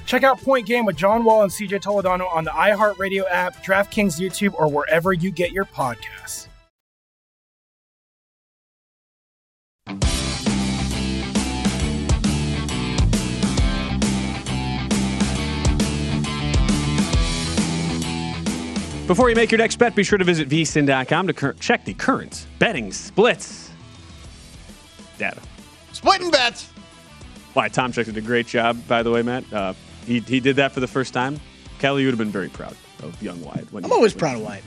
Check 0.11 0.23
out 0.23 0.41
Point 0.41 0.65
Game 0.65 0.83
with 0.83 0.97
John 0.97 1.23
Wall 1.23 1.43
and 1.43 1.49
CJ 1.49 1.81
Toledano 1.81 2.29
on 2.35 2.43
the 2.43 2.51
iHeartRadio 2.51 3.23
app, 3.31 3.63
DraftKings 3.63 4.19
YouTube, 4.19 4.53
or 4.55 4.67
wherever 4.69 5.13
you 5.13 5.31
get 5.31 5.53
your 5.53 5.63
podcasts. 5.63 6.49
Before 19.07 19.29
you 19.29 19.35
make 19.37 19.49
your 19.49 19.59
next 19.59 19.77
bet, 19.77 19.95
be 19.95 20.03
sure 20.03 20.17
to 20.17 20.25
visit 20.25 20.49
vsin.com 20.49 21.27
to 21.27 21.33
cur- 21.33 21.53
check 21.53 21.85
the 21.85 21.93
current 21.93 22.47
betting 22.59 22.91
splits 22.91 23.71
data. 25.17 25.41
Splitting 25.93 26.31
bets. 26.31 26.69
Why, 27.53 27.69
Tom 27.69 27.93
Check 27.93 28.07
did 28.07 28.17
a 28.17 28.21
great 28.21 28.47
job, 28.47 28.77
by 28.89 29.03
the 29.03 29.11
way, 29.11 29.21
Matt. 29.21 29.45
Uh, 29.53 29.73
he, 30.05 30.19
he 30.19 30.39
did 30.39 30.55
that 30.57 30.71
for 30.71 30.79
the 30.79 30.87
first 30.87 31.13
time. 31.13 31.39
Kelly, 31.79 32.01
you 32.01 32.07
would 32.07 32.13
have 32.13 32.19
been 32.19 32.31
very 32.31 32.49
proud 32.49 32.75
of 33.03 33.21
young 33.21 33.41
Wyatt. 33.41 33.71
when 33.73 33.83
I'm 33.85 33.91
always 33.91 34.13
proud 34.13 34.35
of 34.35 34.43
White. 34.43 34.63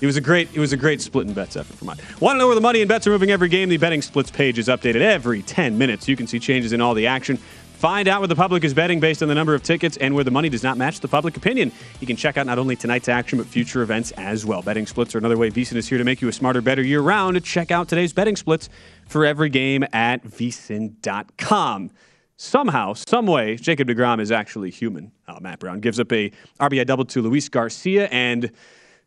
It 0.00 0.06
was 0.06 0.16
a 0.16 0.20
great 0.20 0.48
it 0.54 0.60
was 0.60 0.72
a 0.72 0.76
great 0.76 1.00
split 1.00 1.26
and 1.26 1.34
bets 1.34 1.56
effort 1.56 1.76
for 1.76 1.84
mine. 1.84 1.96
Want 2.20 2.36
to 2.36 2.38
know 2.38 2.46
where 2.46 2.54
the 2.54 2.60
money 2.60 2.80
and 2.80 2.88
bets 2.88 3.06
are 3.06 3.10
moving 3.10 3.30
every 3.30 3.48
game? 3.48 3.68
The 3.68 3.76
betting 3.76 4.02
splits 4.02 4.30
page 4.30 4.58
is 4.58 4.68
updated 4.68 5.00
every 5.00 5.42
10 5.42 5.78
minutes. 5.78 6.08
You 6.08 6.16
can 6.16 6.26
see 6.26 6.38
changes 6.38 6.72
in 6.72 6.80
all 6.80 6.94
the 6.94 7.06
action. 7.06 7.36
Find 7.36 8.08
out 8.08 8.20
where 8.20 8.28
the 8.28 8.36
public 8.36 8.64
is 8.64 8.72
betting 8.72 8.98
based 8.98 9.22
on 9.22 9.28
the 9.28 9.34
number 9.34 9.54
of 9.54 9.62
tickets 9.62 9.96
and 9.98 10.14
where 10.14 10.24
the 10.24 10.30
money 10.30 10.48
does 10.48 10.62
not 10.62 10.78
match 10.78 11.00
the 11.00 11.08
public 11.08 11.36
opinion. 11.36 11.70
You 12.00 12.06
can 12.06 12.16
check 12.16 12.36
out 12.36 12.46
not 12.46 12.58
only 12.58 12.76
tonight's 12.76 13.08
action 13.08 13.38
but 13.38 13.46
future 13.46 13.82
events 13.82 14.10
as 14.12 14.44
well. 14.46 14.62
Betting 14.62 14.86
splits 14.86 15.14
are 15.14 15.18
another 15.18 15.36
way 15.36 15.50
VSiN 15.50 15.76
is 15.76 15.88
here 15.88 15.98
to 15.98 16.04
make 16.04 16.22
you 16.22 16.28
a 16.28 16.32
smarter, 16.32 16.60
better 16.60 16.82
year 16.82 17.00
round. 17.00 17.42
Check 17.44 17.70
out 17.70 17.88
today's 17.88 18.12
betting 18.12 18.36
splits 18.36 18.68
for 19.06 19.24
every 19.26 19.48
game 19.48 19.84
at 19.92 20.24
vsin.com. 20.24 21.90
Somehow, 22.36 22.94
some 22.94 23.26
way, 23.26 23.56
Jacob 23.56 23.88
DeGrom 23.88 24.20
is 24.20 24.32
actually 24.32 24.70
human. 24.70 25.12
Uh, 25.28 25.38
Matt 25.40 25.60
Brown 25.60 25.80
gives 25.80 26.00
up 26.00 26.12
a 26.12 26.30
RBI 26.60 26.84
double 26.84 27.04
to 27.04 27.22
Luis 27.22 27.48
Garcia 27.48 28.08
and 28.08 28.50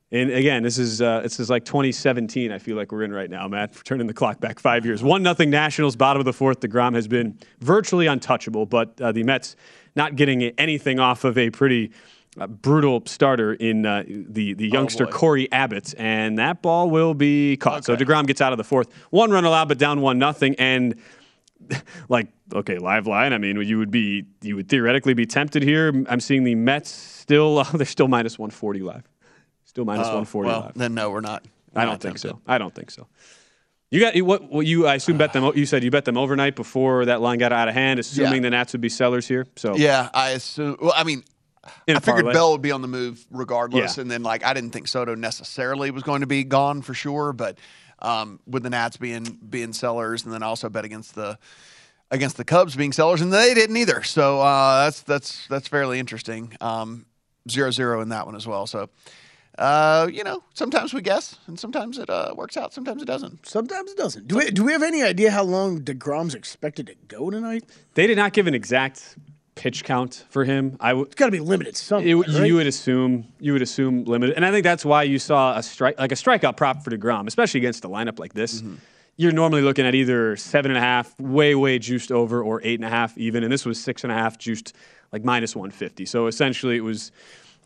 and 0.10 0.32
again, 0.32 0.64
this 0.64 0.78
is 0.78 1.02
uh, 1.02 1.20
this 1.20 1.38
is 1.38 1.50
like 1.50 1.66
2017. 1.66 2.50
I 2.52 2.60
feel 2.60 2.78
like 2.78 2.94
we're 2.94 3.04
in 3.04 3.12
right 3.12 3.30
now, 3.30 3.46
Matt. 3.50 3.76
Turning 3.84 4.08
the 4.08 4.14
clock 4.14 4.40
back 4.40 4.58
five 4.58 4.86
years. 4.86 5.04
One 5.04 5.22
nothing 5.22 5.50
Nationals. 5.50 5.98
Bottom 5.98 6.22
of 6.22 6.26
the 6.26 6.32
fourth. 6.32 6.62
Degrom 6.62 6.96
has 6.96 7.10
been 7.10 7.38
virtually 7.60 8.08
untouchable, 8.08 8.66
but 8.66 9.00
uh, 9.02 9.12
the 9.12 9.24
Mets 9.24 9.58
not 9.98 10.16
getting 10.16 10.44
anything 10.44 11.00
off 11.00 11.26
of 11.26 11.38
a 11.38 11.50
pretty 11.50 11.92
uh, 12.40 12.48
brutal 12.48 13.04
starter 13.06 13.54
in 13.56 13.86
uh, 13.86 14.06
the 14.08 14.54
the 14.54 14.70
youngster 14.70 15.06
boy. 15.08 15.12
Cory 15.12 15.52
Abbott, 15.52 15.94
and 15.98 16.38
that 16.38 16.62
ball 16.62 16.90
will 16.90 17.14
be 17.14 17.58
caught. 17.58 17.84
So 17.84 17.98
Degrom 17.98 18.28
gets 18.28 18.40
out 18.40 18.54
of 18.54 18.58
the 18.58 18.64
fourth. 18.64 18.88
One 19.10 19.30
run 19.30 19.44
allowed, 19.44 19.68
but 19.68 19.78
down 19.78 20.00
one 20.00 20.18
nothing, 20.18 20.56
and 20.58 20.96
like 22.10 22.28
okay, 22.54 22.78
live 22.78 23.08
line. 23.08 23.34
I 23.34 23.38
mean, 23.38 23.60
you 23.62 23.78
would 23.78 23.92
be 23.92 24.26
you 24.42 24.56
would 24.56 24.70
theoretically 24.70 25.14
be 25.14 25.26
tempted 25.26 25.64
here. 25.64 25.90
I'm 26.10 26.20
seeing 26.20 26.44
the 26.44 26.56
Mets 26.56 26.90
still 26.90 27.64
they're 27.74 27.86
still 27.86 28.08
minus 28.08 28.38
140 28.40 28.80
live. 28.82 29.04
Still 29.66 29.86
minus 29.86 30.08
Oh, 30.08 30.22
140 30.22 30.48
well, 30.48 30.60
live. 30.62 30.74
then 30.76 30.94
no, 30.94 31.10
we're 31.10 31.22
not. 31.22 31.44
We're 31.74 31.82
I 31.82 31.86
don't 31.86 32.02
think 32.02 32.20
tempted. 32.20 32.38
so. 32.38 32.42
I 32.48 32.58
don't 32.58 32.74
think 32.74 32.92
so. 32.92 33.08
You 33.90 34.00
got 34.02 34.16
you- 34.16 34.26
what? 34.26 34.50
what 34.52 34.66
you 34.66 34.88
I 34.88 34.96
assume 34.96 35.18
bet 35.18 35.34
them. 35.34 35.50
You 35.56 35.66
said 35.66 35.84
you 35.84 35.92
bet 35.92 36.06
them 36.06 36.18
overnight 36.18 36.56
before 36.56 37.06
that 37.06 37.22
line 37.22 37.40
got 37.40 37.52
out 37.54 37.68
of 37.68 37.74
hand, 37.74 38.00
assuming 38.00 38.34
Yeah. 38.36 38.40
the 38.42 38.50
Nats 38.52 38.74
would 38.74 38.82
be 38.82 38.90
sellers 38.90 39.28
here. 39.28 39.46
So 39.56 39.76
Yeah, 39.76 40.10
I 40.14 40.32
assume. 40.32 40.78
Well, 40.82 40.94
I 40.96 41.04
mean, 41.04 41.24
I 41.66 42.00
figured 42.00 42.04
parlay. 42.06 42.34
Bell 42.34 42.52
would 42.54 42.62
be 42.62 42.72
on 42.72 42.82
the 42.82 42.88
move 42.88 43.26
regardless, 43.30 43.98
Yeah. 43.98 44.02
and 44.02 44.12
then 44.12 44.24
like 44.24 44.44
I 44.44 44.54
didn't 44.54 44.72
think 44.72 44.88
Soto 44.88 45.16
necessarily 45.16 45.92
was 45.92 46.04
going 46.04 46.22
to 46.22 46.28
be 46.28 46.44
gone 46.44 46.82
for 46.82 46.94
sure, 46.94 47.34
but 47.34 47.58
um, 48.00 48.40
with 48.48 48.64
the 48.64 48.70
Nats 48.70 48.98
being 48.98 49.40
being 49.50 49.74
sellers, 49.74 50.26
and 50.26 50.34
then 50.34 50.44
also 50.44 50.70
bet 50.70 50.86
against 50.86 51.16
the 51.16 51.38
against 52.12 52.38
the 52.38 52.46
Cubs 52.46 52.76
being 52.76 52.92
sellers, 52.92 53.22
and 53.22 53.32
they 53.32 53.54
didn't 53.54 53.78
either. 53.78 54.04
So 54.04 54.42
uh, 54.42 54.86
that's 54.86 55.02
that's 55.02 55.48
that's 55.48 55.68
fairly 55.68 56.00
interesting. 56.00 56.56
Um, 56.62 57.06
zero 57.50 57.72
zero 57.72 58.02
in 58.02 58.10
that 58.10 58.26
one 58.26 58.36
as 58.36 58.48
well. 58.48 58.68
So. 58.68 58.90
Uh, 59.58 60.08
you 60.14 60.24
know, 60.24 60.44
sometimes 60.54 60.94
we 60.94 61.02
guess, 61.02 61.40
and 61.48 61.60
sometimes 61.60 61.98
it 61.98 62.12
uh, 62.12 62.32
works 62.38 62.58
out. 62.58 62.76
Sometimes 62.76 63.02
it 63.02 63.08
doesn't. 63.08 63.44
Sometimes 63.44 63.90
it 63.90 63.98
doesn't. 63.98 64.28
Do 64.28 64.38
we, 64.38 64.52
do 64.52 64.64
we 64.64 64.72
have 64.72 64.84
any 64.84 65.02
idea 65.02 65.32
how 65.32 65.42
long 65.42 65.82
DeGrom's 65.82 66.36
expected 66.36 66.86
to 66.86 66.96
go 67.08 67.32
tonight? 67.32 67.64
They 67.96 68.06
did 68.06 68.18
not 68.18 68.34
give 68.34 68.46
an 68.46 68.54
exact 68.54 69.18
pitch 69.58 69.84
count 69.84 70.26
for 70.30 70.46
him. 70.46 70.78
I 70.80 70.94
would. 70.94 71.08
It's 71.08 71.16
got 71.16 71.26
to 71.26 71.32
be 71.32 71.40
limited 71.40 71.76
somewhere, 71.76 72.08
It, 72.08 72.16
right? 72.16 72.48
You 72.48 72.56
would 72.56 72.68
assume 72.68 73.28
you 73.40 73.54
would 73.54 73.62
assume 73.62 74.06
limited, 74.06 74.36
and 74.36 74.46
I 74.46 74.52
think 74.52 74.64
that's 74.64 74.86
why 74.86 75.04
you 75.04 75.20
saw 75.20 75.58
a 75.58 75.64
strike 75.64 76.00
like 76.00 76.12
a 76.12 76.16
strikeout 76.16 76.56
prop 76.56 76.84
for 76.84 76.92
Degrom, 76.92 77.28
especially 77.28 77.60
against 77.60 77.84
a 77.84 77.90
lineup 77.90 78.20
like 78.20 78.34
this. 78.34 78.62
Mm-hmm. 78.62 78.76
You're 79.18 79.32
normally 79.32 79.64
looking 79.64 79.86
at 79.86 79.96
either 79.96 80.38
seven 80.38 80.70
and 80.70 80.78
a 80.78 80.82
half, 80.82 81.20
way 81.20 81.56
way 81.56 81.80
juiced 81.80 82.12
over, 82.12 82.42
or 82.42 82.62
eight 82.64 82.80
and 82.80 82.86
a 82.86 82.90
half 82.90 83.18
even, 83.18 83.44
and 83.44 83.52
this 83.52 83.66
was 83.66 83.84
six 83.84 84.04
and 84.04 84.14
a 84.14 84.16
half 84.16 84.38
juiced 84.38 84.76
like 85.12 85.24
minus 85.24 85.56
150. 85.56 86.06
So 86.06 86.28
essentially, 86.28 86.78
it 86.78 86.82
was 86.82 87.12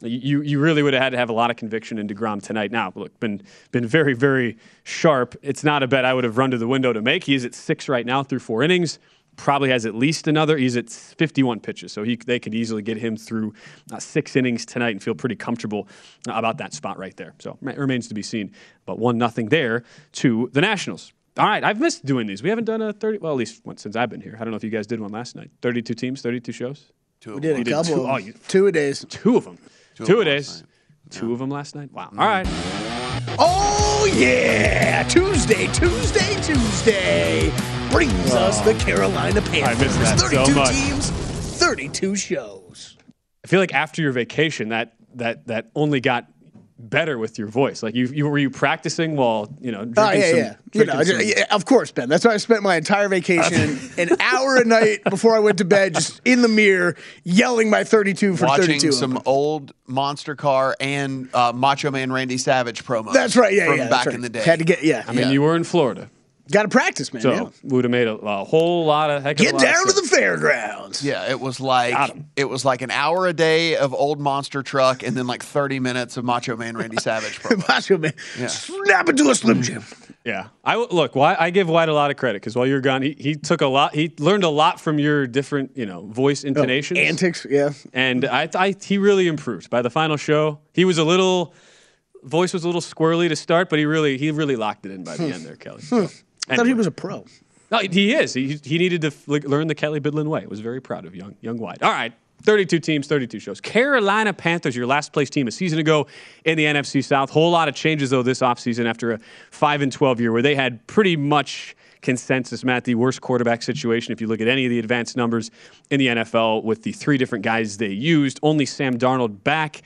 you 0.02 0.42
you 0.42 0.60
really 0.60 0.82
would 0.82 0.94
have 0.94 1.04
had 1.04 1.10
to 1.12 1.18
have 1.18 1.30
a 1.30 1.34
lot 1.34 1.52
of 1.52 1.58
conviction 1.58 1.98
in 1.98 2.08
Degrom 2.08 2.42
tonight. 2.42 2.72
Now, 2.72 2.92
look, 2.96 3.20
been 3.20 3.42
been 3.72 3.86
very 3.86 4.14
very 4.14 4.58
sharp. 4.84 5.36
It's 5.42 5.64
not 5.64 5.84
a 5.84 5.88
bet 5.88 6.06
I 6.06 6.14
would 6.14 6.24
have 6.24 6.38
run 6.38 6.52
to 6.52 6.58
the 6.58 6.68
window 6.68 6.94
to 6.94 7.02
make. 7.02 7.26
He 7.26 7.36
is 7.36 7.46
at 7.46 7.54
six 7.54 7.90
right 7.90 8.06
now 8.06 8.24
through 8.24 8.40
four 8.40 8.64
innings 8.64 8.98
probably 9.38 9.70
has 9.70 9.86
at 9.86 9.96
least 9.96 10.28
another. 10.28 10.58
He's 10.58 10.78
at 10.78 10.90
51 10.90 11.60
pitches, 11.62 11.92
so 11.92 12.04
he 12.04 12.16
they 12.16 12.40
could 12.40 12.54
easily 12.54 12.82
get 12.82 12.98
him 12.98 13.18
through 13.18 13.54
uh, 13.92 14.00
six 14.00 14.36
innings 14.36 14.66
tonight 14.66 14.90
and 14.92 15.02
feel 15.04 15.16
pretty 15.16 15.36
comfortable 15.36 15.88
uh, 16.28 16.34
about 16.34 16.58
that 16.58 16.74
spot 16.74 16.98
right 16.98 17.16
there. 17.18 17.34
So 17.40 17.58
it 17.62 17.78
remains 17.78 18.08
to 18.10 18.14
be 18.14 18.22
seen. 18.22 18.52
But 18.86 19.00
one 19.00 19.18
nothing 19.18 19.50
there 19.50 19.84
to 20.14 20.50
the 20.54 20.62
Nationals. 20.62 21.14
All 21.38 21.46
right, 21.48 21.64
I've 21.64 21.80
missed 21.80 22.06
doing 22.06 22.28
these. 22.28 22.44
We 22.44 22.50
haven't 22.50 22.66
done 22.66 22.82
a 22.82 22.92
30. 22.92 23.20
Well, 23.20 23.32
at 23.32 23.38
least 23.38 23.66
one 23.66 23.78
since 23.78 23.96
I've 23.96 24.10
been 24.10 24.20
here. 24.22 24.36
I 24.40 24.44
don't 24.44 24.52
know 24.52 24.58
if 24.58 24.64
you 24.66 24.70
guys 24.70 24.86
did 24.86 25.00
one 25.00 25.12
last 25.12 25.36
night. 25.36 25.50
32 25.62 25.94
teams, 25.94 26.22
32 26.22 26.52
shows. 26.52 26.92
Two 27.22 27.36
we 27.36 27.40
did 27.40 27.56
a 27.56 27.58
You 27.60 27.64
did 27.64 27.72
couple. 27.72 27.96
two- 27.96 28.02
of 28.04 28.10
oh, 28.10 28.18
them. 28.18 28.28
you- 28.28 28.34
two 28.50 28.68
a 28.68 28.72
days. 28.72 29.06
Two 29.10 29.38
of 29.38 29.46
them. 29.46 29.58
Two, 29.96 30.04
of 30.04 30.10
a 30.22 30.26
days. 30.26 30.48
last 30.50 30.62
night. 30.62 30.68
Two 31.12 31.34
of 31.34 31.40
them 31.40 31.50
last 31.50 31.76
night. 31.76 31.92
Wow. 31.92 32.10
All 32.18 32.26
right. 32.26 32.48
Oh 33.40 34.12
yeah, 34.16 35.04
Tuesday, 35.04 35.68
Tuesday, 35.68 36.36
Tuesday. 36.42 37.52
Brings 37.92 38.34
us 38.34 38.62
the 38.62 38.74
Carolina 38.76 39.42
Panthers. 39.42 39.98
missed 39.98 40.00
that 40.00 40.20
so 40.20 40.28
32 40.46 40.56
much. 40.56 40.72
teams, 40.72 41.10
32 41.10 42.16
shows. 42.16 42.98
I 43.44 43.48
feel 43.48 43.60
like 43.60 43.74
after 43.74 44.02
your 44.02 44.12
vacation, 44.12 44.70
that 44.70 44.96
that 45.16 45.48
that 45.48 45.72
only 45.76 46.00
got 46.00 46.28
better 46.78 47.18
with 47.18 47.38
your 47.38 47.48
voice. 47.48 47.84
Like 47.84 47.94
you, 47.94 48.08
you 48.08 48.28
were 48.28 48.38
you 48.38 48.50
practicing 48.50 49.16
while 49.16 49.54
you 49.60 49.72
know 49.72 49.86
drinking 49.86 49.98
Oh 49.98 50.12
yeah, 50.12 50.30
some, 50.30 50.38
yeah. 50.38 50.56
You 50.74 50.86
know, 50.86 51.04
some- 51.04 51.22
yeah, 51.22 51.46
of 51.52 51.66
course, 51.66 51.92
Ben. 51.92 52.10
That's 52.10 52.26
why 52.26 52.34
I 52.34 52.38
spent 52.38 52.64
my 52.64 52.76
entire 52.76 53.10
vacation 53.10 53.80
an 53.98 54.10
hour 54.20 54.58
a 54.58 54.66
night 54.66 55.04
before 55.04 55.36
I 55.36 55.40
went 55.40 55.58
to 55.60 55.66
bed, 55.66 55.96
just 55.96 56.22
in 56.26 56.42
the 56.42 56.48
mirror, 56.48 56.96
yelling 57.24 57.70
my 57.70 57.84
32 57.84 58.38
for 58.38 58.46
Watching 58.46 58.68
32. 58.68 58.92
some 58.94 59.22
old 59.26 59.74
Monster 59.88 60.36
Car 60.36 60.76
and 60.80 61.30
uh, 61.36 61.52
Macho 61.54 61.92
Man 61.92 62.12
Randy 62.12 62.38
Savage 62.38 62.84
promos. 62.84 63.14
That's 63.14 63.36
right. 63.36 63.54
Yeah, 63.54 63.66
from 63.66 63.78
yeah. 63.78 63.84
that's 63.84 63.96
back 63.96 64.06
right. 64.08 64.16
in 64.16 64.22
the 64.22 64.30
day. 64.30 64.42
Had 64.42 64.60
to 64.60 64.66
get 64.66 64.84
yeah. 64.84 65.04
I 65.08 65.12
mean, 65.12 65.32
you 65.32 65.42
were 65.42 65.56
in 65.56 65.64
Florida, 65.64 66.10
got 66.52 66.64
to 66.64 66.70
practice, 66.70 67.14
man. 67.14 67.22
so 67.22 67.32
yeah. 67.32 67.50
would 67.64 67.84
have 67.84 67.92
made 67.92 68.08
a, 68.08 68.16
a 68.16 68.44
whole 68.44 68.86
lot 68.86 69.10
of 69.10 69.24
heck 69.24 69.40
of 69.40 69.42
a 69.42 69.44
Get 69.46 69.54
lot 69.54 69.64
of 69.64 69.70
down 69.70 69.88
to 69.88 69.94
the 69.94 70.08
fairgrounds. 70.08 71.04
Yeah, 71.04 71.30
it 71.30 71.40
was 71.40 71.60
like 71.60 72.16
it 72.36 72.46
was 72.46 72.64
like 72.66 72.82
an 72.82 72.92
hour 72.92 73.28
a 73.28 73.34
day 73.34 73.76
of 73.76 73.94
old 73.94 74.20
monster 74.20 74.62
truck, 74.62 75.04
and 75.04 75.16
then 75.16 75.28
like 75.28 75.44
thirty 75.44 75.80
minutes 75.80 76.18
of 76.18 76.26
Macho 76.26 76.56
Man 76.56 76.78
Randy 76.78 76.98
Savage. 77.02 77.40
Promo. 77.40 77.68
Macho 77.68 77.98
man, 77.98 78.14
Yeah. 78.38 78.48
snap 78.48 79.10
into 79.10 79.30
a 79.30 79.36
slim 79.36 79.62
jim. 79.62 79.84
Yeah, 80.24 80.50
I 80.64 80.76
look. 80.76 81.16
Why 81.16 81.36
I 81.40 81.50
give 81.50 81.68
White 81.68 81.90
a 81.90 81.94
lot 81.94 82.12
of 82.12 82.18
credit 82.18 82.42
because 82.42 82.56
while 82.56 82.68
you're 82.68 82.82
gone, 82.82 83.02
he, 83.02 83.16
he 83.18 83.36
took 83.36 83.62
a 83.62 83.68
lot. 83.68 83.96
He 83.96 84.14
learned 84.20 84.44
a 84.44 84.50
lot 84.50 84.80
from 84.80 85.00
your 85.00 85.26
different, 85.26 85.76
you 85.76 85.88
know, 85.88 86.06
voice 86.06 86.46
oh, 86.46 86.50
intonations, 86.50 87.00
Antics, 87.00 87.48
yeah. 87.50 87.72
and 87.92 88.26
I, 88.26 88.48
I 88.54 88.76
he 88.80 89.00
really 89.00 89.28
improved 89.28 89.72
by 89.72 89.82
the 89.82 89.90
final 89.90 90.18
show. 90.18 90.60
He 90.74 90.86
was 90.86 91.00
a 91.00 91.04
little 91.04 91.56
voice 92.24 92.54
was 92.54 92.64
a 92.64 92.68
little 92.68 92.82
squirrely 92.82 93.30
to 93.30 93.36
start, 93.36 93.70
but 93.70 93.80
he 93.80 93.86
really 93.86 94.18
he 94.18 94.32
really 94.32 94.56
locked 94.56 94.86
it 94.86 94.92
in 94.92 95.04
by 95.04 95.18
the 95.18 95.26
hmm. 95.26 95.34
end 95.34 95.46
there, 95.46 95.56
Kelly. 95.56 95.82
Hmm. 95.82 96.06
So, 96.06 96.10
I 96.50 96.56
thought 96.56 96.68
he 96.68 96.74
was 96.74 96.88
a 96.88 96.92
pro. 96.92 97.26
No, 97.72 97.80
he 97.80 98.14
is. 98.14 98.34
He, 98.34 98.60
he 98.64 98.78
needed 98.78 99.02
to 99.02 99.12
learn 99.28 99.68
the 99.68 99.76
Kelly 99.76 100.02
Bidlin 100.02 100.28
way. 100.28 100.46
Was 100.46 100.60
very 100.60 100.82
proud 100.82 101.06
of 101.06 101.16
young 101.16 101.36
young 101.42 101.58
White. 101.58 101.82
All 101.82 101.92
right, 101.92 102.14
32 102.44 102.80
teams, 102.80 103.08
32 103.08 103.40
shows. 103.40 103.62
Carolina 103.62 104.34
Panthers, 104.34 104.76
your 104.76 104.88
last 104.88 105.14
place 105.14 105.30
team 105.30 105.48
a 105.48 105.52
season 105.52 105.80
ago 105.80 106.08
in 106.44 106.58
the 106.58 106.66
NFC 106.66 107.04
South. 107.04 107.30
Whole 107.30 107.52
lot 107.52 107.68
of 107.68 107.76
changes 107.76 108.10
though 108.10 108.24
this 108.24 108.40
offseason 108.40 108.86
after 108.86 109.14
a 109.14 109.20
5 109.52 109.82
and 109.82 109.92
12 109.92 110.20
year 110.20 110.32
where 110.32 110.42
they 110.42 110.56
had 110.56 110.86
pretty 110.88 111.16
much 111.16 111.76
consensus, 112.02 112.64
Matt, 112.64 112.84
the 112.84 112.96
worst 112.96 113.22
quarterback 113.22 113.62
situation 113.62 114.12
if 114.12 114.20
you 114.20 114.28
look 114.28 114.42
at 114.42 114.48
any 114.48 114.66
of 114.66 114.70
the 114.72 114.80
advanced 114.80 115.16
numbers 115.16 115.52
in 115.90 116.00
the 116.00 116.08
NFL 116.08 116.64
with 116.64 116.84
the 116.84 116.92
three 116.92 117.18
different 117.18 117.44
guys 117.44 117.78
they 117.78 117.90
used. 117.90 118.40
Only 118.44 118.66
Sam 118.66 118.98
Darnold 118.98 119.44
back. 119.44 119.82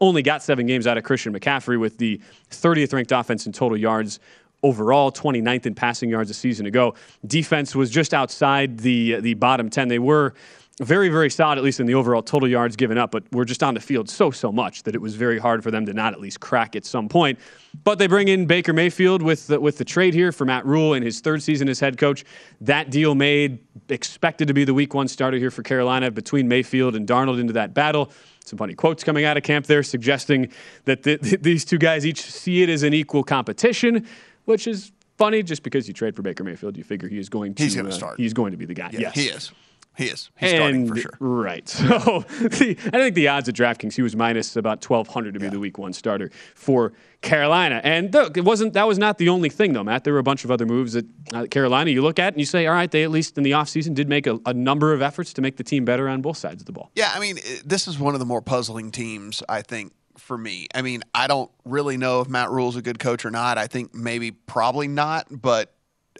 Only 0.00 0.22
got 0.22 0.42
seven 0.42 0.66
games 0.66 0.86
out 0.86 0.96
of 0.96 1.04
Christian 1.04 1.32
McCaffrey 1.38 1.78
with 1.78 1.98
the 1.98 2.20
30th 2.50 2.92
ranked 2.92 3.12
offense 3.12 3.46
in 3.46 3.52
total 3.52 3.76
yards 3.76 4.18
overall, 4.62 5.10
29th 5.10 5.66
in 5.66 5.74
passing 5.74 6.10
yards 6.10 6.30
a 6.30 6.34
season 6.34 6.66
ago. 6.66 6.94
Defense 7.26 7.74
was 7.74 7.90
just 7.90 8.12
outside 8.14 8.78
the 8.78 9.20
the 9.20 9.34
bottom 9.34 9.70
10. 9.70 9.88
They 9.88 9.98
were 9.98 10.34
very, 10.80 11.10
very 11.10 11.28
solid, 11.28 11.58
at 11.58 11.64
least 11.64 11.78
in 11.78 11.86
the 11.86 11.94
overall 11.94 12.22
total 12.22 12.48
yards 12.48 12.74
given 12.74 12.96
up, 12.96 13.10
but 13.10 13.22
we're 13.32 13.44
just 13.44 13.62
on 13.62 13.74
the 13.74 13.80
field 13.80 14.08
so, 14.08 14.30
so 14.30 14.50
much 14.50 14.82
that 14.84 14.94
it 14.94 15.00
was 15.00 15.14
very 15.14 15.38
hard 15.38 15.62
for 15.62 15.70
them 15.70 15.84
to 15.84 15.92
not 15.92 16.14
at 16.14 16.20
least 16.20 16.40
crack 16.40 16.74
at 16.74 16.86
some 16.86 17.06
point. 17.06 17.38
But 17.84 17.98
they 17.98 18.06
bring 18.06 18.28
in 18.28 18.46
Baker 18.46 18.72
Mayfield 18.72 19.22
with 19.22 19.46
the, 19.48 19.60
with 19.60 19.76
the 19.76 19.84
trade 19.84 20.14
here 20.14 20.32
for 20.32 20.46
Matt 20.46 20.64
Rhule 20.64 20.94
in 20.94 21.02
his 21.02 21.20
third 21.20 21.42
season 21.42 21.68
as 21.68 21.80
head 21.80 21.98
coach. 21.98 22.24
That 22.62 22.90
deal 22.90 23.14
made, 23.14 23.58
expected 23.90 24.48
to 24.48 24.54
be 24.54 24.64
the 24.64 24.72
week 24.72 24.94
one 24.94 25.06
starter 25.06 25.36
here 25.36 25.50
for 25.50 25.62
Carolina 25.62 26.10
between 26.10 26.48
Mayfield 26.48 26.96
and 26.96 27.06
Darnold 27.06 27.38
into 27.38 27.52
that 27.52 27.74
battle. 27.74 28.10
Some 28.46 28.56
funny 28.56 28.74
quotes 28.74 29.04
coming 29.04 29.26
out 29.26 29.36
of 29.36 29.42
camp 29.42 29.66
there 29.66 29.82
suggesting 29.82 30.50
that 30.86 31.02
th- 31.02 31.20
th- 31.20 31.40
these 31.42 31.64
two 31.64 31.78
guys 31.78 32.06
each 32.06 32.22
see 32.22 32.62
it 32.62 32.70
as 32.70 32.82
an 32.84 32.94
equal 32.94 33.22
competition, 33.22 34.06
which 34.50 34.66
is 34.66 34.92
funny 35.16 35.42
just 35.42 35.62
because 35.62 35.88
you 35.88 35.94
trade 35.94 36.16
for 36.16 36.22
Baker 36.22 36.44
Mayfield, 36.44 36.76
you 36.76 36.84
figure 36.84 37.08
he 37.08 37.18
is 37.18 37.28
going 37.28 37.54
to 37.54 37.62
He's 37.62 37.76
gonna 37.76 37.88
uh, 37.88 37.92
start. 37.92 38.18
He's 38.18 38.34
going 38.34 38.52
to 38.52 38.56
be 38.56 38.66
the 38.66 38.74
guy. 38.74 38.90
Yeah, 38.92 39.00
yes. 39.00 39.14
he 39.14 39.26
is. 39.28 39.52
He 39.96 40.06
is. 40.06 40.30
He's 40.38 40.50
starting 40.50 40.86
for 40.86 40.96
sure. 40.96 41.12
Right. 41.18 41.68
So 41.90 42.24
the, 42.30 42.76
I 42.92 42.98
think 42.98 43.14
the 43.14 43.28
odds 43.28 43.48
at 43.48 43.54
DraftKings, 43.54 43.94
he 43.94 44.02
was 44.02 44.14
minus 44.16 44.56
about 44.56 44.88
1,200 44.88 45.34
to 45.34 45.40
be 45.40 45.48
the 45.48 45.58
week 45.58 45.76
one 45.76 45.92
starter 45.92 46.30
for 46.54 46.92
Carolina. 47.20 47.80
And 47.82 48.12
look, 48.14 48.36
it 48.36 48.44
wasn't, 48.44 48.72
that 48.74 48.86
was 48.86 48.98
not 48.98 49.18
the 49.18 49.28
only 49.28 49.48
thing, 49.48 49.72
though, 49.72 49.84
Matt. 49.84 50.04
There 50.04 50.12
were 50.12 50.18
a 50.18 50.24
bunch 50.24 50.44
of 50.44 50.50
other 50.50 50.64
moves 50.64 50.92
that 50.92 51.06
uh, 51.34 51.46
Carolina 51.50 51.90
you 51.90 52.02
look 52.02 52.18
at 52.18 52.32
and 52.32 52.40
you 52.40 52.46
say, 52.46 52.66
all 52.66 52.74
right, 52.74 52.90
they 52.90 53.02
at 53.02 53.10
least 53.10 53.36
in 53.36 53.44
the 53.44 53.50
offseason 53.50 53.94
did 53.94 54.08
make 54.08 54.26
a, 54.26 54.38
a 54.46 54.54
number 54.54 54.92
of 54.92 55.02
efforts 55.02 55.32
to 55.34 55.42
make 55.42 55.56
the 55.56 55.64
team 55.64 55.84
better 55.84 56.08
on 56.08 56.22
both 56.22 56.36
sides 56.36 56.62
of 56.62 56.66
the 56.66 56.72
ball. 56.72 56.90
Yeah, 56.94 57.10
I 57.12 57.20
mean, 57.20 57.38
this 57.64 57.88
is 57.88 57.98
one 57.98 58.14
of 58.14 58.20
the 58.20 58.26
more 58.26 58.40
puzzling 58.40 58.92
teams, 58.92 59.42
I 59.48 59.62
think, 59.62 59.92
for 60.16 60.36
me. 60.36 60.66
I 60.74 60.82
mean, 60.82 61.02
I 61.14 61.26
don't 61.26 61.50
really 61.64 61.96
know 61.96 62.20
if 62.20 62.28
Matt 62.28 62.50
Rhule's 62.50 62.74
is 62.74 62.80
a 62.80 62.82
good 62.82 62.98
coach 62.98 63.24
or 63.24 63.30
not. 63.30 63.58
I 63.58 63.66
think 63.66 63.94
maybe 63.94 64.30
probably 64.30 64.88
not, 64.88 65.26
but 65.30 65.74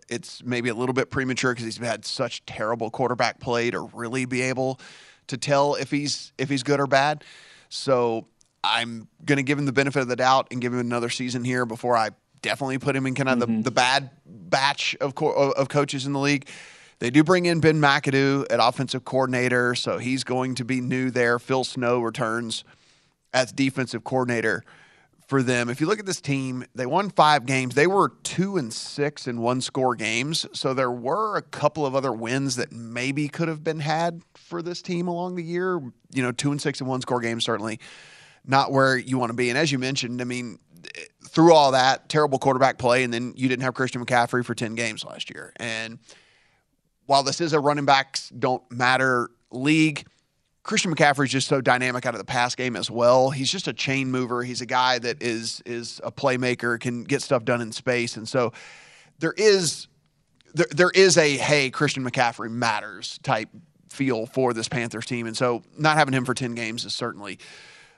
it's 0.08 0.42
maybe 0.44 0.68
a 0.68 0.74
little 0.74 0.92
bit 0.92 1.10
premature 1.10 1.52
because 1.52 1.64
he's 1.64 1.76
had 1.78 2.04
such 2.04 2.44
terrible 2.46 2.90
quarterback 2.90 3.40
play 3.40 3.70
to 3.70 3.80
really 3.92 4.24
be 4.24 4.42
able 4.42 4.80
to 5.28 5.36
tell 5.36 5.74
if 5.74 5.90
he's 5.90 6.32
if 6.38 6.48
he's 6.48 6.62
good 6.62 6.80
or 6.80 6.86
bad. 6.86 7.24
So 7.68 8.26
I'm 8.64 9.08
going 9.24 9.36
to 9.36 9.42
give 9.42 9.58
him 9.58 9.66
the 9.66 9.72
benefit 9.72 10.00
of 10.00 10.08
the 10.08 10.16
doubt 10.16 10.48
and 10.50 10.60
give 10.60 10.72
him 10.72 10.80
another 10.80 11.08
season 11.08 11.44
here 11.44 11.64
before 11.64 11.96
I 11.96 12.10
definitely 12.42 12.78
put 12.78 12.96
him 12.96 13.06
in 13.06 13.14
kind 13.14 13.28
of 13.28 13.38
the, 13.40 13.46
mm-hmm. 13.46 13.62
the 13.62 13.70
bad 13.70 14.10
batch 14.26 14.96
of 15.00 15.14
co- 15.14 15.30
of 15.32 15.68
coaches 15.68 16.06
in 16.06 16.12
the 16.12 16.18
league. 16.18 16.48
They 16.98 17.10
do 17.10 17.24
bring 17.24 17.46
in 17.46 17.60
Ben 17.60 17.80
McAdoo 17.80 18.46
at 18.50 18.58
offensive 18.60 19.04
coordinator, 19.04 19.74
so 19.74 19.96
he's 19.96 20.22
going 20.22 20.56
to 20.56 20.64
be 20.64 20.82
new 20.82 21.10
there. 21.10 21.38
Phil 21.38 21.64
Snow 21.64 22.00
returns 22.00 22.62
as 23.32 23.52
defensive 23.52 24.04
coordinator 24.04 24.64
for 25.30 25.42
them. 25.44 25.68
If 25.68 25.80
you 25.80 25.86
look 25.86 26.00
at 26.00 26.06
this 26.06 26.20
team, 26.20 26.64
they 26.74 26.86
won 26.86 27.08
five 27.08 27.46
games. 27.46 27.76
They 27.76 27.86
were 27.86 28.12
two 28.24 28.56
and 28.56 28.72
six 28.72 29.28
in 29.28 29.40
one 29.40 29.60
score 29.60 29.94
games. 29.94 30.44
So 30.52 30.74
there 30.74 30.90
were 30.90 31.36
a 31.36 31.42
couple 31.42 31.86
of 31.86 31.94
other 31.94 32.12
wins 32.12 32.56
that 32.56 32.72
maybe 32.72 33.28
could 33.28 33.46
have 33.46 33.62
been 33.62 33.78
had 33.78 34.22
for 34.34 34.60
this 34.60 34.82
team 34.82 35.06
along 35.06 35.36
the 35.36 35.44
year. 35.44 35.80
You 36.12 36.22
know, 36.22 36.32
two 36.32 36.50
and 36.50 36.60
six 36.60 36.80
in 36.80 36.88
one 36.88 37.00
score 37.00 37.20
games, 37.20 37.44
certainly 37.44 37.78
not 38.44 38.72
where 38.72 38.96
you 38.96 39.18
want 39.18 39.30
to 39.30 39.36
be. 39.36 39.50
And 39.50 39.56
as 39.56 39.70
you 39.70 39.78
mentioned, 39.78 40.20
I 40.20 40.24
mean, 40.24 40.58
through 41.28 41.54
all 41.54 41.72
that, 41.72 42.08
terrible 42.08 42.40
quarterback 42.40 42.78
play, 42.78 43.04
and 43.04 43.14
then 43.14 43.32
you 43.36 43.48
didn't 43.48 43.62
have 43.62 43.74
Christian 43.74 44.04
McCaffrey 44.04 44.44
for 44.44 44.56
10 44.56 44.74
games 44.74 45.04
last 45.04 45.30
year. 45.30 45.52
And 45.56 46.00
while 47.06 47.22
this 47.22 47.40
is 47.40 47.52
a 47.52 47.60
running 47.60 47.84
backs 47.84 48.30
don't 48.30 48.62
matter 48.72 49.30
league, 49.52 50.06
Christian 50.70 50.94
McCaffrey 50.94 51.24
is 51.24 51.32
just 51.32 51.48
so 51.48 51.60
dynamic 51.60 52.06
out 52.06 52.14
of 52.14 52.18
the 52.20 52.24
pass 52.24 52.54
game 52.54 52.76
as 52.76 52.88
well. 52.88 53.30
He's 53.30 53.50
just 53.50 53.66
a 53.66 53.72
chain 53.72 54.08
mover. 54.08 54.44
He's 54.44 54.60
a 54.60 54.66
guy 54.66 55.00
that 55.00 55.20
is 55.20 55.60
is 55.66 56.00
a 56.04 56.12
playmaker, 56.12 56.78
can 56.78 57.02
get 57.02 57.22
stuff 57.22 57.44
done 57.44 57.60
in 57.60 57.72
space, 57.72 58.16
and 58.16 58.28
so 58.28 58.52
there 59.18 59.34
is 59.36 59.88
there, 60.54 60.68
there 60.70 60.90
is 60.90 61.18
a 61.18 61.36
hey 61.36 61.70
Christian 61.70 62.08
McCaffrey 62.08 62.48
matters 62.52 63.18
type 63.24 63.48
feel 63.88 64.26
for 64.26 64.54
this 64.54 64.68
Panthers 64.68 65.06
team, 65.06 65.26
and 65.26 65.36
so 65.36 65.64
not 65.76 65.96
having 65.96 66.14
him 66.14 66.24
for 66.24 66.34
ten 66.34 66.54
games 66.54 66.84
is 66.84 66.94
certainly 66.94 67.40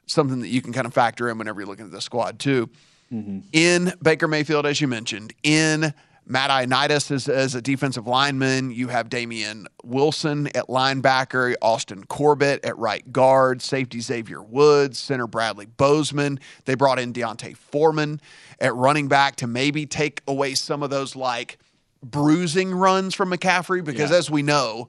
something 0.07 0.41
that 0.41 0.49
you 0.49 0.63
can 0.63 0.73
kind 0.73 0.87
of 0.87 0.95
factor 0.95 1.29
in 1.29 1.37
whenever 1.37 1.61
you're 1.61 1.69
looking 1.69 1.85
at 1.85 1.93
the 1.93 2.01
squad 2.01 2.39
too. 2.39 2.71
Mm-hmm. 3.13 3.41
In 3.53 3.93
Baker 4.03 4.29
Mayfield, 4.29 4.65
as 4.65 4.81
you 4.81 4.89
mentioned, 4.89 5.35
in 5.43 5.93
Matt 6.27 6.51
Ioannidis 6.51 7.11
as, 7.11 7.29
as 7.29 7.55
a 7.55 7.61
defensive 7.61 8.07
lineman. 8.07 8.71
You 8.71 8.89
have 8.89 9.09
Damien 9.09 9.67
Wilson 9.85 10.47
at 10.49 10.69
linebacker, 10.69 11.55
Austin 11.61 12.05
Corbett 12.05 12.65
at 12.65 12.79
right 12.79 13.13
guard, 13.13 13.61
safety 13.61 14.01
Xavier 14.01 14.41
Woods, 14.43 14.99
center 14.99 15.27
Bradley 15.27 15.67
Bozeman. 15.67 16.39
They 16.65 16.75
brought 16.75 16.99
in 16.99 17.13
D'Onta 17.13 17.57
Foreman 17.57 18.21
at 18.61 18.75
running 18.75 19.09
back 19.09 19.37
to 19.37 19.47
maybe 19.47 19.85
take 19.85 20.23
away 20.29 20.55
some 20.55 20.83
of 20.83 20.91
those 20.91 21.17
like 21.17 21.59
bruising 22.03 22.73
runs 22.73 23.15
from 23.15 23.31
McCaffrey 23.31 23.85
because 23.85 24.11
Yeah. 24.11 24.17
as 24.17 24.31
we 24.31 24.43
know, 24.43 24.89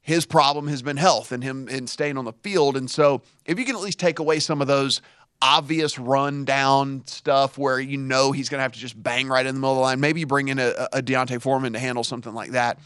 his 0.00 0.26
problem 0.26 0.66
has 0.66 0.82
been 0.82 0.96
health 0.96 1.30
and 1.32 1.42
him 1.44 1.68
and 1.70 1.88
staying 1.88 2.18
on 2.18 2.24
the 2.24 2.32
field. 2.32 2.76
And 2.76 2.90
so 2.90 3.22
if 3.46 3.58
you 3.58 3.64
can 3.64 3.76
at 3.76 3.80
least 3.82 4.00
take 4.00 4.18
away 4.18 4.40
some 4.40 4.60
of 4.60 4.66
those 4.66 5.00
obvious 5.42 5.98
rundown 5.98 7.02
stuff 7.06 7.58
where 7.58 7.80
you 7.80 7.98
know 7.98 8.32
he's 8.32 8.48
going 8.48 8.60
to 8.60 8.62
have 8.62 8.72
to 8.72 8.78
just 8.78 9.00
bang 9.00 9.28
right 9.28 9.44
in 9.44 9.54
the 9.54 9.60
middle 9.60 9.72
of 9.72 9.76
the 9.78 9.82
line, 9.82 10.00
maybe 10.00 10.20
you 10.20 10.26
bring 10.26 10.48
in 10.48 10.58
a, 10.58 10.88
a 10.92 11.02
D'Onta 11.02 11.40
Foreman 11.40 11.72
to 11.72 11.78
handle 11.78 12.04
something 12.04 12.32
like 12.32 12.52
that. 12.52 12.78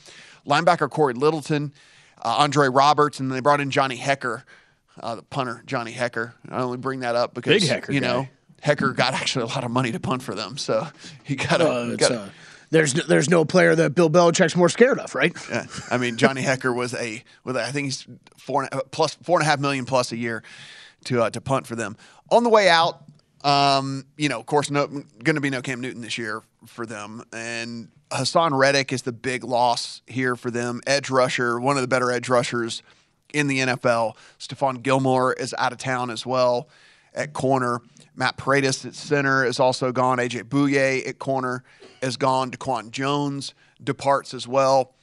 Linebacker 0.46 0.88
Cory 0.90 1.14
Littleton, 1.14 1.72
uh, 2.24 2.36
Andre 2.38 2.68
Roberts, 2.68 3.20
and 3.20 3.30
they 3.30 3.40
brought 3.40 3.60
in 3.60 3.70
Johnny 3.70 3.98
Hekker, 3.98 4.44
uh, 5.00 5.16
the 5.16 5.22
punter 5.22 5.62
Johnny 5.66 5.92
Hekker. 5.92 6.32
I 6.50 6.62
only 6.62 6.78
bring 6.78 7.00
that 7.00 7.14
up 7.14 7.34
because 7.34 7.62
Big 7.62 7.70
Hekker 7.70 7.92
you 7.92 8.00
know 8.00 8.28
guy. 8.62 8.74
Hekker 8.74 8.96
got 8.96 9.12
actually 9.12 9.44
a 9.44 9.48
lot 9.48 9.64
of 9.64 9.70
money 9.70 9.92
to 9.92 10.00
punt 10.00 10.22
for 10.22 10.34
them, 10.34 10.56
so 10.56 10.88
he 11.24 11.36
got 11.36 11.60
a. 11.60 11.68
Uh, 11.68 11.96
got 11.96 12.10
a 12.10 12.20
uh, 12.20 12.28
there's 12.70 12.96
no, 12.96 13.02
there's 13.04 13.30
no 13.30 13.44
player 13.44 13.76
that 13.76 13.94
Bill 13.94 14.10
Belichick's 14.10 14.56
more 14.56 14.68
scared 14.68 14.98
of, 14.98 15.14
right? 15.14 15.32
Yeah, 15.48 15.66
I 15.88 15.98
mean 15.98 16.16
Johnny 16.16 16.42
Hekker 16.42 16.74
was 16.74 16.94
a 16.94 17.22
with 17.44 17.56
I 17.56 17.70
think 17.70 17.86
he's 17.86 18.06
four 18.36 18.68
plus 18.90 19.14
four 19.22 19.38
and 19.38 19.46
a 19.46 19.48
half 19.48 19.60
million 19.60 19.84
plus 19.84 20.10
a 20.10 20.16
year 20.16 20.42
to 21.06 21.22
uh, 21.22 21.30
to 21.30 21.40
punt 21.40 21.66
for 21.66 21.76
them. 21.76 21.96
On 22.30 22.44
the 22.44 22.50
way 22.50 22.68
out, 22.68 23.02
um, 23.42 24.04
you 24.16 24.28
know, 24.28 24.38
of 24.38 24.46
course, 24.46 24.70
no 24.70 24.86
going 24.86 25.34
to 25.34 25.40
be 25.40 25.50
no 25.50 25.62
Cam 25.62 25.80
Newton 25.80 26.02
this 26.02 26.18
year 26.18 26.42
for 26.66 26.86
them, 26.86 27.22
and 27.32 27.88
Haason 28.10 28.56
Reddick 28.56 28.92
is 28.92 29.02
the 29.02 29.12
big 29.12 29.44
loss 29.44 30.02
here 30.06 30.36
for 30.36 30.50
them. 30.50 30.80
Edge 30.86 31.10
rusher, 31.10 31.58
one 31.58 31.76
of 31.76 31.82
the 31.82 31.88
better 31.88 32.10
edge 32.10 32.28
rushers 32.28 32.82
in 33.34 33.46
the 33.46 33.60
NFL. 33.60 34.16
Stephon 34.38 34.82
Gilmore 34.82 35.32
is 35.32 35.54
out 35.58 35.72
of 35.72 35.78
town 35.78 36.10
as 36.10 36.24
well 36.24 36.68
at 37.14 37.32
corner. 37.32 37.80
Matt 38.14 38.36
Paradis 38.36 38.84
at 38.84 38.94
center 38.94 39.44
is 39.44 39.58
also 39.60 39.92
gone. 39.92 40.18
AJ 40.18 40.44
Bouye 40.44 41.06
at 41.06 41.18
corner 41.18 41.64
is 42.00 42.16
gone. 42.16 42.50
Daquan 42.50 42.90
Jones 42.90 43.54
departs 43.82 44.32
as 44.34 44.46
well. 44.48 44.94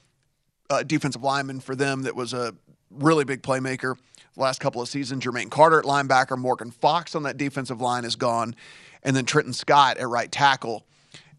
uh, 0.70 0.84
defensive 0.84 1.22
lineman 1.22 1.60
for 1.60 1.76
them 1.76 2.04
that 2.04 2.16
was 2.16 2.34
a 2.34 2.56
really 2.90 3.26
big 3.26 3.42
playmaker 3.42 3.96
the 4.36 4.42
last 4.42 4.60
couple 4.60 4.82
of 4.82 4.90
seasons. 4.90 5.24
Jermaine 5.24 5.50
Carter 5.50 5.80
at 5.80 5.86
linebacker, 5.86 6.38
Morgan 6.38 6.72
Fox 6.72 7.16
on 7.16 7.24
that 7.24 7.38
defensive 7.38 7.82
line 7.82 8.06
is 8.06 8.16
gone, 8.16 8.56
and 9.04 9.16
then 9.16 9.26
Trenton 9.26 9.54
Scott 9.54 9.98
at 9.98 10.08
right 10.08 10.32
tackle 10.32 10.86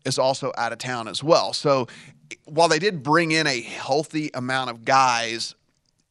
is 0.04 0.18
also 0.18 0.52
out 0.56 0.72
of 0.72 0.78
town 0.78 1.08
as 1.08 1.22
well. 1.22 1.52
So 1.52 1.86
while 2.44 2.68
they 2.68 2.78
did 2.78 3.02
bring 3.02 3.30
in 3.32 3.46
a 3.46 3.60
healthy 3.60 4.30
amount 4.34 4.70
of 4.70 4.84
guys, 4.84 5.54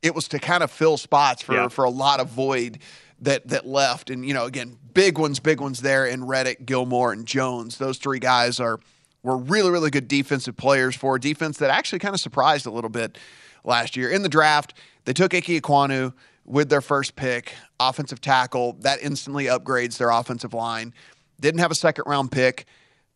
it 0.02 0.14
was 0.16 0.28
to 0.30 0.40
kind 0.40 0.64
of 0.64 0.72
fill 0.72 0.98
spots 0.98 1.42
for 1.42 1.54
Yeah. 1.54 1.68
for 1.68 1.86
a 1.86 1.90
lot 1.90 2.20
of 2.20 2.30
void 2.30 2.80
that 3.22 3.48
that 3.48 3.66
left. 3.66 4.10
And 4.10 4.26
you 4.26 4.34
know, 4.34 4.46
again, 4.46 4.78
big 4.94 5.18
ones, 5.18 5.40
big 5.40 5.62
ones 5.62 5.82
there 5.82 6.06
in 6.06 6.26
Reddick, 6.26 6.66
Gilmore, 6.66 7.14
and 7.14 7.26
Jones. 7.26 7.78
Those 7.78 7.98
three 7.98 8.20
guys 8.20 8.60
are 8.60 8.80
were 9.22 9.38
really, 9.38 9.72
really 9.72 9.90
good 9.90 10.10
defensive 10.10 10.58
players 10.58 10.96
for 10.98 11.16
a 11.16 11.20
defense 11.20 11.58
that 11.60 11.70
actually 11.70 12.00
kind 12.00 12.14
of 12.14 12.20
surprised 12.20 12.66
a 12.66 12.72
little 12.72 12.90
bit 12.90 13.18
last 13.64 13.96
year. 13.96 14.10
In 14.10 14.22
the 14.24 14.28
draft, 14.28 14.74
they 15.06 15.14
took 15.14 15.34
Ickey 15.34 15.62
Ekwonu 15.62 16.12
with 16.46 16.70
their 16.70 16.82
first 16.82 17.16
pick, 17.16 17.54
offensive 17.80 18.22
tackle. 18.22 18.74
That 18.82 19.02
instantly 19.02 19.46
upgrades 19.46 19.98
their 19.98 20.10
offensive 20.10 20.54
line. 20.54 20.94
Didn't 21.40 21.60
have 21.60 21.72
a 21.72 21.76
second 21.76 22.06
round 22.08 22.32
pick. 22.32 22.66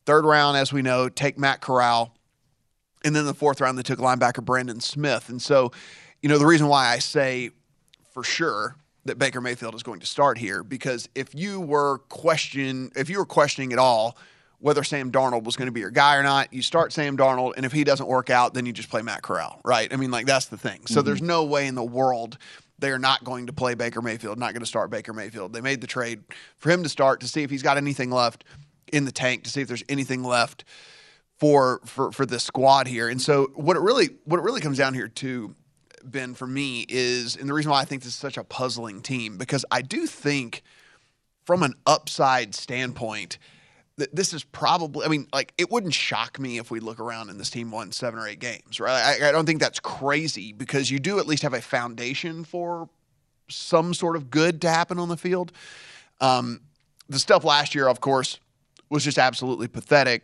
Third 0.06 0.26
round, 0.26 0.58
as 0.58 0.72
we 0.72 0.82
know, 0.82 1.10
take 1.10 1.38
Matt 1.38 1.62
Corral. 1.62 2.14
And 3.04 3.16
then 3.16 3.26
the 3.26 3.34
fourth 3.34 3.62
round, 3.62 3.78
they 3.78 3.84
took 3.84 4.00
linebacker 4.00 4.44
Brandon 4.44 4.80
Smith. 4.80 5.30
And 5.30 5.42
so, 5.42 5.72
you 6.22 6.30
know, 6.30 6.38
the 6.38 6.46
reason 6.46 6.68
why 6.68 6.88
I 6.88 7.00
say 7.00 7.52
for 8.14 8.24
sure 8.24 8.76
that 9.06 9.20
Baker 9.20 9.40
Mayfield 9.40 9.76
is 9.76 9.84
going 9.84 10.00
to 10.00 10.06
start 10.06 10.38
here, 10.38 10.64
because 10.64 11.08
if 11.16 11.36
you 11.36 11.62
were 11.62 12.00
question, 12.10 12.92
if 12.96 13.10
you 13.10 13.20
were 13.20 13.26
questioning 13.26 13.72
at 13.72 13.80
all 13.80 14.18
whether 14.60 14.84
Sam 14.84 15.12
Darnold 15.12 15.44
was 15.44 15.56
going 15.56 15.68
to 15.68 15.72
be 15.72 15.82
your 15.82 15.92
guy 15.92 16.16
or 16.16 16.24
not, 16.24 16.52
you 16.52 16.64
start 16.64 16.92
Sam 16.92 17.16
Darnold, 17.16 17.54
and 17.56 17.66
if 17.66 17.72
he 17.72 17.84
doesn't 17.84 18.08
work 18.08 18.32
out, 18.32 18.56
then 18.56 18.66
you 18.66 18.74
just 18.74 18.90
play 18.90 19.04
Matt 19.04 19.22
Corral, 19.22 19.62
right? 19.64 19.94
I 19.94 19.98
mean, 19.98 20.10
like 20.10 20.26
that's 20.26 20.48
the 20.48 20.58
thing. 20.58 20.88
So 20.88 21.02
Mhm. 21.02 21.06
there's 21.06 21.22
no 21.22 21.44
way 21.44 21.68
in 21.68 21.76
the 21.76 21.84
world 21.84 22.40
they 22.80 22.92
are 22.92 23.00
not 23.00 23.24
going 23.24 23.48
to 23.48 23.54
play 23.54 23.74
Baker 23.74 24.02
Mayfield, 24.02 24.38
not 24.38 24.54
going 24.54 24.62
to 24.62 24.68
start 24.68 24.90
Baker 24.90 25.14
Mayfield. 25.14 25.54
They 25.54 25.62
made 25.62 25.82
the 25.82 25.88
trade 25.88 26.24
for 26.58 26.72
him 26.72 26.84
to 26.84 26.90
start 26.90 27.22
to 27.22 27.28
see 27.28 27.44
if 27.44 27.50
he's 27.50 27.64
got 27.64 27.78
anything 27.78 28.12
left 28.12 28.44
in 28.92 29.06
the 29.06 29.12
tank, 29.12 29.44
to 29.44 29.50
see 29.50 29.62
if 29.62 29.68
there's 29.68 29.84
anything 29.90 30.24
left 30.24 30.64
for 31.38 31.82
for 31.86 32.12
for 32.12 32.26
this 32.26 32.44
squad 32.44 32.88
here. 32.88 33.10
And 33.10 33.22
so 33.22 33.52
what 33.56 33.78
it 33.78 33.82
really 33.82 34.10
what 34.26 34.40
it 34.40 34.44
really 34.44 34.62
comes 34.62 34.78
down 34.78 34.94
here 34.94 35.08
to 35.08 35.56
Ben 36.04 36.34
for 36.34 36.48
me 36.48 36.86
is 36.88 37.36
and 37.36 37.50
the 37.50 37.54
reason 37.54 37.72
why 37.72 37.82
I 37.82 37.86
think 37.86 38.04
this 38.04 38.14
is 38.14 38.20
such 38.20 38.38
a 38.38 38.44
puzzling 38.44 39.02
team 39.02 39.38
because 39.38 39.66
I 39.72 39.82
do 39.82 40.06
think 40.06 40.64
from 41.46 41.64
an 41.64 41.74
upside 41.86 42.56
standpoint 42.56 43.38
that 43.98 44.16
this 44.16 44.34
is 44.34 44.44
probably 44.44 45.06
I 45.06 45.10
mean 45.10 45.28
like 45.34 45.54
it 45.58 45.72
wouldn't 45.72 45.94
shock 45.94 46.40
me 46.40 46.58
if 46.58 46.72
we 46.72 46.80
look 46.80 47.00
around 47.00 47.30
and 47.30 47.40
this 47.40 47.50
team 47.50 47.72
won 47.72 47.92
7 47.92 48.20
or 48.20 48.28
8 48.28 48.40
games, 48.40 48.80
right? 48.80 49.22
I, 49.22 49.30
I 49.30 49.32
don't 49.32 49.46
think 49.46 49.60
that's 49.60 49.80
crazy 49.80 50.54
because 50.54 50.90
you 50.90 51.00
do 51.00 51.20
at 51.20 51.28
least 51.28 51.44
have 51.44 51.54
a 51.54 51.62
foundation 51.62 52.44
for 52.44 52.90
some 53.50 53.94
sort 53.94 54.16
of 54.16 54.30
good 54.30 54.62
to 54.62 54.70
happen 54.70 55.00
on 55.00 55.10
the 55.10 55.18
field. 55.18 55.52
Um, 56.22 56.62
the 57.10 57.20
stuff 57.20 57.44
last 57.44 57.74
year, 57.74 57.88
of 57.88 58.02
course, 58.02 58.40
was 58.90 59.04
just 59.04 59.18
absolutely 59.18 59.68
pathetic. 59.68 60.24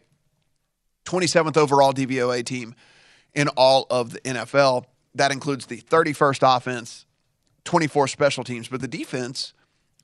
27th 1.05 1.57
overall 1.57 1.93
DVOA 1.93 2.45
team 2.45 2.75
in 3.33 3.47
all 3.49 3.87
of 3.89 4.11
the 4.13 4.19
NFL. 4.21 4.85
That 5.15 5.31
includes 5.31 5.65
the 5.65 5.77
31st 5.77 6.57
offense, 6.57 7.05
24 7.65 8.07
special 8.07 8.43
teams, 8.43 8.67
but 8.67 8.81
the 8.81 8.87
defense, 8.87 9.53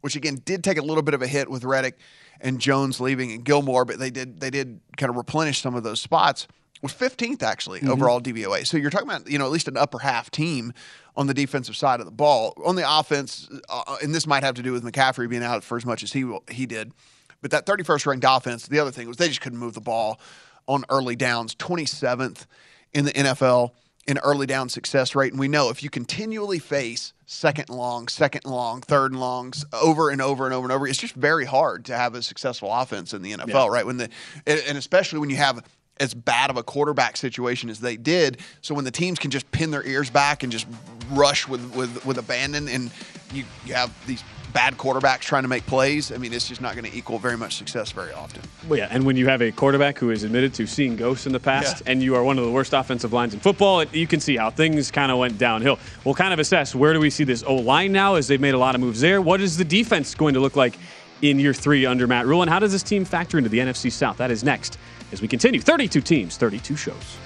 which 0.02 0.16
again 0.16 0.42
did 0.46 0.64
take 0.64 0.78
a 0.78 0.82
little 0.82 1.04
bit 1.04 1.14
of 1.14 1.22
a 1.22 1.28
hit 1.28 1.50
with 1.50 1.64
Reddick 1.64 1.98
and 2.42 2.60
Jones 2.60 3.00
leaving 3.00 3.32
and 3.32 3.44
Gilmore, 3.44 3.86
but 3.86 4.00
they 4.00 4.10
did 4.10 4.40
they 4.40 4.50
did 4.50 4.80
kind 4.98 5.10
of 5.10 5.16
replenish 5.16 5.62
some 5.62 5.76
of 5.76 5.84
those 5.84 6.02
spots. 6.02 6.48
Was 6.82 6.94
15th 6.94 7.44
actually 7.44 7.82
Mhm. 7.82 7.90
overall 7.90 8.22
DVOA. 8.22 8.66
So 8.66 8.78
you're 8.78 8.90
talking 8.90 9.10
about 9.10 9.30
you 9.30 9.38
know 9.38 9.46
at 9.46 9.52
least 9.52 9.68
an 9.68 9.76
upper 9.78 10.00
half 10.00 10.32
team 10.32 10.74
on 11.18 11.28
the 11.28 11.34
defensive 11.34 11.76
side 11.76 12.00
of 12.00 12.06
the 12.06 12.12
ball. 12.12 12.54
On 12.66 12.76
the 12.76 13.00
offense, 13.00 13.50
uh, 13.70 13.98
and 14.02 14.16
this 14.16 14.26
might 14.26 14.44
have 14.44 14.56
to 14.56 14.62
do 14.62 14.72
with 14.72 14.84
McCaffrey 14.84 15.30
being 15.30 15.44
out 15.44 15.64
for 15.64 15.76
as 15.78 15.86
much 15.86 16.04
as 16.04 16.14
he 16.14 16.26
he 16.50 16.66
did. 16.66 16.94
But 17.42 17.52
that 17.52 17.66
31st 17.66 18.06
ranked 18.06 18.26
offense, 18.28 18.68
the 18.68 18.80
other 18.80 18.92
thing 18.92 19.08
was 19.08 19.18
they 19.18 19.28
just 19.28 19.42
couldn't 19.42 19.60
move 19.60 19.74
the 19.74 19.82
ball 19.82 20.20
on 20.68 20.86
early 20.90 21.16
downs. 21.16 21.56
27th 21.56 22.46
in 22.94 23.06
the 23.06 23.12
NFL 23.12 23.72
in 24.10 24.18
early 24.20 24.48
down 24.48 24.68
success 24.70 25.14
rate. 25.14 25.32
And 25.32 25.40
we 25.40 25.48
know 25.48 25.70
if 25.70 25.84
you 25.84 25.90
continually 25.92 26.58
face 26.58 27.14
second 27.28 27.70
and 27.70 27.78
long, 27.78 28.08
second 28.08 28.42
and 28.44 28.52
long, 28.54 28.82
third 28.82 29.12
and 29.12 29.22
longs 29.22 29.64
over 29.72 30.10
and 30.10 30.20
over 30.20 30.46
and 30.46 30.54
over 30.54 30.66
and 30.66 30.72
over, 30.74 30.88
it's 30.88 30.98
just 30.98 31.14
very 31.14 31.46
hard 31.46 31.86
to 31.86 31.96
have 31.96 32.16
a 32.16 32.24
successful 32.24 32.74
offense 32.74 33.14
in 33.14 33.22
the 33.22 33.34
NFL, 33.34 33.48
Yeah. 33.50 33.68
right? 33.68 33.86
When 33.86 33.98
the 33.98 34.10
and 34.48 34.60
and 34.68 34.78
especially 34.80 35.20
when 35.20 35.30
you 35.30 35.36
have 35.36 35.64
as 36.00 36.14
bad 36.16 36.50
of 36.50 36.58
a 36.58 36.64
quarterback 36.64 37.18
situation 37.18 37.70
as 37.70 37.82
they 37.82 37.98
did. 37.98 38.40
So 38.62 38.74
when 38.74 38.86
the 38.86 38.92
teams 38.92 39.20
can 39.20 39.30
just 39.32 39.52
pin 39.52 39.70
their 39.70 39.86
ears 39.86 40.10
back 40.10 40.42
and 40.44 40.52
just 40.52 40.66
rush 41.12 41.48
with 41.48 41.62
with, 41.76 42.04
with 42.06 42.18
abandon 42.18 42.68
and 42.68 42.90
you, 43.32 43.44
you 43.66 43.76
have 43.76 43.94
these 44.08 44.24
bad 44.54 44.78
quarterbacks 44.78 45.22
trying 45.22 45.44
to 45.44 45.50
make 45.50 45.66
plays, 45.66 46.12
I 46.12 46.18
mean 46.18 46.34
it's 46.34 46.48
just 46.48 46.62
not 46.62 46.76
going 46.76 46.90
to 46.90 46.98
equal 46.98 47.20
very 47.20 47.38
much 47.38 47.56
success 47.56 47.92
very 47.92 48.12
often. 48.14 48.42
Well, 48.68 48.80
yeah, 48.80 48.88
and 48.92 49.06
when 49.06 49.16
you 49.16 49.28
have 49.28 49.42
a 49.42 49.52
quarterback 49.52 49.98
who 49.98 50.12
is 50.12 50.24
admitted 50.24 50.54
to 50.56 50.68
seeing 50.68 50.96
ghosts 50.96 51.26
in 51.26 51.32
the 51.32 51.40
past, 51.40 51.84
and 51.86 52.02
you 52.02 52.16
are 52.16 52.24
one 52.24 52.38
of 52.38 52.46
the 52.46 52.52
worst 52.52 52.74
offensive 52.74 53.14
lines 53.14 53.34
in 53.34 53.40
football, 53.40 53.82
it, 53.82 53.94
you 53.94 54.08
can 54.08 54.20
see 54.20 54.38
how 54.38 54.50
things 54.50 54.92
kind 54.92 55.12
of 55.12 55.18
went 55.18 55.38
downhill. 55.38 55.80
We'll 56.04 56.16
kind 56.16 56.34
of 56.34 56.40
assess 56.40 56.76
where 56.76 56.94
do 56.94 57.00
we 57.00 57.10
see 57.10 57.24
this 57.24 57.44
O 57.44 57.56
line 57.56 57.92
now 57.92 58.16
as 58.16 58.28
they've 58.28 58.42
made 58.42 58.54
a 58.54 58.60
lot 58.60 58.76
of 58.76 58.82
moves 58.82 59.02
there. 59.02 59.22
What 59.22 59.42
is 59.42 59.58
the 59.58 59.66
defense 59.66 60.16
going 60.16 60.34
to 60.34 60.40
look 60.40 60.56
like 60.56 60.76
in 61.22 61.40
year 61.40 61.54
three 61.54 61.86
under 61.86 62.08
Matt 62.08 62.26
Rhule, 62.26 62.42
and 62.42 62.50
how 62.50 62.60
does 62.60 62.72
this 62.72 62.84
team 62.84 63.06
factor 63.06 63.38
into 63.38 63.50
the 63.50 63.60
NFC 63.60 63.92
South? 63.92 64.18
That 64.18 64.32
is 64.32 64.44
next 64.44 64.78
as 65.12 65.22
we 65.22 65.28
continue. 65.28 65.60
32 65.60 66.02
teams, 66.02 66.38
32 66.38 66.76
shows. 66.76 67.18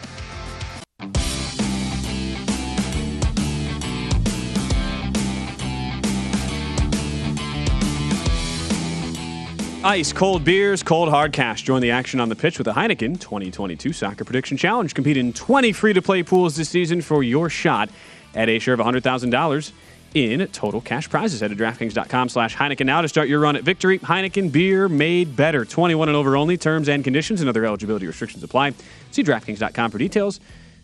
Ice, 9.84 10.14
cold 10.14 10.46
beers, 10.46 10.82
cold 10.82 11.10
hard 11.10 11.34
cash. 11.34 11.64
Join 11.64 11.82
the 11.82 11.92
action 11.92 12.22
on 12.22 12.30
the 12.30 12.38
pitch 12.38 12.58
with 12.58 12.64
the 12.64 12.72
Heineken 12.72 13.20
2022 13.20 13.92
Soccer 13.92 14.24
Prediction 14.24 14.56
Challenge. 14.56 14.96
Compete 14.96 15.18
in 15.18 15.34
20 15.34 15.74
free 15.74 15.92
to 15.92 16.02
play 16.02 16.24
pools 16.24 16.56
this 16.56 16.70
season 16.70 17.02
for 17.02 17.22
your 17.22 17.50
shot 17.50 17.90
at 18.34 18.48
a 18.48 18.60
share 18.60 18.74
of 18.74 18.80
$100,000 18.80 19.72
in 20.14 20.48
total 20.48 20.80
cash 20.80 21.10
prizes. 21.10 21.42
Head 21.42 21.50
to 21.50 21.58
DraftKings.com 21.58 22.30
slash 22.30 22.56
Heineken 22.56 22.86
now 22.86 23.02
to 23.02 23.10
start 23.10 23.28
your 23.28 23.42
run 23.42 23.58
at 23.58 23.64
victory. 23.64 24.00
Heineken 24.00 24.54
beer 24.54 24.88
made 24.88 25.36
better. 25.36 25.66
21 25.66 26.08
and 26.08 26.16
over 26.16 26.38
only. 26.38 26.56
Terms 26.56 26.88
and 26.88 27.04
conditions 27.04 27.42
and 27.42 27.50
other 27.50 27.66
eligibility 27.66 28.08
restrictions 28.08 28.42
apply. 28.42 28.72
See 29.12 29.22
DraftKings.com 29.22 29.92
for 29.92 29.98
details. 29.98 30.40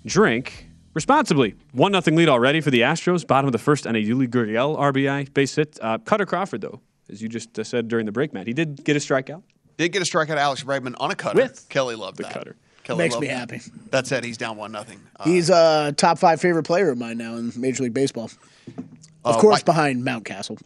Drink 0.06 0.68
responsibly. 0.94 1.56
1 1.72 2.02
0 2.02 2.18
lead 2.18 2.28
already 2.28 2.60
for 2.60 2.70
the 2.70 2.82
Astros. 2.82 3.26
Bottom 3.26 3.48
of 3.48 3.54
the 3.54 3.60
first 3.60 3.88
on 3.88 3.96
a 3.96 4.04
Yuli 4.04 4.28
Gurriel 4.28 4.78
RBI 4.78 5.34
base 5.34 5.56
hit. 5.56 5.80
Uh, 5.82 6.00
Kutter 6.00 6.28
Crawford, 6.28 6.60
though, 6.60 6.82
as 7.10 7.22
you 7.22 7.30
just 7.30 7.58
uh, 7.60 7.64
said 7.64 7.88
during 7.88 8.06
the 8.06 8.12
break, 8.12 8.34
Matt, 8.34 8.48
he 8.48 8.54
did 8.54 8.84
get 8.84 8.96
a 8.96 9.00
strikeout. 9.00 9.44
Did 9.78 9.90
get 9.92 10.02
a 10.02 10.06
strikeout, 10.06 10.38
Alex 10.38 10.64
Bregman 10.64 10.96
on 11.00 11.12
a 11.12 11.16
cutter. 11.16 11.42
With 11.42 11.66
Kelly 11.70 11.96
loved 11.96 12.18
the 12.18 12.24
that. 12.24 12.34
cutter. 12.34 12.56
Kelly 12.84 12.98
Makes 13.06 13.20
me 13.20 13.28
that. 13.28 13.38
happy. 13.52 13.62
That 13.92 14.08
said, 14.08 14.24
he's 14.24 14.38
down 14.38 14.58
one 14.58 14.72
nothing. 14.72 15.00
He's 15.24 15.50
a 15.50 15.94
top 15.96 16.18
five 16.18 16.42
favorite 16.42 16.64
player 16.64 16.90
of 16.90 16.98
mine 16.98 17.18
now 17.18 17.36
in 17.36 17.52
Major 17.56 17.84
League 17.84 17.94
Baseball. 17.94 18.32
Of 19.26 19.36
Uh, 19.36 19.40
course, 19.40 19.58
White- 19.60 19.66
behind 19.66 20.04
Mountcastle. 20.04 20.60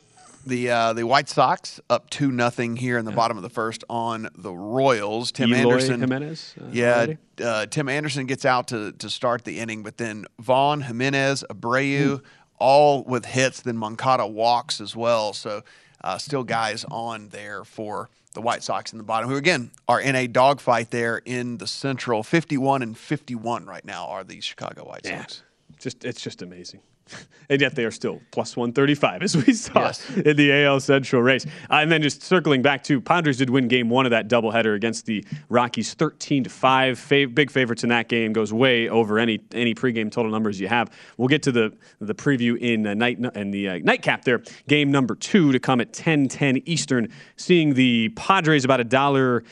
The 0.46 0.70
uh, 0.72 0.94
the 0.94 1.06
White 1.06 1.30
Sox 1.30 1.80
up 1.90 2.10
two 2.10 2.30
nothing 2.30 2.76
here 2.76 2.98
in 2.98 3.06
the 3.06 3.14
bottom 3.14 3.38
of 3.38 3.44
the 3.44 3.50
first 3.50 3.86
on 3.90 4.28
the 4.38 4.52
Royals. 4.54 5.32
Tim 5.32 5.54
Eloy 5.54 5.72
Anderson, 5.72 6.00
Jimenez, 6.02 6.56
uh, 6.60 6.66
yeah, 6.72 7.06
uh, 7.42 7.66
Tim 7.68 7.88
Anderson 7.88 8.26
gets 8.26 8.44
out 8.44 8.68
to 8.68 8.92
to 8.92 9.10
start 9.10 9.46
the 9.46 9.60
inning, 9.60 9.84
but 9.84 9.96
then 9.98 10.26
Vaughn, 10.40 10.82
Jimenez, 10.82 11.46
Abreu, 11.50 12.22
all 12.60 13.04
with 13.06 13.24
hits. 13.24 13.62
Then 13.62 13.78
Moncada 13.78 14.28
walks 14.28 14.82
as 14.82 14.98
well. 14.98 15.32
So 15.32 15.62
uh, 16.04 16.18
still 16.18 16.44
guys 16.44 16.86
on 16.92 17.30
there 17.30 17.64
for 17.64 18.10
the 18.34 18.42
White 18.42 18.64
Sox 18.64 18.92
in 18.92 18.98
the 18.98 19.04
bottom, 19.04 19.30
who 19.30 19.36
again 19.36 19.72
are 19.88 20.02
in 20.02 20.16
a 20.16 20.28
dogfight 20.28 20.92
there 20.92 21.22
in 21.26 21.58
the 21.58 21.68
Central. 21.68 22.24
Fifty 22.24 22.58
one 22.58 22.82
and 22.82 22.98
fifty 22.98 23.36
one 23.36 23.66
right 23.66 23.86
now 23.86 24.08
are 24.08 24.24
the 24.24 24.42
Chicago 24.42 24.86
White 24.86 25.06
Sox. 25.06 25.44
Just 25.80 26.04
it's 26.04 26.22
just 26.22 26.42
amazing. 26.42 26.82
and 27.50 27.62
yet 27.62 27.76
they 27.76 27.86
are 27.86 27.92
still 27.92 28.22
plus 28.32 28.56
135 28.56 29.22
as 29.22 29.36
we 29.36 29.54
saw 29.54 29.92
in 30.16 30.36
the 30.36 30.64
AL 30.64 30.80
Central 30.80 31.22
race. 31.22 31.46
Uh, 31.70 31.76
and 31.76 31.92
then 31.92 32.02
just 32.02 32.24
circling 32.24 32.62
back 32.62 32.84
to 32.84 33.02
Padres 33.02 33.38
did 33.38 33.50
win 33.50 33.68
game 33.68 33.90
1 33.90 34.06
of 34.06 34.12
that 34.12 34.28
doubleheader 34.28 34.76
against 34.76 35.06
the 35.06 35.26
Rockies 35.50 35.94
13 35.94 36.46
to 36.46 36.50
5. 36.50 36.98
Fav- 36.98 37.36
big 37.36 37.52
favorites 37.52 37.84
in 37.84 37.90
that 37.90 38.08
game 38.08 38.34
goes 38.34 38.54
way 38.54 38.90
over 38.90 39.20
any 39.20 39.40
any 39.54 39.74
pregame 39.74 40.12
total 40.12 40.32
numbers 40.32 40.60
you 40.60 40.68
have. 40.68 40.90
We'll 41.18 41.28
get 41.28 41.44
to 41.44 41.52
the 41.52 41.74
the 42.00 42.16
preview 42.16 42.58
in 42.58 42.86
uh, 42.86 42.94
night 42.94 43.20
and 43.20 43.54
the 43.54 43.70
uh, 43.70 43.78
nightcap 43.80 44.24
there. 44.24 44.42
Game 44.68 44.92
number 44.92 45.16
2 45.16 45.52
to 45.52 45.60
come 45.60 45.82
at 45.82 45.94
10:10 45.94 46.64
Eastern 46.66 47.10
seeing 47.36 47.74
the 47.74 48.10
Padres 48.10 48.66
about 48.66 48.80
a 48.80 48.86
dollar 48.86 49.44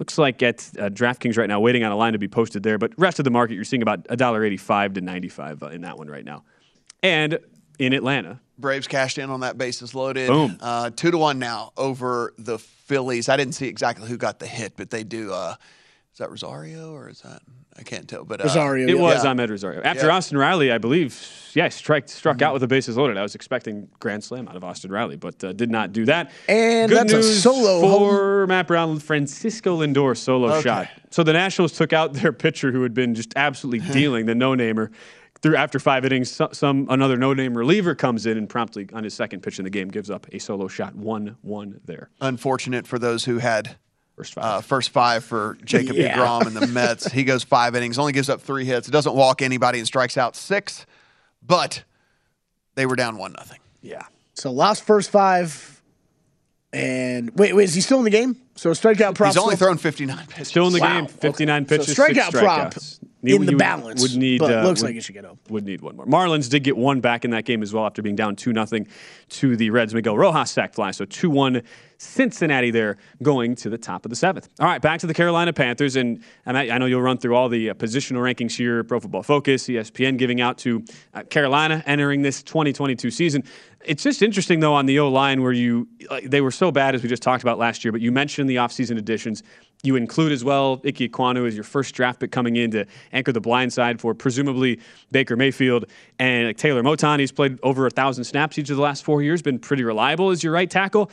Looks 0.00 0.16
like 0.16 0.42
at 0.42 0.70
uh, 0.78 0.88
DraftKings 0.88 1.36
right 1.36 1.46
now, 1.46 1.60
waiting 1.60 1.84
on 1.84 1.92
a 1.92 1.96
line 1.96 2.14
to 2.14 2.18
be 2.18 2.26
posted 2.26 2.62
there. 2.62 2.78
But 2.78 2.92
rest 2.96 3.18
of 3.18 3.26
the 3.26 3.30
market, 3.30 3.54
you're 3.54 3.64
seeing 3.64 3.82
about 3.82 4.04
$1.85 4.04 4.94
to 4.94 5.02
95 5.02 5.62
uh, 5.62 5.66
in 5.66 5.82
that 5.82 5.98
one 5.98 6.08
right 6.08 6.24
now. 6.24 6.42
And 7.02 7.38
in 7.78 7.92
Atlanta, 7.92 8.40
Braves 8.58 8.86
cashed 8.86 9.16
in 9.18 9.30
on 9.30 9.40
that 9.40 9.56
bases 9.56 9.94
loaded. 9.94 10.28
Boom. 10.28 10.58
Uh, 10.60 10.90
two 10.90 11.10
to 11.10 11.18
one 11.18 11.38
now 11.38 11.72
over 11.76 12.34
the 12.38 12.58
Phillies. 12.58 13.28
I 13.28 13.36
didn't 13.36 13.54
see 13.54 13.66
exactly 13.66 14.08
who 14.08 14.16
got 14.18 14.38
the 14.38 14.46
hit, 14.46 14.74
but 14.76 14.90
they 14.90 15.02
do. 15.04 15.32
Uh, 15.32 15.54
is 16.12 16.18
that 16.18 16.28
Rosario 16.28 16.92
or 16.92 17.08
is 17.08 17.20
that 17.22 17.40
I 17.78 17.82
can't 17.84 18.06
tell. 18.08 18.24
But 18.24 18.40
uh, 18.40 18.44
Rosario, 18.44 18.86
It 18.88 18.96
yeah. 18.96 19.00
was 19.00 19.24
Yeah. 19.24 19.30
Ahmed 19.30 19.48
Rosario. 19.48 19.80
After 19.82 20.08
Yeah. 20.08 20.12
Austin 20.16 20.36
Riley, 20.36 20.70
I 20.72 20.76
believe, 20.78 21.16
yeah, 21.54 21.68
struck 21.70 22.08
struck 22.08 22.36
Mm-hmm. 22.36 22.44
out 22.44 22.52
with 22.52 22.60
the 22.60 22.66
bases 22.68 22.96
loaded. 22.98 23.16
I 23.16 23.22
was 23.22 23.34
expecting 23.36 23.88
grand 24.00 24.22
slam 24.24 24.46
out 24.48 24.56
of 24.56 24.64
Austin 24.64 24.90
Riley, 24.90 25.16
but 25.16 25.42
uh, 25.42 25.52
did 25.54 25.70
not 25.70 25.92
do 25.92 26.04
that. 26.06 26.30
And 26.48 26.90
Good 26.90 26.98
that's 26.98 27.12
a 27.12 27.16
news 27.16 27.42
solo 27.42 27.80
for 27.80 28.46
Matt 28.48 28.66
Brown. 28.66 28.98
Francisco 28.98 29.78
Lindor 29.80 30.14
solo 30.16 30.50
Okay. 30.54 30.62
shot. 30.62 30.88
So 31.10 31.22
the 31.22 31.32
Nationals 31.32 31.72
took 31.72 31.92
out 31.94 32.12
their 32.12 32.32
pitcher 32.32 32.72
who 32.72 32.82
had 32.82 32.92
been 32.92 33.14
just 33.14 33.32
absolutely 33.36 33.88
dealing 33.92 34.26
the 34.26 34.34
no 34.34 34.54
namer. 34.54 34.90
Through 35.42 35.56
after 35.56 35.78
five 35.78 36.04
innings, 36.04 36.30
so- 36.30 36.50
some 36.52 36.86
another 36.90 37.16
no 37.16 37.32
name 37.32 37.56
reliever 37.56 37.94
comes 37.94 38.26
in 38.26 38.36
and 38.36 38.48
promptly 38.48 38.86
on 38.92 39.04
his 39.04 39.14
second 39.14 39.42
pitch 39.42 39.58
in 39.58 39.64
the 39.64 39.70
game 39.70 39.88
gives 39.88 40.10
up 40.10 40.26
a 40.32 40.38
solo 40.38 40.68
shot. 40.68 40.94
One 40.94 41.36
one 41.42 41.80
there. 41.86 42.10
unfortunate 42.20 42.86
for 42.86 42.98
those 42.98 43.24
who 43.24 43.38
had 43.38 43.76
First 44.16 44.34
five. 44.34 44.44
uh, 44.44 44.60
first 44.60 44.90
five 44.90 45.24
for 45.24 45.56
Jacob 45.64 45.96
Yeah. 45.96 46.14
DeGrom 46.18 46.46
and 46.46 46.54
the 46.56 46.66
Mets. 46.72 47.10
He 47.10 47.24
goes 47.24 47.42
five 47.42 47.74
innings, 47.74 47.98
only 47.98 48.12
gives 48.12 48.28
up 48.28 48.42
three 48.42 48.66
hits. 48.66 48.86
Doesn't 48.88 49.14
walk 49.14 49.40
anybody 49.40 49.78
and 49.78 49.86
strikes 49.86 50.18
out 50.18 50.36
six, 50.36 50.84
but 51.42 51.84
they 52.74 52.84
were 52.84 52.96
down 52.96 53.16
one 53.16 53.32
nothing. 53.32 53.60
yeah. 53.80 54.02
So 54.34 54.50
lost 54.52 54.84
first 54.84 55.10
five. 55.10 55.82
And 56.72 57.30
wait, 57.36 57.54
wait, 57.54 57.64
is 57.64 57.74
he 57.74 57.80
still 57.80 57.98
in 57.98 58.04
the 58.04 58.10
game? 58.10 58.36
So 58.54 58.70
strikeout 58.70 59.14
prop. 59.16 59.28
He's 59.32 59.36
only 59.36 59.56
still- 59.56 59.68
thrown 59.68 59.78
59 59.78 60.26
pitches. 60.28 60.48
Still 60.48 60.66
in 60.68 60.72
the 60.72 60.80
Wow, 60.80 60.94
game, 61.00 61.04
okay. 61.04 61.14
59 61.14 61.64
So 61.66 61.68
pitches, 61.78 61.96
six 61.96 61.98
strikeout 62.18 62.32
prop 62.32 62.74
in 63.22 63.44
the 63.44 63.52
you 63.52 63.58
balance, 63.58 64.02
Would 64.02 64.16
need, 64.16 64.38
but 64.40 64.52
uh, 64.52 64.62
looks 64.62 64.80
would- 64.82 64.88
like 64.88 64.96
it 64.96 65.02
should 65.02 65.14
get 65.14 65.24
up. 65.24 65.38
Would 65.50 65.64
need 65.64 65.80
one 65.80 65.96
more. 65.96 66.06
Marlins 66.06 66.48
did 66.48 66.64
get 66.64 66.76
one 66.76 67.00
back 67.00 67.24
in 67.24 67.30
that 67.32 67.44
game 67.44 67.62
as 67.62 67.72
well 67.72 67.86
after 67.86 68.02
being 68.02 68.16
down 68.16 68.36
2 68.36 68.52
nothing 68.52 68.86
to 69.30 69.56
the 69.56 69.70
Reds. 69.70 69.94
Miguel 69.94 70.16
Rojas 70.16 70.50
sac 70.50 70.74
fly. 70.74 70.90
So 70.90 71.04
2 71.04 71.28
1 71.30 71.62
Cincinnati 71.98 72.70
there 72.70 72.96
going 73.22 73.54
to 73.56 73.68
the 73.68 73.76
top 73.76 74.06
of 74.06 74.10
the 74.10 74.16
seventh. 74.16 74.48
All 74.58 74.66
right, 74.66 74.80
back 74.80 75.00
to 75.00 75.06
the 75.06 75.12
Carolina 75.12 75.52
Panthers. 75.52 75.96
And 75.96 76.22
and 76.46 76.56
I, 76.56 76.74
I 76.74 76.78
know 76.78 76.86
you'll 76.86 77.02
run 77.02 77.18
through 77.18 77.36
all 77.36 77.50
the 77.50 77.70
uh, 77.70 77.74
positional 77.74 78.20
rankings 78.22 78.56
here 78.56 78.82
Pro 78.84 79.00
Football 79.00 79.22
Focus, 79.22 79.66
ESPN 79.66 80.16
giving 80.16 80.40
out 80.40 80.56
to 80.58 80.82
uh, 81.12 81.24
Carolina 81.24 81.82
entering 81.84 82.22
this 82.22 82.42
2022 82.42 83.10
season. 83.10 83.44
It's 83.84 84.02
just 84.02 84.22
interesting, 84.22 84.60
though, 84.60 84.74
on 84.74 84.86
the 84.86 84.98
O 84.98 85.08
line 85.10 85.42
where 85.42 85.52
you, 85.52 85.88
like, 86.10 86.30
they 86.30 86.40
were 86.40 86.50
so 86.50 86.70
bad 86.72 86.94
as 86.94 87.02
we 87.02 87.08
just 87.08 87.22
talked 87.22 87.42
about 87.42 87.58
last 87.58 87.84
year, 87.84 87.92
but 87.92 88.00
you 88.00 88.12
mentioned 88.12 88.48
the 88.48 88.56
offseason 88.56 88.96
additions. 88.98 89.42
You 89.82 89.96
include 89.96 90.32
as 90.32 90.44
well 90.44 90.80
Ickey 90.84 91.08
Ekwonu 91.08 91.46
as 91.46 91.54
your 91.54 91.64
first 91.64 91.94
draft 91.94 92.20
pick 92.20 92.30
coming 92.30 92.56
in 92.56 92.70
to 92.72 92.84
anchor 93.12 93.32
the 93.32 93.40
blind 93.40 93.72
side 93.72 94.00
for 94.00 94.14
presumably 94.14 94.78
Baker 95.10 95.36
Mayfield 95.36 95.86
and 96.18 96.48
like, 96.48 96.56
Taylor 96.58 96.82
Moton. 96.82 97.18
He's 97.18 97.32
played 97.32 97.58
over 97.62 97.86
a 97.86 97.90
thousand 97.90 98.24
snaps 98.24 98.58
each 98.58 98.68
of 98.68 98.76
the 98.76 98.82
last 98.82 99.04
four 99.04 99.22
years, 99.22 99.40
been 99.40 99.58
pretty 99.58 99.82
reliable 99.82 100.30
as 100.30 100.44
your 100.44 100.52
right 100.52 100.70
tackle. 100.70 101.10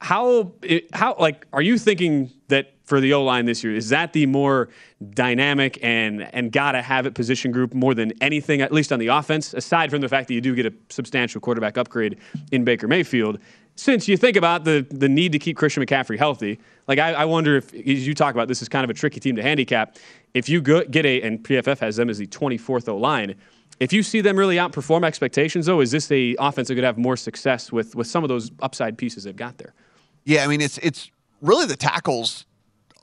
How 0.00 0.52
how 0.92 1.16
like 1.18 1.46
are 1.52 1.60
you 1.60 1.76
thinking 1.76 2.30
that 2.48 2.77
for 2.88 3.00
the 3.00 3.12
O 3.12 3.22
line 3.22 3.44
this 3.44 3.62
year. 3.62 3.74
Is 3.74 3.90
that 3.90 4.12
the 4.12 4.26
more 4.26 4.70
dynamic 5.10 5.78
and 5.82 6.22
and 6.34 6.50
gotta 6.50 6.82
have 6.82 7.06
it 7.06 7.14
position 7.14 7.52
group 7.52 7.74
more 7.74 7.94
than 7.94 8.12
anything 8.20 8.62
at 8.62 8.72
least 8.72 8.92
on 8.92 8.98
the 8.98 9.08
offense? 9.08 9.52
Aside 9.52 9.90
from 9.90 10.00
the 10.00 10.08
fact 10.08 10.28
that 10.28 10.34
you 10.34 10.40
do 10.40 10.54
get 10.54 10.66
a 10.66 10.72
substantial 10.88 11.40
quarterback 11.40 11.76
upgrade 11.76 12.18
in 12.50 12.64
Baker 12.64 12.88
Mayfield 12.88 13.38
since 13.76 14.08
you 14.08 14.16
think 14.16 14.36
about 14.36 14.64
the 14.64 14.86
the 14.90 15.08
need 15.08 15.32
to 15.32 15.38
keep 15.38 15.56
Christian 15.56 15.84
McCaffrey 15.84 16.18
healthy 16.18 16.58
like 16.88 16.98
I, 16.98 17.12
I 17.12 17.24
wonder 17.26 17.56
if 17.56 17.72
as 17.74 18.06
you 18.06 18.14
talk 18.14 18.34
about 18.34 18.48
this 18.48 18.62
is 18.62 18.68
kind 18.68 18.84
of 18.84 18.90
a 18.90 18.94
tricky 18.94 19.20
team 19.20 19.36
to 19.36 19.42
handicap. 19.42 19.96
If 20.34 20.48
you 20.48 20.60
go, 20.60 20.84
get 20.84 21.06
a 21.06 21.22
and 21.22 21.42
PFF 21.42 21.78
has 21.78 21.96
them 21.96 22.10
as 22.10 22.18
the 22.18 22.26
24th 22.26 22.88
O 22.88 22.96
line 22.96 23.36
if 23.80 23.92
you 23.92 24.02
see 24.02 24.20
them 24.20 24.36
really 24.36 24.56
outperform 24.56 25.04
expectations 25.04 25.66
though 25.66 25.80
is 25.80 25.90
this 25.90 26.10
a 26.10 26.34
offense 26.38 26.68
that 26.68 26.74
could 26.74 26.84
have 26.84 26.98
more 26.98 27.16
success 27.16 27.70
with 27.70 27.94
with 27.94 28.06
some 28.06 28.24
of 28.24 28.28
those 28.28 28.50
upside 28.60 28.98
pieces 28.98 29.24
they've 29.24 29.36
got 29.36 29.58
there? 29.58 29.74
Yeah, 30.24 30.44
I 30.44 30.48
mean 30.48 30.60
it's 30.60 30.78
it's 30.78 31.10
really 31.40 31.66
the 31.66 31.76
tackles 31.76 32.46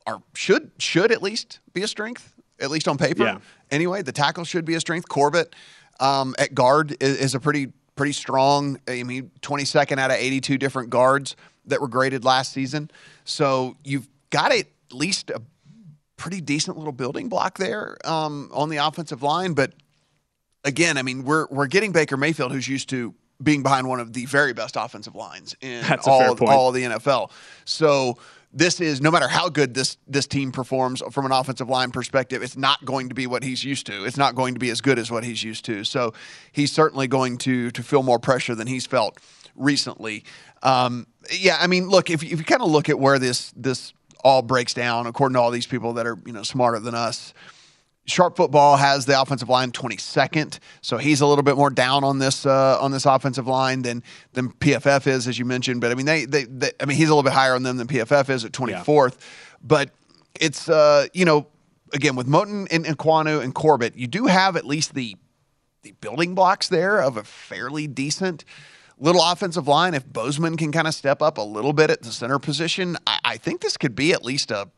are 0.06 0.22
should 0.34 0.72
should 0.78 1.12
at 1.12 1.22
least 1.22 1.60
be 1.74 1.84
a 1.84 1.88
strength, 1.88 2.34
at 2.60 2.70
least 2.70 2.88
on 2.88 2.98
paper. 2.98 3.24
Yeah. 3.24 3.38
Anyway, 3.72 4.02
the 4.02 4.12
tackle 4.12 4.44
should 4.44 4.66
be 4.66 4.76
a 4.76 4.80
strength. 4.80 5.10
Corbett 5.10 5.56
um, 6.00 6.36
at 6.38 6.54
guard 6.54 6.96
is, 7.02 7.18
is 7.18 7.36
a 7.36 7.40
pretty 7.40 7.68
pretty 7.96 8.14
strong. 8.14 8.80
I 8.88 9.04
mean, 9.04 9.32
twenty 9.42 9.66
second 9.66 10.00
out 10.00 10.12
of 10.12 10.18
eighty 10.18 10.42
two 10.42 10.58
different 10.58 10.90
guards 10.90 11.36
that 11.66 11.82
were 11.82 11.88
graded 11.88 12.24
last 12.24 12.54
season. 12.54 12.92
So 13.24 13.76
you've 13.84 14.08
got 14.30 14.52
at 14.52 14.68
least 14.92 15.32
a 15.32 15.42
pretty 16.18 16.42
decent 16.42 16.78
little 16.78 16.94
building 16.94 17.28
block 17.28 17.58
there 17.58 17.98
um, 18.06 18.50
on 18.54 18.70
the 18.70 18.78
offensive 18.78 19.24
line, 19.24 19.54
but 19.54 19.74
again, 20.66 20.98
I 20.98 21.04
mean, 21.04 21.24
we're 21.24 21.48
we're 21.50 21.68
getting 21.68 21.92
Baker 21.92 22.18
Mayfield, 22.18 22.52
who's 22.52 22.68
used 22.68 22.90
to 22.90 23.14
being 23.42 23.64
behind 23.64 23.88
one 23.88 24.00
of 24.00 24.14
the 24.14 24.26
very 24.26 24.54
best 24.54 24.76
offensive 24.78 25.16
lines 25.16 25.56
in 25.62 25.84
all 26.06 26.36
all 26.46 26.72
the 26.72 26.84
NFL. 26.84 27.32
So 27.64 28.18
this 28.56 28.80
is 28.80 29.02
no 29.02 29.12
matter 29.12 29.28
how 29.28 29.50
good 29.50 29.74
this 29.74 29.98
this 30.08 30.26
team 30.26 30.52
performs 30.52 31.04
from 31.12 31.26
an 31.26 31.34
offensive 31.34 31.70
line 31.70 31.92
perspective, 31.92 32.42
it's 32.42 32.56
not 32.56 32.84
going 32.86 33.10
to 33.10 33.16
be 33.16 33.28
what 33.28 33.44
he's 33.44 33.64
used 33.66 33.86
to. 33.88 34.06
It's 34.06 34.18
not 34.18 34.34
going 34.34 34.54
to 34.54 34.60
be 34.60 34.70
as 34.70 34.80
good 34.80 34.98
as 34.98 35.12
what 35.12 35.26
he's 35.26 35.44
used 35.44 35.66
to. 35.66 35.84
So 35.84 36.14
he's 36.54 36.72
certainly 36.72 37.08
going 37.08 37.38
to 37.40 37.70
to 37.72 37.84
feel 37.84 38.02
more 38.02 38.18
pressure 38.18 38.56
than 38.56 38.68
he's 38.68 38.86
felt 38.86 39.20
recently. 39.56 40.24
Um, 40.64 41.06
yeah, 41.32 41.58
I 41.60 41.68
mean, 41.68 41.90
look 41.90 42.10
if 42.10 42.24
if 42.24 42.32
you 42.40 42.46
kind 42.46 42.62
of 42.62 42.72
look 42.72 42.88
at 42.88 42.98
where 42.98 43.20
this 43.20 43.54
this 43.58 43.94
all 44.24 44.42
breaks 44.42 44.74
down, 44.74 45.06
according 45.06 45.34
to 45.34 45.42
all 45.42 45.52
these 45.52 45.68
people 45.68 45.94
that 45.94 46.08
are 46.08 46.18
you 46.26 46.32
know 46.32 46.44
smarter 46.44 46.80
than 46.80 46.96
us. 46.96 47.34
Sharp 48.08 48.38
Football 48.38 48.78
has 48.78 49.06
the 49.06 49.20
offensive 49.20 49.50
line 49.50 49.72
22nd, 49.72 50.60
so 50.82 50.98
he's 50.98 51.22
a 51.22 51.26
little 51.26 51.44
bit 51.44 51.58
more 51.58 51.72
down 51.72 52.04
on 52.04 52.20
this 52.20 52.46
uh, 52.46 52.78
on 52.80 52.92
this 52.92 53.06
offensive 53.06 53.48
line 53.48 53.82
than 53.82 54.04
than 54.34 54.52
PFF 54.52 55.08
is, 55.08 55.28
as 55.28 55.40
you 55.40 55.46
mentioned. 55.46 55.82
But 55.82 55.92
I 55.92 55.96
mean, 55.96 56.06
they, 56.06 56.26
they, 56.26 56.44
they 56.44 56.72
I 56.80 56.86
mean, 56.86 56.98
he's 56.98 57.10
a 57.10 57.12
little 57.12 57.24
bit 57.24 57.34
higher 57.34 57.56
on 57.56 57.64
them 57.64 57.78
than 57.78 57.88
PFF 57.88 58.30
is 58.30 58.46
at 58.46 58.52
24th. 58.52 59.18
But 59.64 59.90
it's 60.40 60.70
uh, 60.70 61.08
you 61.14 61.26
know, 61.26 61.48
again 61.94 62.16
with 62.16 62.28
Moton 62.28 62.68
and, 62.72 62.86
and 62.86 62.98
Ekwonu 62.98 63.42
and 63.42 63.56
Corbett, 63.56 63.98
you 63.98 64.08
do 64.08 64.28
have 64.28 64.56
at 64.56 64.66
least 64.66 64.94
the 64.94 65.16
the 65.82 65.94
building 65.94 66.36
blocks 66.36 66.68
there 66.68 67.00
of 67.02 67.18
a 67.18 67.24
fairly 67.24 67.88
decent 67.88 68.46
little 69.00 69.22
offensive 69.24 69.68
line. 69.68 69.94
If 69.94 70.12
Bozeman 70.12 70.58
can 70.58 70.72
kind 70.72 70.88
of 70.88 70.94
step 70.94 71.22
up 71.22 71.38
a 71.38 71.44
little 71.44 71.74
bit 71.74 71.90
at 71.90 72.02
the 72.02 72.12
center 72.12 72.40
position, 72.40 72.98
I, 73.08 73.20
I 73.24 73.38
think 73.38 73.62
this 73.62 73.78
could 73.78 73.96
be 73.96 74.14
at 74.14 74.24
least 74.24 74.52
a 74.52 74.70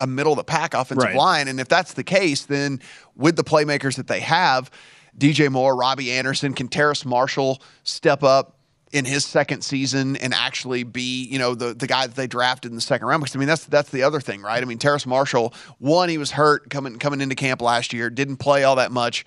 a 0.00 0.06
middle 0.06 0.32
of 0.32 0.36
the 0.38 0.44
pack 0.44 0.74
offensive 0.74 1.04
Right. 1.04 1.16
line. 1.16 1.48
And 1.48 1.60
if 1.60 1.68
that's 1.68 1.92
the 1.94 2.04
case, 2.04 2.44
then 2.44 2.80
with 3.16 3.36
the 3.36 3.44
playmakers 3.44 3.96
that 3.96 4.06
they 4.06 4.20
have, 4.20 4.70
DJ 5.18 5.50
Moore, 5.50 5.76
Robbie 5.76 6.12
Anderson, 6.12 6.54
can 6.54 6.68
Terrace 6.68 7.04
Marshall 7.04 7.60
step 7.82 8.22
up 8.22 8.56
in 8.92 9.04
his 9.04 9.24
second 9.24 9.62
season 9.62 10.16
and 10.16 10.34
actually 10.34 10.82
be, 10.82 11.24
you 11.26 11.38
know, 11.38 11.54
the 11.54 11.74
the 11.74 11.86
guy 11.86 12.06
that 12.06 12.16
they 12.16 12.26
drafted 12.26 12.70
in 12.72 12.74
the 12.76 12.80
second 12.80 13.06
round? 13.06 13.20
Because 13.22 13.36
I 13.36 13.38
mean, 13.38 13.48
that's 13.48 13.64
that's 13.66 13.90
the 13.90 14.02
other 14.02 14.20
thing, 14.20 14.40
right? 14.42 14.62
I 14.62 14.66
mean, 14.66 14.78
Terrace 14.78 15.06
Marshall, 15.06 15.52
one, 15.78 16.08
he 16.08 16.18
was 16.18 16.30
hurt 16.32 16.70
coming 16.70 16.98
coming 16.98 17.20
into 17.20 17.34
camp 17.34 17.60
last 17.60 17.92
year, 17.92 18.08
didn't 18.10 18.36
play 18.38 18.64
all 18.64 18.76
that 18.76 18.90
much 18.92 19.26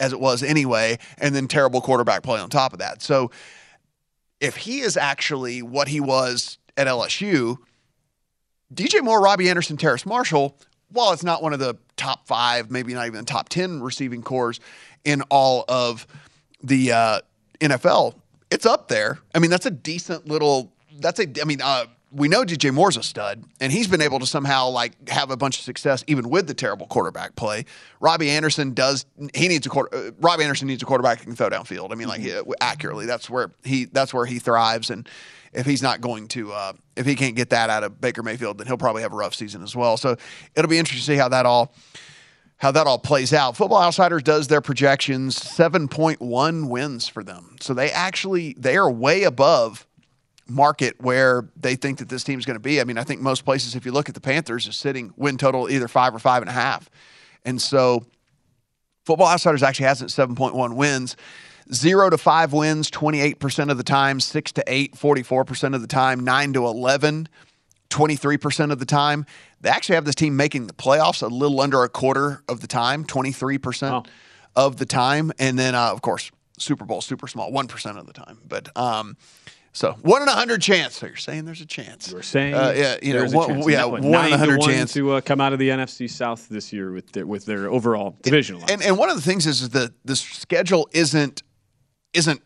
as 0.00 0.12
it 0.12 0.18
was 0.20 0.42
anyway, 0.42 0.98
and 1.18 1.34
then 1.34 1.46
terrible 1.46 1.80
quarterback 1.80 2.22
play 2.22 2.40
on 2.40 2.48
top 2.50 2.72
of 2.72 2.80
that. 2.80 3.02
So 3.02 3.30
if 4.40 4.56
he 4.56 4.80
is 4.80 4.96
actually 4.96 5.62
what 5.62 5.88
he 5.88 6.00
was 6.00 6.58
at 6.76 6.86
LSU, 6.88 7.58
DJ 8.74 9.02
Moore, 9.02 9.20
Robbie 9.20 9.48
Anderson, 9.48 9.76
Terrace 9.76 10.04
Marshall, 10.04 10.56
while 10.90 11.12
it's 11.12 11.24
not 11.24 11.42
one 11.42 11.52
of 11.52 11.58
the 11.58 11.76
top 11.96 12.26
five, 12.26 12.70
maybe 12.70 12.94
not 12.94 13.06
even 13.06 13.20
the 13.20 13.24
top 13.24 13.48
10 13.48 13.80
receiving 13.82 14.22
corps 14.22 14.54
in 15.04 15.22
all 15.22 15.64
of 15.68 16.06
the 16.62 16.92
uh, 16.92 17.20
NFL, 17.60 18.14
it's 18.50 18.66
up 18.66 18.88
there. 18.88 19.18
I 19.34 19.38
mean, 19.38 19.50
that's 19.50 19.66
a 19.66 19.70
decent 19.70 20.28
little, 20.28 20.72
that's 20.98 21.20
a, 21.20 21.26
I 21.40 21.44
mean, 21.44 21.60
uh, 21.62 21.86
we 22.14 22.28
know 22.28 22.44
DJ 22.44 22.72
Moore's 22.72 22.96
a 22.96 23.02
stud, 23.02 23.42
and 23.60 23.72
he's 23.72 23.88
been 23.88 24.00
able 24.00 24.20
to 24.20 24.26
somehow 24.26 24.68
like 24.68 25.08
have 25.08 25.30
a 25.32 25.36
bunch 25.36 25.58
of 25.58 25.64
success 25.64 26.04
even 26.06 26.30
with 26.30 26.46
the 26.46 26.54
terrible 26.54 26.86
quarterback 26.86 27.34
play. 27.34 27.64
Robbie 27.98 28.30
Anderson 28.30 28.72
does. 28.72 29.04
He 29.34 29.48
needs 29.48 29.66
a 29.66 29.68
quarter. 29.68 29.94
Uh, 29.94 30.10
Robbie 30.20 30.44
Anderson 30.44 30.68
needs 30.68 30.82
a 30.82 30.86
quarterback 30.86 31.18
who 31.18 31.24
can 31.24 31.34
throw 31.34 31.50
downfield. 31.50 31.90
I 31.90 31.96
mean, 31.96 32.06
like 32.06 32.24
uh, 32.24 32.44
accurately. 32.60 33.06
That's 33.06 33.28
where 33.28 33.50
he. 33.64 33.86
That's 33.86 34.14
where 34.14 34.26
he 34.26 34.38
thrives. 34.38 34.90
And 34.90 35.08
if 35.54 35.66
he's 35.66 35.82
not 35.82 36.00
going 36.00 36.28
to, 36.28 36.52
uh, 36.52 36.72
if 36.96 37.06
he 37.06 37.14
can't 37.14 37.36
get 37.36 37.50
that 37.50 37.70
out 37.70 37.84
of 37.84 38.00
Baker 38.00 38.22
Mayfield, 38.22 38.58
then 38.58 38.66
he'll 38.66 38.76
probably 38.76 39.02
have 39.02 39.12
a 39.12 39.16
rough 39.16 39.34
season 39.34 39.62
as 39.62 39.74
well. 39.74 39.96
So 39.96 40.16
it'll 40.54 40.68
be 40.68 40.78
interesting 40.78 41.06
to 41.06 41.12
see 41.12 41.18
how 41.18 41.28
that 41.28 41.46
all 41.46 41.74
how 42.56 42.70
that 42.70 42.86
all 42.86 42.98
plays 42.98 43.32
out. 43.32 43.56
Football 43.56 43.82
Outsiders 43.82 44.22
does 44.22 44.48
their 44.48 44.60
projections, 44.60 45.38
7.1 45.38 46.68
wins 46.68 47.08
for 47.08 47.24
them. 47.24 47.56
So 47.60 47.74
they 47.74 47.90
actually 47.90 48.54
they 48.58 48.76
are 48.76 48.90
way 48.90 49.24
above 49.24 49.86
market 50.46 51.00
where 51.00 51.48
they 51.56 51.74
think 51.74 51.98
that 51.98 52.08
this 52.08 52.22
team's 52.22 52.44
going 52.44 52.56
to 52.56 52.60
be. 52.60 52.80
I 52.80 52.84
mean, 52.84 52.98
I 52.98 53.04
think 53.04 53.20
most 53.20 53.44
places, 53.44 53.74
if 53.74 53.84
you 53.84 53.92
look 53.92 54.08
at 54.08 54.14
the 54.14 54.20
Panthers, 54.20 54.66
is 54.66 54.76
sitting 54.76 55.12
win 55.16 55.36
total 55.36 55.70
either 55.70 55.88
five 55.88 56.14
or 56.14 56.18
five 56.18 56.42
and 56.42 56.48
a 56.48 56.54
half. 56.54 56.90
And 57.44 57.60
so 57.60 58.04
Football 59.04 59.28
Outsiders 59.28 59.62
actually 59.62 59.86
has 59.86 60.02
it 60.02 60.06
7.1 60.06 60.76
wins. 60.76 61.16
Zero 61.72 62.10
to 62.10 62.18
five 62.18 62.52
wins 62.52 62.90
28% 62.90 63.70
of 63.70 63.78
the 63.78 63.84
time, 63.84 64.20
six 64.20 64.52
to 64.52 64.64
eight, 64.66 64.94
44% 64.94 65.74
of 65.74 65.80
the 65.80 65.86
time, 65.86 66.20
nine 66.20 66.52
to 66.52 66.66
11, 66.66 67.28
23% 67.90 68.72
of 68.72 68.78
the 68.78 68.84
time. 68.84 69.24
They 69.60 69.70
actually 69.70 69.94
have 69.94 70.04
this 70.04 70.14
team 70.14 70.36
making 70.36 70.66
the 70.66 70.74
playoffs 70.74 71.22
a 71.22 71.26
little 71.26 71.60
under 71.60 71.82
a 71.84 71.88
quarter 71.88 72.42
of 72.48 72.60
the 72.60 72.66
time, 72.66 73.04
23% 73.04 74.06
of 74.56 74.76
the 74.76 74.86
time. 74.86 75.32
And 75.38 75.58
then, 75.58 75.74
uh, 75.74 75.90
of 75.90 76.02
course, 76.02 76.30
Super 76.58 76.84
Bowl 76.84 77.00
super 77.00 77.26
small, 77.26 77.50
one 77.50 77.66
percent 77.66 77.98
of 77.98 78.06
the 78.06 78.12
time. 78.12 78.38
But 78.46 78.76
um, 78.76 79.16
so 79.72 79.92
one 80.02 80.22
in 80.22 80.28
a 80.28 80.32
hundred 80.32 80.62
chance. 80.62 80.98
So 80.98 81.06
you're 81.06 81.16
saying 81.16 81.44
there's 81.46 81.60
a 81.60 81.66
chance. 81.66 82.12
We're 82.12 82.22
saying, 82.22 82.54
uh, 82.54 82.72
yeah, 82.76 82.96
you 83.02 83.12
know, 83.12 83.24
one, 83.30 83.48
chance. 83.48 83.68
yeah, 83.68 83.84
one 83.84 84.04
in 84.04 84.32
a 84.32 84.38
hundred 84.38 84.60
chance. 84.60 84.92
to 84.94 85.14
uh, 85.14 85.20
come 85.20 85.40
out 85.40 85.52
of 85.52 85.58
the 85.58 85.70
NFC 85.70 86.08
South 86.08 86.48
this 86.48 86.72
year 86.72 86.92
with 86.92 87.10
their, 87.12 87.26
with 87.26 87.44
their 87.44 87.68
overall 87.68 88.16
division. 88.22 88.60
line. 88.60 88.70
And 88.70 88.82
and 88.82 88.96
one 88.96 89.10
of 89.10 89.16
the 89.16 89.22
things 89.22 89.46
is, 89.46 89.62
is 89.62 89.70
that 89.70 89.92
the 90.04 90.14
schedule 90.14 90.88
isn't 90.92 91.42
isn't 92.14 92.40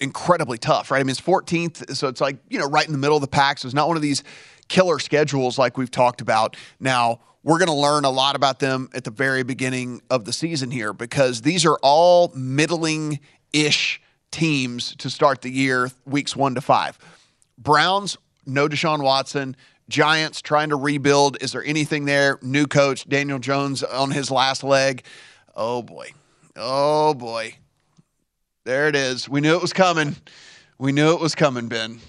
incredibly 0.00 0.58
tough, 0.58 0.90
right? 0.90 1.00
I 1.00 1.02
mean, 1.02 1.10
it's 1.10 1.20
14th, 1.20 1.96
so 1.96 2.08
it's 2.08 2.20
like 2.20 2.36
you 2.48 2.58
know 2.58 2.66
right 2.66 2.86
in 2.86 2.92
the 2.92 2.98
middle 2.98 3.16
of 3.16 3.22
the 3.22 3.28
pack. 3.28 3.58
So 3.58 3.66
it's 3.66 3.74
not 3.74 3.88
one 3.88 3.96
of 3.96 4.02
these 4.02 4.22
killer 4.68 4.98
schedules 4.98 5.58
like 5.58 5.78
we've 5.78 5.90
talked 5.90 6.20
about. 6.20 6.56
Now 6.80 7.20
we're 7.42 7.58
going 7.58 7.68
to 7.68 7.74
learn 7.74 8.04
a 8.04 8.10
lot 8.10 8.34
about 8.34 8.58
them 8.58 8.88
at 8.92 9.04
the 9.04 9.10
very 9.10 9.44
beginning 9.44 10.02
of 10.10 10.24
the 10.24 10.32
season 10.32 10.70
here 10.70 10.92
because 10.92 11.42
these 11.42 11.64
are 11.64 11.78
all 11.80 12.32
middling 12.34 13.20
ish 13.52 14.00
teams 14.32 14.96
to 14.96 15.08
start 15.08 15.42
the 15.42 15.50
year, 15.50 15.90
weeks 16.04 16.34
one 16.34 16.56
to 16.56 16.60
five. 16.60 16.98
Browns, 17.56 18.18
no 18.44 18.68
Deshaun 18.68 19.02
Watson. 19.02 19.56
Giants 19.88 20.42
trying 20.42 20.70
to 20.70 20.76
rebuild. 20.76 21.36
Is 21.40 21.52
there 21.52 21.64
anything 21.64 22.06
there? 22.06 22.40
New 22.42 22.66
coach, 22.66 23.08
Daniel 23.08 23.38
Jones 23.38 23.84
on 23.84 24.10
his 24.10 24.30
last 24.30 24.64
leg. 24.64 25.04
Oh 25.54 25.82
boy. 25.82 26.10
Oh 26.56 27.14
boy. 27.14 27.54
There 28.66 28.88
it 28.88 28.96
is. 28.96 29.28
We 29.28 29.40
knew 29.40 29.54
it 29.54 29.62
was 29.62 29.72
coming. 29.72 30.16
We 30.76 30.90
knew 30.90 31.12
it 31.12 31.20
was 31.20 31.36
coming, 31.36 31.68
Ben. 31.68 32.00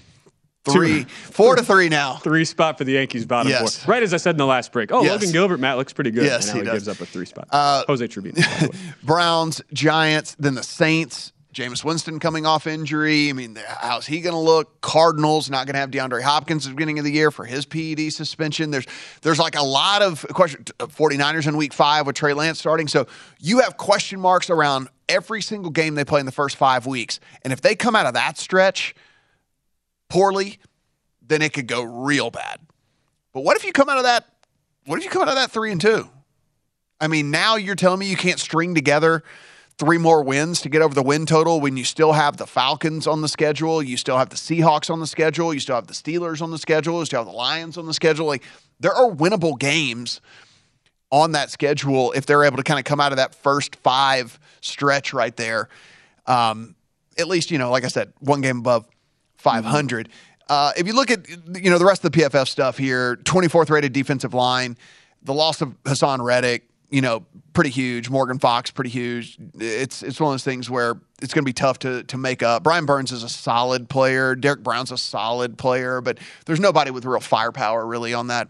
Three, 0.64 1.04
four 1.04 1.54
to 1.54 1.62
three 1.62 1.88
now. 1.88 2.16
Three 2.16 2.44
spot 2.44 2.76
for 2.78 2.84
the 2.84 2.92
Yankees 2.92 3.24
bottom 3.24 3.48
Yes. 3.48 3.84
four. 3.84 3.94
Right 3.94 4.02
as 4.02 4.12
I 4.12 4.16
said 4.16 4.30
in 4.32 4.38
the 4.38 4.44
last 4.44 4.72
break. 4.72 4.90
Oh, 4.92 5.02
Yes. 5.02 5.12
Logan 5.12 5.30
Gilbert, 5.30 5.60
Matt 5.60 5.76
looks 5.78 5.92
pretty 5.92 6.10
good. 6.10 6.24
Yes, 6.24 6.48
and 6.48 6.56
now 6.56 6.62
he 6.64 6.68
he, 6.68 6.74
gives 6.74 6.88
up 6.88 7.00
a 7.00 7.06
three 7.06 7.26
spot. 7.26 7.46
Uh, 7.52 7.84
Jose 7.86 8.04
Trevino. 8.08 8.42
Browns, 9.04 9.62
Giants, 9.72 10.34
then 10.40 10.56
the 10.56 10.64
Saints. 10.64 11.32
Jameis 11.54 11.82
Winston 11.82 12.20
coming 12.20 12.44
off 12.44 12.66
injury. 12.66 13.30
I 13.30 13.32
mean, 13.32 13.56
how's 13.66 14.06
he 14.06 14.20
going 14.20 14.34
to 14.34 14.38
look? 14.38 14.80
Cardinals 14.80 15.48
not 15.48 15.66
going 15.66 15.74
to 15.74 15.80
have 15.80 15.90
DeAndre 15.90 16.22
Hopkins 16.22 16.66
at 16.66 16.70
the 16.70 16.74
beginning 16.74 16.98
of 16.98 17.04
the 17.04 17.10
year 17.10 17.30
for 17.30 17.44
his 17.44 17.64
PED 17.66 18.12
suspension. 18.12 18.70
There's 18.70 18.84
there's 19.22 19.38
like 19.38 19.56
a 19.56 19.62
lot 19.62 20.02
of 20.02 20.26
question. 20.34 20.64
49ers 20.78 21.48
in 21.48 21.56
week 21.56 21.72
five 21.72 22.06
with 22.06 22.16
Trey 22.16 22.34
Lance 22.34 22.58
starting. 22.58 22.86
So 22.86 23.06
you 23.40 23.60
have 23.60 23.76
question 23.76 24.20
marks 24.20 24.50
around 24.50 24.88
every 25.08 25.42
single 25.42 25.70
game 25.70 25.94
they 25.94 26.04
play 26.04 26.20
in 26.20 26.26
the 26.26 26.32
first 26.32 26.56
five 26.56 26.86
weeks. 26.86 27.20
And 27.42 27.52
if 27.52 27.60
they 27.60 27.74
come 27.74 27.96
out 27.96 28.06
of 28.06 28.14
that 28.14 28.38
stretch 28.38 28.94
poorly, 30.08 30.58
then 31.26 31.42
it 31.42 31.52
could 31.52 31.66
go 31.66 31.82
real 31.82 32.30
bad. 32.30 32.60
But 33.32 33.44
what 33.44 33.56
if 33.56 33.64
you 33.64 33.72
come 33.72 33.88
out 33.88 33.98
of 33.98 34.04
that? 34.04 34.26
What 34.86 34.98
if 34.98 35.04
you 35.04 35.10
come 35.10 35.22
out 35.22 35.28
of 35.28 35.34
that 35.34 35.50
three 35.50 35.70
and 35.70 35.80
two? 35.80 36.08
I 37.00 37.06
mean, 37.06 37.30
now 37.30 37.56
you're 37.56 37.74
telling 37.74 38.00
me 38.00 38.06
you 38.06 38.16
can't 38.16 38.40
string 38.40 38.74
together 38.74 39.22
three 39.78 39.98
more 39.98 40.22
wins 40.22 40.60
to 40.62 40.68
get 40.68 40.82
over 40.82 40.94
the 40.94 41.02
win 41.02 41.24
total 41.24 41.60
when 41.60 41.76
you 41.76 41.84
still 41.84 42.12
have 42.12 42.36
the 42.36 42.46
Falcons 42.46 43.06
on 43.06 43.20
the 43.22 43.28
schedule, 43.28 43.80
you 43.80 43.96
still 43.96 44.18
have 44.18 44.30
the 44.30 44.36
Seahawks 44.36 44.90
on 44.90 44.98
the 44.98 45.06
schedule, 45.06 45.54
you 45.54 45.60
still 45.60 45.76
have 45.76 45.86
the 45.86 45.94
Steelers 45.94 46.42
on 46.42 46.50
the 46.50 46.58
schedule, 46.58 46.98
you 46.98 47.04
still 47.06 47.20
have 47.20 47.28
the 47.28 47.32
Lions 47.32 47.78
on 47.78 47.86
the 47.86 47.94
schedule. 47.94 48.26
Like 48.26 48.42
there 48.80 48.92
are 48.92 49.08
winnable 49.08 49.56
games 49.56 50.20
on 51.10 51.32
that 51.32 51.50
schedule 51.50 52.12
if 52.12 52.26
they're 52.26 52.44
able 52.44 52.56
to 52.56 52.62
kind 52.62 52.78
of 52.78 52.84
come 52.84 53.00
out 53.00 53.12
of 53.12 53.16
that 53.16 53.34
first 53.34 53.76
five 53.76 54.38
stretch 54.60 55.12
right 55.12 55.36
there. 55.36 55.68
Um, 56.26 56.74
at 57.18 57.28
least, 57.28 57.50
you 57.50 57.58
know, 57.58 57.70
like 57.70 57.84
I 57.84 57.88
said, 57.88 58.12
one 58.20 58.40
game 58.40 58.58
above 58.58 58.86
500. 59.38 60.08
Uh, 60.48 60.72
if 60.76 60.86
you 60.86 60.94
look 60.94 61.10
at, 61.10 61.28
you 61.28 61.70
know, 61.70 61.78
the 61.78 61.84
rest 61.84 62.04
of 62.04 62.12
the 62.12 62.20
PFF 62.20 62.48
stuff 62.48 62.78
here, 62.78 63.16
24th 63.16 63.70
rated 63.70 63.92
defensive 63.92 64.34
line, 64.34 64.76
the 65.22 65.34
loss 65.34 65.60
of 65.60 65.70
Haason 65.84 66.22
Reddick, 66.22 66.68
you 66.90 67.02
know, 67.02 67.26
pretty 67.52 67.70
huge. 67.70 68.08
Morgan 68.08 68.38
Fox, 68.38 68.70
pretty 68.70 68.90
huge. 68.90 69.36
It's 69.58 70.02
it's 70.02 70.18
one 70.20 70.28
of 70.28 70.34
those 70.34 70.44
things 70.44 70.70
where 70.70 70.94
it's 71.20 71.34
going 71.34 71.42
to 71.42 71.48
be 71.48 71.52
tough 71.52 71.78
to 71.80 72.02
to 72.04 72.16
make 72.16 72.42
up. 72.42 72.62
Brian 72.62 72.86
Burns 72.86 73.12
is 73.12 73.22
a 73.22 73.28
solid 73.28 73.90
player. 73.90 74.34
Derrick 74.34 74.62
Brown's 74.62 74.90
a 74.90 74.96
solid 74.96 75.58
player, 75.58 76.00
but 76.00 76.18
there's 76.46 76.60
nobody 76.60 76.90
with 76.90 77.04
real 77.04 77.20
firepower 77.20 77.86
really 77.86 78.14
on 78.14 78.28
that 78.28 78.48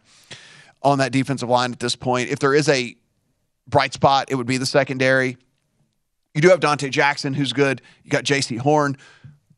on 0.83 0.99
that 0.99 1.13
defensive 1.13 1.49
line 1.49 1.73
at 1.73 1.81
this 1.81 1.97
point. 1.97 2.31
If 2.31 2.39
there 2.39 2.55
is 2.55 2.69
a 2.69 2.97
bright 3.67 3.93
spot, 3.93 4.31
it 4.31 4.35
would 4.35 4.47
be 4.47 4.57
the 4.57 4.67
secondary. 4.67 5.37
You 6.35 6.41
do 6.41 6.49
have 6.51 6.61
Donte 6.61 6.91
Jackson, 6.91 7.35
who's 7.35 7.53
good. 7.53 7.83
You 8.05 8.11
got 8.11 8.25
Jaycee 8.25 8.59
Horn, 8.59 8.97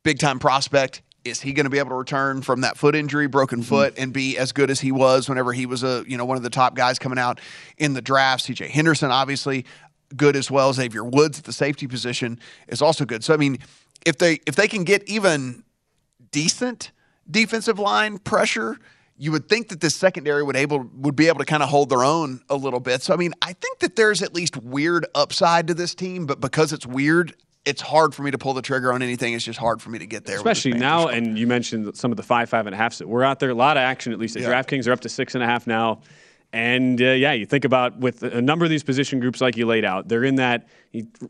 big 0.03 0.19
time 0.19 0.39
prospect. 0.39 1.01
Is 1.23 1.39
he 1.39 1.53
going 1.53 1.65
to 1.65 1.69
be 1.69 1.77
able 1.77 1.89
to 1.89 1.95
return 1.95 2.41
from 2.41 2.61
that 2.61 2.77
foot 2.77 2.95
injury, 2.95 3.27
broken 3.27 3.59
mm-hmm. 3.59 3.69
foot, 3.69 3.93
and 3.97 4.11
be 4.11 4.37
as 4.37 4.51
good 4.51 4.71
as 4.71 4.79
he 4.79 4.91
was 4.91 5.29
whenever 5.29 5.53
he 5.53 5.67
was 5.67 5.83
a 5.83 6.03
you 6.07 6.17
know 6.17 6.25
one 6.25 6.37
of 6.37 6.43
the 6.43 6.49
top 6.49 6.75
guys 6.75 6.97
coming 6.97 7.19
out 7.19 7.39
in 7.77 7.93
the 7.93 8.01
draft? 8.01 8.43
C.J. 8.43 8.69
Henderson, 8.69 9.11
obviously, 9.11 9.65
good 10.15 10.35
as 10.35 10.49
well. 10.49 10.73
Xavier 10.73 11.03
Woods 11.03 11.37
at 11.37 11.45
the 11.45 11.53
safety 11.53 11.85
position 11.85 12.39
is 12.67 12.81
also 12.81 13.05
good. 13.05 13.23
So 13.23 13.35
I 13.35 13.37
mean, 13.37 13.59
if 14.05 14.17
they 14.17 14.39
if 14.47 14.55
they 14.55 14.67
can 14.67 14.83
get 14.83 15.07
even 15.07 15.63
decent 16.31 16.91
defensive 17.29 17.77
line 17.77 18.17
pressure, 18.17 18.79
you 19.21 19.31
would 19.31 19.47
think 19.47 19.69
that 19.69 19.79
this 19.81 19.95
secondary 19.95 20.41
would 20.41 20.55
able 20.55 20.89
would 20.95 21.15
be 21.15 21.27
able 21.27 21.37
to 21.37 21.45
kind 21.45 21.61
of 21.61 21.69
hold 21.69 21.91
their 21.91 22.03
own 22.03 22.41
a 22.49 22.55
little 22.55 22.79
bit. 22.79 23.03
So 23.03 23.13
I 23.13 23.17
mean, 23.17 23.33
I 23.43 23.53
think 23.53 23.77
that 23.79 23.95
there's 23.95 24.23
at 24.23 24.33
least 24.33 24.57
weird 24.57 25.05
upside 25.13 25.67
to 25.67 25.75
this 25.75 25.93
team, 25.93 26.25
but 26.25 26.39
because 26.41 26.73
it's 26.73 26.87
weird, 26.87 27.35
it's 27.63 27.81
hard 27.83 28.15
for 28.15 28.23
me 28.23 28.31
to 28.31 28.39
pull 28.39 28.55
the 28.55 28.63
trigger 28.63 28.91
on 28.91 29.03
anything. 29.03 29.35
It's 29.35 29.45
just 29.45 29.59
hard 29.59 29.79
for 29.79 29.91
me 29.91 29.99
to 29.99 30.07
get 30.07 30.25
there. 30.25 30.37
Especially 30.37 30.73
now, 30.73 31.07
and 31.07 31.37
you 31.37 31.45
mentioned 31.45 31.95
some 31.95 32.09
of 32.09 32.17
the 32.17 32.23
five, 32.23 32.49
five 32.49 32.65
and 32.65 32.73
a 32.73 32.77
halfs 32.77 32.97
that 32.97 33.07
were 33.07 33.23
out 33.23 33.39
there. 33.39 33.51
A 33.51 33.53
lot 33.53 33.77
of 33.77 33.81
action, 33.81 34.11
at 34.11 34.17
least 34.17 34.35
at 34.37 34.41
Yeah. 34.41 34.49
DraftKings. 34.49 34.85
They're 34.85 34.93
up 34.93 35.01
to 35.01 35.09
six 35.09 35.35
and 35.35 35.43
a 35.43 35.47
half 35.47 35.67
now. 35.67 36.01
And 36.53 37.01
uh, 37.01 37.05
yeah, 37.05 37.31
you 37.31 37.45
think 37.45 37.63
about 37.63 37.97
with 37.97 38.23
a 38.23 38.41
number 38.41 38.65
of 38.65 38.69
these 38.71 38.83
position 38.83 39.19
groups 39.21 39.39
like 39.39 39.55
you 39.55 39.65
laid 39.65 39.85
out, 39.85 40.09
they're 40.09 40.25
in 40.25 40.35
that 40.35 40.67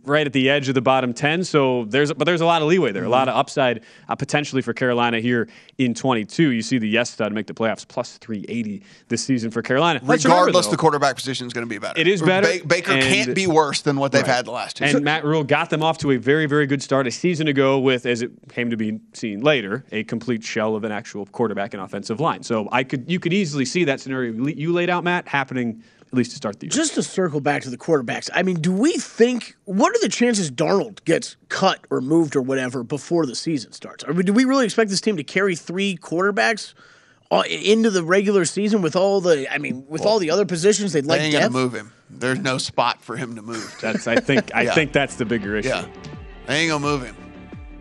right 0.04 0.26
at 0.26 0.34
the 0.34 0.50
edge 0.50 0.68
of 0.70 0.74
the 0.74 0.82
bottom 0.82 1.14
ten. 1.14 1.44
So 1.44 1.86
there's 1.86 2.12
but 2.14 2.26
there's 2.26 2.42
a 2.42 2.46
lot 2.48 2.64
of 2.64 2.68
leeway 2.68 2.92
there, 2.92 3.04
a 3.04 3.10
lot 3.10 3.30
of 3.30 3.36
upside 3.36 3.82
uh, 4.10 4.16
potentially 4.16 4.64
for 4.64 4.74
Carolina 4.74 5.20
here 5.20 5.48
in 5.78 5.94
22. 5.94 6.50
You 6.50 6.64
see 6.64 6.80
the 6.80 6.90
yes 6.90 7.12
stud 7.12 7.32
make 7.34 7.46
the 7.46 7.54
playoffs 7.54 7.88
plus 7.88 8.18
380 8.18 8.82
this 9.10 9.24
season 9.24 9.52
for 9.52 9.62
Carolina. 9.62 10.00
Let's 10.04 10.24
remember, 10.26 10.46
regardless, 10.46 10.66
though, 10.66 10.72
the 10.72 10.78
quarterback 10.78 11.16
position 11.18 11.46
is 11.46 11.54
going 11.54 11.68
to 11.68 11.70
be 11.70 11.78
better. 11.78 12.00
It 12.02 12.08
is 12.08 12.24
better, 12.24 12.48
Ba- 12.60 12.66
Baker 12.66 12.94
and- 12.94 13.04
can't 13.04 13.36
be 13.36 13.46
worse 13.46 13.82
than 13.82 13.98
what 13.98 14.12
they've 14.12 14.24
Right. 14.24 14.36
had 14.38 14.46
the 14.46 14.52
last 14.52 14.78
two. 14.78 14.86
And 14.86 15.04
Matt 15.04 15.24
Rhule 15.24 15.44
got 15.44 15.70
them 15.70 15.84
off 15.84 16.00
to 16.00 16.10
a 16.12 16.18
very, 16.18 16.48
very 16.48 16.66
good 16.66 16.82
start 16.82 17.06
a 17.06 17.12
season 17.12 17.48
ago 17.48 17.78
with, 17.78 18.08
as 18.08 18.24
it 18.24 18.32
came 18.50 18.72
to 18.72 18.78
be 18.78 19.00
seen 19.14 19.42
later, 19.42 19.86
a 19.92 20.04
complete 20.06 20.44
shell 20.44 20.76
of 20.76 20.84
an 20.84 20.92
actual 20.92 21.28
quarterback 21.28 21.76
and 21.76 21.84
offensive 21.84 22.20
line. 22.20 22.42
So 22.42 22.68
I 22.72 22.84
could, 22.84 23.08
you 23.08 23.20
could 23.20 23.34
easily 23.34 23.66
see 23.66 23.84
that 23.84 24.00
scenario 24.00 24.32
you 24.48 24.74
laid 24.74 24.90
out, 24.90 25.04
Matt, 25.04 25.11
happening 25.28 25.84
at 26.08 26.14
least 26.18 26.32
to 26.32 26.36
start 26.38 26.60
the 26.60 26.66
year. 26.66 26.72
Just 26.72 26.96
to 26.96 27.04
circle 27.04 27.40
back 27.40 27.62
to 27.64 27.70
the 27.70 27.78
quarterbacks, 27.78 28.30
I 28.34 28.44
mean, 28.44 28.58
do 28.60 28.72
we 28.74 28.92
think 28.94 29.56
what 29.66 29.96
are 29.96 30.00
the 30.02 30.10
chances 30.10 30.52
Darnold 30.52 31.04
gets 31.06 31.38
cut 31.48 31.80
or 31.90 32.02
moved 32.02 32.36
or 32.36 32.42
whatever 32.42 32.84
before 32.84 33.26
the 33.26 33.36
season 33.36 33.72
starts? 33.72 34.04
I 34.08 34.12
mean, 34.12 34.26
do 34.26 34.34
we 34.34 34.44
really 34.44 34.66
expect 34.66 34.90
this 34.90 35.00
team 35.00 35.16
to 35.18 35.24
carry 35.24 35.56
three 35.56 35.96
quarterbacks 35.98 36.74
uh, 37.32 37.44
into 37.50 37.90
the 37.90 38.04
regular 38.04 38.44
season 38.44 38.82
with 38.82 38.98
all 38.98 39.22
the? 39.22 39.48
I 39.54 39.58
mean, 39.58 39.86
with 39.88 40.06
all 40.06 40.20
the 40.20 40.32
other 40.32 40.46
positions 40.46 40.92
they'd 40.92 41.06
like 41.06 41.22
ain't 41.22 41.32
going 41.32 41.46
to 41.46 41.50
move 41.50 41.74
him. 41.74 41.94
There's 42.10 42.40
no 42.40 42.58
spot 42.58 43.02
for 43.02 43.16
him 43.16 43.36
to 43.38 43.42
move. 43.42 43.74
to. 43.80 43.82
That's, 43.82 44.06
I 44.06 44.18
think, 44.18 44.52
I 44.54 44.62
Yeah. 44.64 44.74
think 44.74 44.92
that's 44.92 45.16
the 45.16 45.24
bigger 45.24 45.56
issue. 45.56 45.70
yeah, 45.70 45.86
they 46.46 46.58
ain't 46.58 46.70
going 46.72 46.82
to 46.82 46.88
move 46.88 47.04
him. 47.04 47.16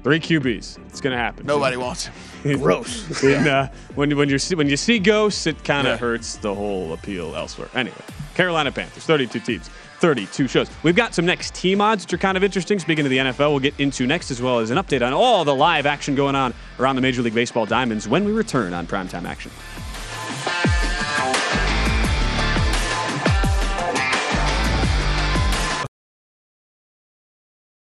Three 0.05 0.21
QBs, 0.21 0.79
it's 0.87 1.01
going 1.01 1.13
to 1.13 1.19
happen. 1.19 1.47
Nobody 1.47 1.77
wants 1.77 2.07
him. 2.07 2.15
Gross. 2.59 3.23
In, 3.23 3.47
uh, 3.47 3.69
when 3.95 4.17
when 4.17 4.29
you 4.29 4.39
see 4.39 4.55
when 4.55 4.69
you 4.69 4.77
see 4.77 4.99
ghosts, 4.99 5.47
it 5.47 5.63
kind 5.65 5.87
of 5.87 5.95
Yeah. 5.95 5.99
hurts 5.99 6.37
the 6.37 6.55
whole 6.55 6.93
appeal 6.93 7.35
elsewhere. 7.37 7.69
Anyway, 7.75 7.97
Carolina 8.35 8.73
Panthers, 8.73 9.05
32 9.05 9.41
teams, 9.41 9.69
32 10.01 10.49
shows. 10.49 10.71
We've 10.83 10.97
got 10.97 11.15
some 11.15 11.27
next 11.27 11.55
team 11.55 11.81
odds, 11.81 12.05
which 12.05 12.15
are 12.15 12.19
kind 12.19 12.37
of 12.37 12.45
interesting. 12.45 12.79
Speaking 12.79 13.05
of 13.05 13.11
the 13.11 13.19
NFL, 13.19 13.51
we'll 13.51 13.59
get 13.61 13.75
into 13.79 14.07
next 14.07 14.31
as 14.31 14.41
well 14.41 14.59
as 14.61 14.71
an 14.71 14.79
update 14.79 15.07
on 15.07 15.13
all 15.13 15.45
the 15.45 15.55
live 15.55 15.85
action 15.87 16.15
going 16.15 16.35
on 16.35 16.55
around 16.79 16.97
the 16.97 17.03
Major 17.03 17.21
League 17.23 17.35
Baseball 17.35 17.67
diamonds 17.67 18.09
when 18.09 18.25
we 18.25 18.33
return 18.33 18.73
on 18.73 18.87
primetime 18.87 19.25
action. 19.27 19.51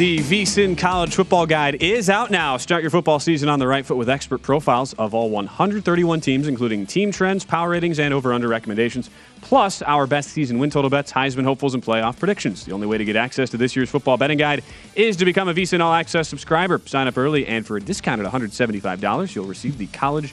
The 0.00 0.20
VSIN 0.20 0.78
College 0.78 1.14
Football 1.14 1.44
Guide 1.44 1.82
is 1.82 2.08
out 2.08 2.30
now. 2.30 2.56
Start 2.56 2.82
your 2.82 2.88
football 2.88 3.20
season 3.20 3.50
on 3.50 3.58
the 3.58 3.66
right 3.66 3.84
foot 3.84 3.98
with 3.98 4.08
expert 4.08 4.40
profiles 4.40 4.94
of 4.94 5.12
all 5.12 5.28
131 5.28 6.22
teams, 6.22 6.48
including 6.48 6.86
team 6.86 7.12
trends, 7.12 7.44
power 7.44 7.68
ratings, 7.68 7.98
and 7.98 8.14
over-under 8.14 8.48
recommendations, 8.48 9.10
plus 9.42 9.82
our 9.82 10.06
best 10.06 10.30
season 10.30 10.58
win 10.58 10.70
total 10.70 10.88
bets, 10.88 11.12
Heisman 11.12 11.44
hopefuls, 11.44 11.74
and 11.74 11.84
playoff 11.84 12.18
predictions. 12.18 12.64
The 12.64 12.72
only 12.72 12.86
way 12.86 12.96
to 12.96 13.04
get 13.04 13.14
access 13.14 13.50
to 13.50 13.58
this 13.58 13.76
year's 13.76 13.90
football 13.90 14.16
betting 14.16 14.38
guide 14.38 14.64
is 14.94 15.18
to 15.18 15.26
become 15.26 15.48
a 15.50 15.52
VSIN 15.52 15.80
All 15.82 15.92
Access 15.92 16.30
subscriber. 16.30 16.80
Sign 16.86 17.06
up 17.06 17.18
early, 17.18 17.46
and 17.46 17.66
for 17.66 17.76
a 17.76 17.80
discounted 17.82 18.26
$175, 18.26 19.34
you'll 19.34 19.44
receive 19.44 19.76
the 19.76 19.88
college 19.88 20.32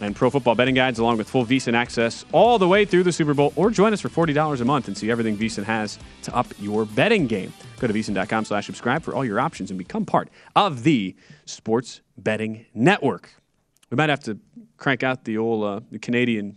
and 0.00 0.14
pro 0.14 0.30
football 0.30 0.54
betting 0.54 0.74
guides 0.74 0.98
along 0.98 1.18
with 1.18 1.28
full 1.28 1.44
VSIN 1.44 1.74
access 1.74 2.24
all 2.32 2.58
the 2.58 2.68
way 2.68 2.84
through 2.84 3.02
the 3.02 3.12
Super 3.12 3.34
Bowl 3.34 3.52
or 3.56 3.70
join 3.70 3.92
us 3.92 4.00
for 4.00 4.08
$40 4.08 4.60
a 4.60 4.64
month 4.64 4.88
and 4.88 4.96
see 4.96 5.10
everything 5.10 5.36
VSIN 5.36 5.64
has 5.64 5.98
to 6.22 6.34
up 6.34 6.46
your 6.58 6.84
betting 6.84 7.26
game. 7.26 7.52
Go 7.78 7.86
to 7.86 7.92
VSIN.com 7.92 8.44
slash 8.44 8.66
subscribe 8.66 9.02
for 9.02 9.14
all 9.14 9.24
your 9.24 9.40
options 9.40 9.70
and 9.70 9.78
become 9.78 10.04
part 10.04 10.28
of 10.54 10.82
the 10.82 11.14
Sports 11.44 12.00
Betting 12.16 12.66
Network. 12.74 13.30
We 13.90 13.96
might 13.96 14.10
have 14.10 14.20
to 14.24 14.38
crank 14.76 15.02
out 15.02 15.24
the 15.24 15.38
old 15.38 15.64
uh, 15.64 15.80
the 15.90 15.98
Canadian 15.98 16.56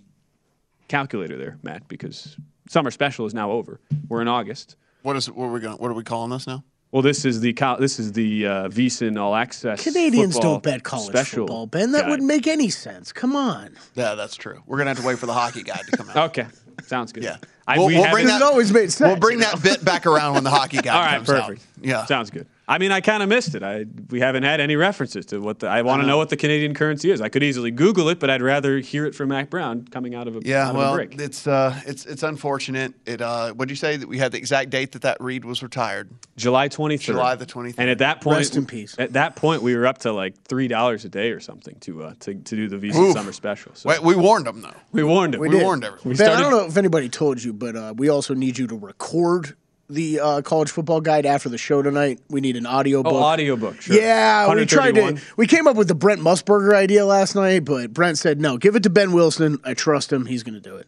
calculator 0.88 1.38
there, 1.38 1.58
Matt, 1.64 1.88
because 1.88 2.38
summer 2.68 2.92
special 2.92 3.26
is 3.26 3.34
now 3.34 3.52
over. 3.52 3.80
We're 4.08 4.22
in 4.22 4.28
August. 4.28 4.76
What 5.04 5.16
is 5.16 5.30
what 5.30 5.46
are 5.46 5.52
we 5.52 5.60
going? 5.60 5.78
What 5.78 5.92
are 5.92 5.94
we 5.94 6.04
calling 6.04 6.32
this 6.32 6.48
now? 6.48 6.64
Well, 6.92 7.04
this 7.04 7.24
is 7.24 7.40
the 7.42 7.54
this 7.80 8.00
is 8.00 8.14
the 8.14 8.48
uh, 8.48 8.68
VSIN 8.70 9.20
All 9.20 9.36
Access. 9.36 9.84
Canadians 9.84 10.34
football 10.34 10.54
don't 10.54 10.64
bet 10.64 10.84
college 10.84 11.08
special 11.08 11.46
football, 11.46 11.68
Ben. 11.68 11.92
That 11.92 12.02
guide. 12.02 12.10
wouldn't 12.10 12.28
make 12.28 12.48
any 12.48 12.70
sense. 12.70 13.12
Come 13.14 13.36
on. 13.36 13.76
Yeah, 13.96 14.16
that's 14.16 14.36
true. 14.36 14.64
We're 14.66 14.80
gonna 14.80 14.90
have 14.90 15.00
to 15.00 15.06
wait 15.06 15.20
for 15.20 15.28
the 15.28 15.34
hockey 15.34 15.62
guy 15.62 15.82
to 15.88 15.98
come 15.98 16.10
out. 16.10 16.18
Okay, 16.32 16.48
sounds 16.84 17.12
good. 17.12 17.24
Yeah, 17.24 17.38
I- 17.68 17.78
we'll, 17.78 17.88
we 17.88 17.96
we'll 17.96 18.10
bring 18.10 18.26
that. 18.28 18.42
Always 18.42 18.74
made 18.74 18.92
sense. 18.92 19.08
We'll 19.08 19.20
bring 19.20 19.38
you 19.38 19.46
that 19.46 19.62
bit 19.62 19.86
back 19.86 20.08
around 20.08 20.34
when 20.34 20.44
the 20.44 20.50
hockey 20.50 20.78
guide 20.82 20.96
All 20.96 21.02
right, 21.02 21.16
comes 21.18 21.28
perfect. 21.30 21.62
out. 21.78 21.86
Yeah, 21.86 22.06
sounds 22.06 22.32
good. 22.32 22.48
I 22.70 22.78
mean, 22.78 22.92
I 22.92 23.02
kind 23.02 23.24
of 23.24 23.30
missed 23.30 23.56
it. 23.56 23.64
I 23.64 23.86
we 24.12 24.20
haven't 24.20 24.44
had 24.44 24.60
any 24.60 24.76
references 24.76 25.26
to 25.28 25.40
what 25.42 25.58
the. 25.58 25.68
I 25.68 25.82
want 25.82 26.04
to 26.04 26.08
know 26.08 26.18
what 26.18 26.30
the 26.30 26.38
Canadian 26.38 26.76
currency 26.76 27.10
is. 27.10 27.20
I 27.20 27.28
could 27.28 27.42
easily 27.42 27.72
Google 27.72 28.10
it, 28.10 28.20
but 28.20 28.30
I'd 28.30 28.44
rather 28.44 28.78
hear 28.78 29.08
it 29.08 29.16
from 29.16 29.30
Mac 29.30 29.50
Brown 29.50 29.88
coming 29.90 30.14
out 30.14 30.28
of 30.28 30.36
a 30.36 30.42
Yeah, 30.46 30.66
out 30.68 30.70
of 30.70 30.76
a 30.76 30.78
well, 30.78 30.94
break. 30.94 31.20
it's 31.20 31.48
uh, 31.48 31.82
it's 31.88 32.06
it's 32.06 32.22
unfortunate. 32.22 32.94
It 33.08 33.22
uh, 33.22 33.54
what 33.54 33.68
did 33.68 33.72
you 33.72 33.76
say 33.76 33.98
that 33.98 34.08
we 34.08 34.20
had 34.20 34.32
the 34.34 34.38
exact 34.38 34.70
date 34.70 34.92
that 34.92 35.02
that 35.02 35.18
read 35.20 35.46
was 35.46 35.64
retired? 35.64 36.12
July 36.38 36.68
twenty 36.68 36.98
third. 36.98 37.14
July 37.14 37.34
the 37.34 37.48
23rd. 37.48 37.74
And 37.80 37.90
at 37.90 37.98
that 37.98 38.22
point, 38.22 38.38
Rest 38.38 38.56
in 38.56 38.68
peace. 38.68 38.96
At 39.00 39.14
that 39.14 39.36
point, 39.36 39.64
we 39.64 39.76
were 39.76 39.88
up 39.88 39.98
to 40.00 40.14
like 40.14 40.40
three 40.44 40.68
dollars 40.68 41.06
a 41.06 41.10
day 41.10 41.32
or 41.32 41.40
something 41.40 41.76
to 41.80 42.04
uh, 42.04 42.14
to 42.20 42.36
to 42.36 42.56
do 42.56 42.68
the 42.68 42.78
VSIN 42.78 42.96
Oof. 43.10 43.14
summer 43.14 43.34
special. 43.34 43.74
So 43.74 43.90
Wait, 43.90 44.04
we 44.04 44.16
warned 44.16 44.46
them 44.46 44.62
though. 44.62 44.76
we 44.92 45.04
warned 45.04 45.34
them. 45.34 45.42
We 45.42 45.50
did. 45.50 45.64
warned 45.64 45.84
everyone. 45.84 46.10
We 46.10 46.16
Ben, 46.16 46.30
I 46.32 46.40
don't 46.40 46.52
know 46.52 46.68
if 46.68 46.78
anybody 46.78 47.10
told 47.10 47.42
you, 47.42 47.52
but 47.52 47.76
uh, 47.76 47.96
we 47.98 48.10
also 48.10 48.36
need 48.36 48.60
you 48.60 48.68
to 48.68 48.78
record 48.78 49.56
the 49.90 50.20
uh, 50.20 50.42
college 50.42 50.70
football 50.70 51.02
guide 51.02 51.26
after 51.26 51.50
the 51.50 51.58
show 51.58 51.82
tonight. 51.82 52.20
We 52.30 52.42
need 52.42 52.56
an 52.56 52.66
audio 52.66 53.04
book. 53.04 53.14
Oh, 53.14 53.24
audiobook. 53.24 53.82
Sure. 53.82 53.96
Yeah, 53.96 54.54
we 54.54 54.66
tried 54.66 54.96
to. 54.96 55.20
We 55.36 55.48
came 55.48 55.68
up 55.68 55.76
with 55.76 55.88
the 55.88 55.96
Brent 55.96 56.22
Musburger 56.22 56.74
idea 56.74 57.06
last 57.06 57.36
night, 57.36 57.66
but 57.66 57.94
Brent 57.94 58.18
said 58.18 58.40
no. 58.40 58.58
Give 58.58 58.76
it 58.76 58.84
to 58.84 58.90
Ben 58.90 59.12
Wilson. 59.12 59.60
I 59.64 59.74
trust 59.74 60.14
him. 60.14 60.26
He's 60.26 60.44
going 60.44 60.56
to 60.56 60.62
do 60.62 60.76
it. 60.76 60.88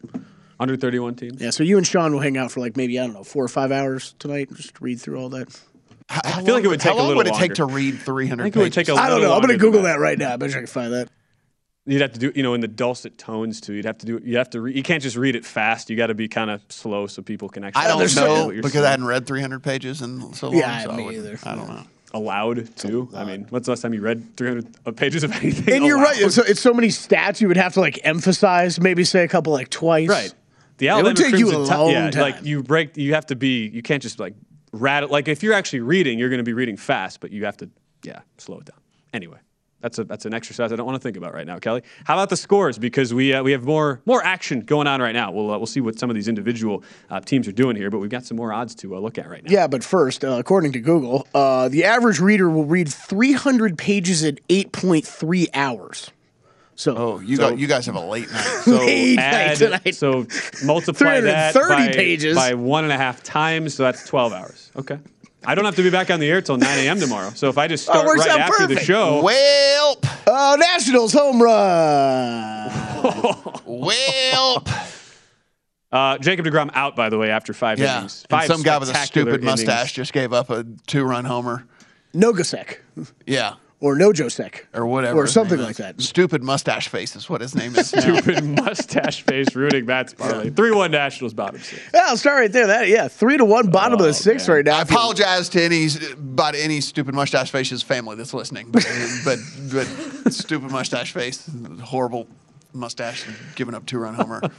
131 0.62 1.16
teams. 1.16 1.42
Yeah, 1.42 1.50
so 1.50 1.64
you 1.64 1.76
and 1.76 1.86
Sean 1.86 2.12
will 2.12 2.20
hang 2.20 2.36
out 2.36 2.52
for 2.52 2.60
like 2.60 2.76
maybe 2.76 2.98
I 3.00 3.04
don't 3.04 3.14
know 3.14 3.24
four 3.24 3.44
or 3.44 3.48
five 3.48 3.72
hours 3.72 4.14
tonight, 4.20 4.48
and 4.48 4.56
just 4.56 4.80
read 4.80 5.00
through 5.00 5.18
all 5.18 5.28
that. 5.30 5.48
I 6.08 6.42
feel 6.42 6.54
like 6.54 6.64
it 6.64 6.68
would 6.68 6.80
take 6.80 6.92
How 6.92 6.98
long 6.98 7.16
would 7.16 7.26
it 7.26 7.34
take 7.34 7.54
to 7.54 7.64
read 7.64 7.98
300 7.98 8.42
I 8.42 8.44
think 8.44 8.56
it 8.56 8.58
would 8.58 8.64
pages? 8.72 8.86
take 8.86 8.96
a 8.96 9.00
I 9.00 9.08
don't 9.08 9.22
know. 9.22 9.32
I'm 9.32 9.40
going 9.40 9.52
to 9.52 9.58
Google 9.58 9.82
than 9.82 9.90
that 9.90 9.98
right 9.98 10.18
now. 10.18 10.34
I 10.34 10.36
bet 10.36 10.50
you 10.50 10.56
I 10.56 10.58
can 10.58 10.66
find 10.66 10.92
that. 10.92 11.08
You'd 11.84 12.00
have 12.00 12.12
to 12.12 12.18
do, 12.20 12.32
you 12.36 12.44
know, 12.44 12.54
in 12.54 12.60
the 12.60 12.68
dulcet 12.68 13.18
tones 13.18 13.60
too. 13.60 13.72
You'd 13.72 13.86
have 13.86 13.98
to 13.98 14.06
do, 14.06 14.20
you 14.22 14.36
have 14.36 14.50
to, 14.50 14.60
re- 14.60 14.72
you 14.74 14.84
can't 14.84 15.02
just 15.02 15.16
read 15.16 15.34
it 15.34 15.44
fast. 15.44 15.90
You 15.90 15.96
got 15.96 16.06
to 16.08 16.14
be 16.14 16.28
kind 16.28 16.48
of 16.48 16.62
slow 16.68 17.08
so 17.08 17.22
people 17.22 17.48
can 17.48 17.64
actually. 17.64 17.82
I 17.84 17.88
don't 17.88 18.14
know 18.14 18.44
what 18.46 18.54
you're 18.54 18.62
because 18.62 18.72
saying. 18.74 18.84
I 18.84 18.90
hadn't 18.90 19.06
read 19.06 19.26
300 19.26 19.60
pages 19.64 20.00
in 20.00 20.32
so 20.32 20.48
long. 20.50 20.58
Yeah, 20.58 20.82
so 20.84 20.90
I 20.92 20.96
me 20.96 21.04
wouldn't- 21.06 21.26
either. 21.26 21.38
I 21.44 21.56
don't 21.56 21.68
know. 21.68 21.82
allowed 22.14 22.76
to. 22.76 23.08
I 23.16 23.24
mean, 23.24 23.46
when's 23.50 23.66
the 23.66 23.72
last 23.72 23.80
time 23.80 23.94
you 23.94 24.00
read 24.00 24.36
300 24.36 24.66
uh, 24.86 24.92
pages 24.92 25.24
of 25.24 25.32
anything? 25.42 25.74
And 25.74 25.84
you're 25.84 25.98
right. 25.98 26.20
It's, 26.20 26.38
it's 26.38 26.60
so 26.60 26.72
many 26.72 26.86
stats 26.88 27.40
you 27.40 27.48
would 27.48 27.56
have 27.56 27.74
to 27.74 27.80
like 27.80 27.98
emphasize. 28.04 28.78
Maybe 28.80 29.02
say 29.02 29.24
a 29.24 29.28
couple 29.28 29.52
like 29.52 29.68
twice. 29.68 30.08
Right. 30.08 30.32
The 30.78 30.86
It 30.86 31.02
would 31.02 31.16
take 31.16 31.36
you 31.36 31.48
a 31.48 31.52
Crimson 31.52 31.66
Ti- 31.74 31.80
long 31.80 31.90
yeah, 31.90 32.10
time. 32.12 32.22
like 32.22 32.44
you 32.44 32.62
break. 32.62 32.96
You 32.96 33.14
have 33.14 33.26
to 33.26 33.34
be. 33.36 33.66
You 33.68 33.82
can't 33.82 34.02
just 34.02 34.20
like 34.20 34.34
rat. 34.72 35.10
Like 35.10 35.26
if 35.26 35.42
you're 35.42 35.52
actually 35.54 35.80
reading, 35.80 36.18
you're 36.18 36.28
going 36.28 36.38
to 36.38 36.44
be 36.44 36.52
reading 36.54 36.76
fast, 36.76 37.18
but 37.20 37.32
you 37.32 37.44
have 37.44 37.56
to, 37.56 37.68
yeah, 38.04 38.20
slow 38.38 38.58
it 38.58 38.66
down. 38.66 38.78
Anyway, 39.12 39.38
that's 39.82 39.98
a 39.98 40.04
that's 40.04 40.24
an 40.24 40.32
exercise 40.32 40.72
I 40.72 40.76
don't 40.76 40.86
want 40.86 40.96
to 40.96 41.02
think 41.02 41.16
about 41.16 41.34
right 41.34 41.46
now, 41.46 41.58
Kelly. 41.58 41.82
How 42.04 42.14
about 42.14 42.30
the 42.30 42.36
scores? 42.36 42.78
Because 42.78 43.12
we 43.12 43.34
uh, 43.34 43.42
we 43.42 43.52
have 43.52 43.64
more 43.64 44.00
more 44.06 44.24
action 44.24 44.60
going 44.60 44.86
on 44.86 45.02
right 45.02 45.12
now. 45.14 45.30
We'll 45.32 45.50
uh, 45.50 45.58
we'll 45.58 45.66
see 45.66 45.80
what 45.80 45.98
some 45.98 46.08
of 46.08 46.14
these 46.14 46.28
individual 46.28 46.82
uh, 47.10 47.20
teams 47.20 47.46
are 47.48 47.52
doing 47.52 47.76
here, 47.76 47.90
but 47.90 47.98
we've 47.98 48.08
got 48.10 48.24
some 48.24 48.36
more 48.36 48.52
odds 48.52 48.74
to 48.76 48.94
uh, 48.96 48.98
look 49.00 49.18
at 49.18 49.28
right 49.28 49.42
now. 49.44 49.50
Yeah, 49.52 49.66
but 49.66 49.84
first, 49.84 50.24
uh, 50.24 50.36
according 50.38 50.72
to 50.72 50.80
Google, 50.80 51.26
uh, 51.34 51.68
the 51.68 51.84
average 51.84 52.20
reader 52.20 52.48
will 52.48 52.64
read 52.64 52.88
300 52.88 53.76
pages 53.76 54.22
in 54.22 54.38
8.3 54.48 55.48
hours. 55.52 56.10
So, 56.74 56.96
Oh, 56.96 57.18
you 57.20 57.36
So- 57.36 57.50
got 57.50 57.58
you 57.58 57.66
guys 57.66 57.84
have 57.86 57.96
a 57.96 58.00
late 58.00 58.30
night. 58.32 58.44
So 58.64 58.78
Late 58.78 59.16
night 59.16 59.56
tonight. 59.56 59.94
so 59.94 60.26
multiply 60.64 61.20
that 61.20 61.52
330 61.52 61.86
by, 61.90 61.92
pages. 61.94 62.36
by 62.36 62.54
one 62.54 62.84
and 62.84 62.92
a 62.92 62.96
half 62.96 63.22
times, 63.22 63.74
so 63.74 63.82
that's 63.82 64.06
12 64.06 64.32
hours. 64.32 64.70
Okay. 64.76 64.98
I 65.44 65.54
don't 65.54 65.64
have 65.64 65.76
to 65.76 65.82
be 65.82 65.90
back 65.90 66.10
on 66.10 66.20
the 66.20 66.30
air 66.30 66.40
till 66.40 66.56
9 66.56 66.78
a.m. 66.78 66.98
tomorrow. 67.00 67.30
So 67.34 67.48
if 67.48 67.58
I 67.58 67.66
just 67.68 67.84
start 67.88 68.06
works 68.06 68.20
right 68.20 68.30
out 68.30 68.40
after 68.50 68.66
the 68.66 68.80
show, 68.80 69.22
Well, 69.22 69.98
uh, 70.26 70.56
Nationals 70.58 71.12
home 71.12 71.42
run. 71.42 72.70
well. 73.66 74.64
Uh, 75.92 76.16
Jacob 76.16 76.46
Degrom 76.46 76.70
out, 76.72 76.96
by 76.96 77.10
the 77.10 77.18
way, 77.18 77.30
after 77.30 77.52
five 77.52 77.78
Yeah. 77.78 77.98
innings. 77.98 78.22
And 78.22 78.30
Five 78.30 78.46
some 78.46 78.62
guy 78.62 78.78
with 78.78 78.88
a 78.88 78.94
spectacular 78.94 79.32
stupid 79.32 79.44
mustache 79.44 79.92
just 79.92 80.14
gave 80.14 80.32
up 80.32 80.48
a 80.48 80.64
two 80.86 81.04
run 81.04 81.26
homer. 81.26 81.66
Nogosek. 82.14 82.78
Yeah. 83.26 83.56
Or 83.82 83.96
Nojosek. 83.96 84.60
Or 84.72 84.86
whatever. 84.86 85.18
Or 85.18 85.26
something 85.26 85.58
name 85.58 85.66
like 85.66 85.76
that. 85.76 86.00
Stupid 86.00 86.40
mustache 86.44 86.86
face 86.86 87.16
is 87.16 87.28
what 87.28 87.40
his 87.40 87.56
name 87.56 87.74
is. 87.74 87.88
Stupid 87.88 88.44
mustache 88.64 89.22
face 89.22 89.56
ruining 89.56 89.86
Matt's 89.86 90.14
parlay. 90.14 90.50
Three 90.50 90.70
one 90.70 90.92
Nationals 90.92 91.34
bottom 91.34 91.60
six. 91.60 91.82
Yeah, 91.92 92.04
I'll 92.06 92.16
start 92.16 92.38
right 92.38 92.52
there. 92.52 92.68
That 92.68 92.86
yeah, 92.88 93.08
three 93.08 93.36
to 93.36 93.44
one, 93.44 93.70
bottom 93.70 93.94
Oh, 93.94 93.96
of 93.96 94.02
the 94.02 94.08
oh, 94.10 94.12
sixth 94.12 94.48
right 94.48 94.64
now. 94.64 94.78
I 94.78 94.82
apologize 94.82 95.48
to 95.50 95.62
any 95.62 95.88
about 96.12 96.54
any 96.54 96.80
stupid 96.80 97.12
mustache 97.12 97.50
face's 97.50 97.82
family 97.82 98.14
that's 98.14 98.32
listening, 98.32 98.70
but 98.70 98.86
but, 99.24 99.38
but 99.72 100.32
stupid 100.32 100.70
mustache 100.70 101.12
face, 101.12 101.50
horrible 101.82 102.28
mustache, 102.72 103.26
giving 103.56 103.74
up 103.74 103.86
two 103.86 103.98
run 103.98 104.14
homer. 104.14 104.40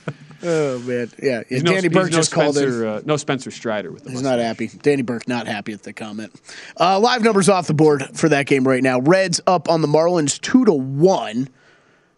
Oh 0.45 0.77
man, 0.79 1.09
yeah. 1.21 1.37
yeah 1.37 1.43
He's 1.47 1.63
no- 1.63 1.71
Danny 1.71 1.87
Burke 1.87 2.11
no 2.11 2.17
just 2.17 2.33
called 2.33 2.57
in. 2.57 2.63
Spencer, 2.63 2.85
uh, 2.87 3.01
no 3.05 3.15
Spencer 3.15 3.49
Strider 3.49 3.93
with 3.93 4.03
the 4.03 4.09
He's 4.11 4.21
not 4.21 4.39
happy. 4.39 4.67
Danny 4.67 5.01
Burke 5.01 5.25
not 5.25 5.47
happy 5.47 5.71
at 5.71 5.83
the 5.83 5.93
comment. 5.93 6.33
Uh, 6.77 6.99
live 6.99 7.23
numbers 7.23 7.47
off 7.47 7.65
the 7.67 7.73
board 7.73 8.03
for 8.13 8.27
that 8.27 8.45
game 8.45 8.67
right 8.67 8.83
now. 8.83 8.99
Reds 8.99 9.39
up 9.47 9.69
on 9.69 9.79
the 9.81 9.87
Marlins 9.87 10.41
two 10.41 10.65
to 10.65 10.73
one. 10.73 11.47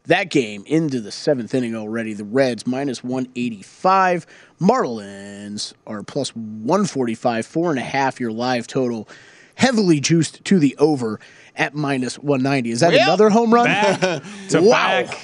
That 0.08 0.32
game 0.32 0.64
into 0.66 1.02
the 1.02 1.12
seventh 1.12 1.54
inning 1.54 1.76
already. 1.76 2.14
The 2.14 2.24
Reds 2.24 2.66
minus 2.66 3.04
one 3.04 3.28
eighty 3.36 3.62
five. 3.62 4.26
Marlins 4.60 5.74
are 5.86 6.02
plus 6.02 6.30
one 6.36 6.86
forty 6.86 7.14
five. 7.14 7.46
Four 7.46 7.70
and 7.70 7.78
a 7.78 7.84
half 7.84 8.20
your 8.20 8.32
live 8.32 8.66
total. 8.66 9.08
Heavily 9.54 10.00
juiced 10.00 10.44
to 10.46 10.58
the 10.58 10.76
over 10.80 11.20
at 11.56 11.76
minus 11.76 12.18
one 12.18 12.42
ninety. 12.42 12.72
Is 12.72 12.80
that 12.80 12.92
Well, 12.92 13.04
another 13.04 13.30
home 13.30 13.54
run? 13.54 13.66
back 13.66 14.00
to 14.50 14.62
wow. 14.62 14.72
back 14.72 15.18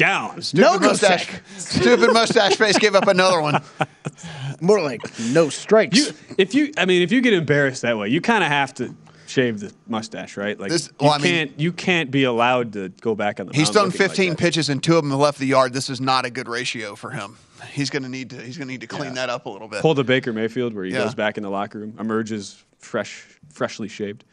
Gown. 0.00 0.40
Stupid 0.40 0.62
No 0.62 0.78
mustache, 0.78 1.28
stupid 1.58 2.12
mustache 2.14 2.56
face 2.56 2.78
gave 2.78 2.94
up 2.94 3.06
another 3.06 3.42
one. 3.42 3.62
More 4.62 4.80
like 4.80 5.00
no 5.32 5.50
strikes. 5.50 5.96
You, 5.98 6.06
if 6.38 6.54
you, 6.54 6.72
I 6.78 6.86
mean, 6.86 7.02
if 7.02 7.12
you 7.12 7.20
get 7.20 7.34
embarrassed 7.34 7.82
that 7.82 7.98
way, 7.98 8.08
you 8.08 8.22
kind 8.22 8.42
of 8.42 8.48
have 8.48 8.72
to 8.74 8.94
shave 9.26 9.60
the 9.60 9.72
mustache, 9.86 10.38
right? 10.38 10.58
Like 10.58 10.70
This- 10.70 10.86
you 10.88 10.94
well, 11.06 11.10
I 11.12 11.18
can't, 11.18 11.60
you 11.60 11.70
can't 11.70 12.10
be 12.10 12.24
allowed 12.24 12.72
to 12.72 12.88
go 12.88 13.14
back 13.14 13.40
on 13.40 13.46
the. 13.46 13.52
He's 13.52 13.68
thrown 13.68 13.86
looking 13.88 14.00
like 14.00 14.08
15 14.10 14.36
pitches 14.36 14.70
and 14.70 14.82
two 14.82 14.96
of 14.96 15.06
them 15.06 15.12
left 15.18 15.38
the 15.38 15.46
yard. 15.46 15.74
This 15.74 15.90
is 15.90 16.00
not 16.00 16.24
a 16.24 16.30
good 16.30 16.48
ratio 16.48 16.96
for 16.96 17.10
him. 17.10 17.36
He's 17.70 17.90
going 17.90 18.02
to 18.04 18.08
need 18.08 18.30
to. 18.30 18.36
He's 18.40 18.56
going 18.56 18.68
to 18.68 18.72
need 18.72 18.80
to 18.80 18.86
clean 18.86 19.12
that 19.14 19.28
up 19.28 19.44
a 19.44 19.50
little 19.50 19.68
bit. 19.68 19.82
Pull 19.82 19.92
the 19.92 20.02
Baker 20.02 20.32
Mayfield 20.32 20.72
where 20.74 20.84
he 20.84 20.92
Yeah. 20.92 21.04
goes 21.04 21.14
back 21.14 21.36
in 21.36 21.42
the 21.42 21.50
locker 21.50 21.78
room, 21.78 21.94
emerges 22.00 22.64
fresh, 22.78 23.22
freshly 23.52 23.86
shaved. 23.88 24.24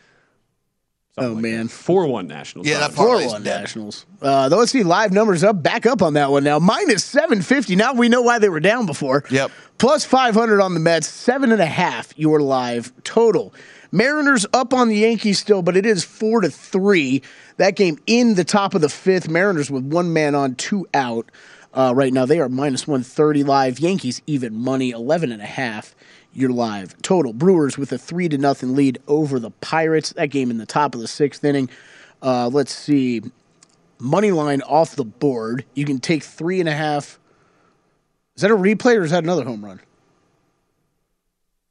Oh 1.20 1.34
man, 1.34 1.68
four 1.68 2.06
one 2.06 2.28
Nationals. 2.28 2.68
Yeah, 2.68 2.80
that 2.80 2.94
four 2.94 3.16
one 3.26 3.42
dead. 3.42 3.62
Nationals. 3.62 4.06
Uh, 4.22 4.50
though 4.50 4.58
let's 4.58 4.72
see 4.72 4.84
live 4.84 5.12
numbers 5.12 5.44
up, 5.44 5.64
back 5.64 5.88
up 5.88 6.02
on 6.04 6.14
that 6.14 6.30
one 6.30 6.44
now. 6.44 6.60
Minus 6.60 7.04
seven 7.04 7.42
fifty. 7.42 7.76
Now 7.76 7.94
we 7.94 8.08
know 8.08 8.22
why 8.22 8.38
they 8.38 8.50
were 8.50 8.60
down 8.60 8.86
before. 8.86 9.24
Yep. 9.32 9.52
Plus 9.80 10.06
five 10.06 10.36
hundred 10.36 10.62
on 10.62 10.76
the 10.76 10.80
Mets. 10.80 11.08
Seven 11.08 11.52
and 11.52 11.62
a 11.62 11.66
half 11.66 12.14
your 12.18 12.40
live 12.40 12.92
total. 13.04 13.54
Mariners 13.92 14.46
up 14.54 14.74
on 14.74 14.90
the 14.90 14.98
Yankees 14.98 15.40
still, 15.40 15.62
but 15.62 15.76
it 15.76 15.86
is 15.86 16.04
four 16.04 16.42
to 16.42 16.52
three. 16.52 17.24
That 17.58 17.76
game 17.76 17.98
in 18.06 18.36
the 18.36 18.44
top 18.44 18.76
of 18.76 18.82
the 18.82 18.90
fifth. 18.90 19.28
Mariners 19.28 19.72
with 19.72 19.86
one 19.86 20.14
man 20.14 20.36
on, 20.36 20.56
two 20.56 20.86
out. 20.94 21.32
Uh, 21.74 21.94
right 21.96 22.14
now 22.14 22.26
they 22.26 22.40
are 22.40 22.50
minus 22.50 22.88
one 22.88 23.02
thirty 23.02 23.44
live. 23.44 23.80
Yankees 23.80 24.22
even 24.28 24.54
money 24.56 24.92
eleven 24.92 25.32
and 25.32 25.42
a 25.42 25.46
half 25.46 25.96
your 26.34 26.50
live 26.50 27.00
total. 27.02 27.34
Brewers 27.34 27.78
with 27.78 27.92
a 27.92 27.98
three 27.98 28.30
to 28.30 28.38
nothing 28.38 28.76
lead 28.76 29.00
over 29.08 29.40
the 29.40 29.52
Pirates. 29.52 30.14
That 30.14 30.28
game 30.28 30.52
in 30.52 30.58
the 30.58 30.66
top 30.66 30.96
of 30.96 31.02
the 31.02 31.08
sixth 31.08 31.44
inning. 31.44 31.70
Uh, 32.22 32.48
let's 32.48 32.74
see. 32.74 33.22
Money 34.00 34.32
line 34.32 34.62
off 34.62 34.96
the 34.96 35.06
board. 35.06 35.66
You 35.74 35.86
can 35.86 36.00
take 36.00 36.24
three 36.24 36.60
and 36.60 36.70
a 36.70 36.74
half. 36.74 37.20
Is 38.36 38.42
that 38.42 38.52
a 38.52 38.56
replay 38.56 38.96
or 38.98 39.04
is 39.04 39.12
that 39.12 39.24
another 39.24 39.44
home 39.44 39.66
run? 39.66 39.82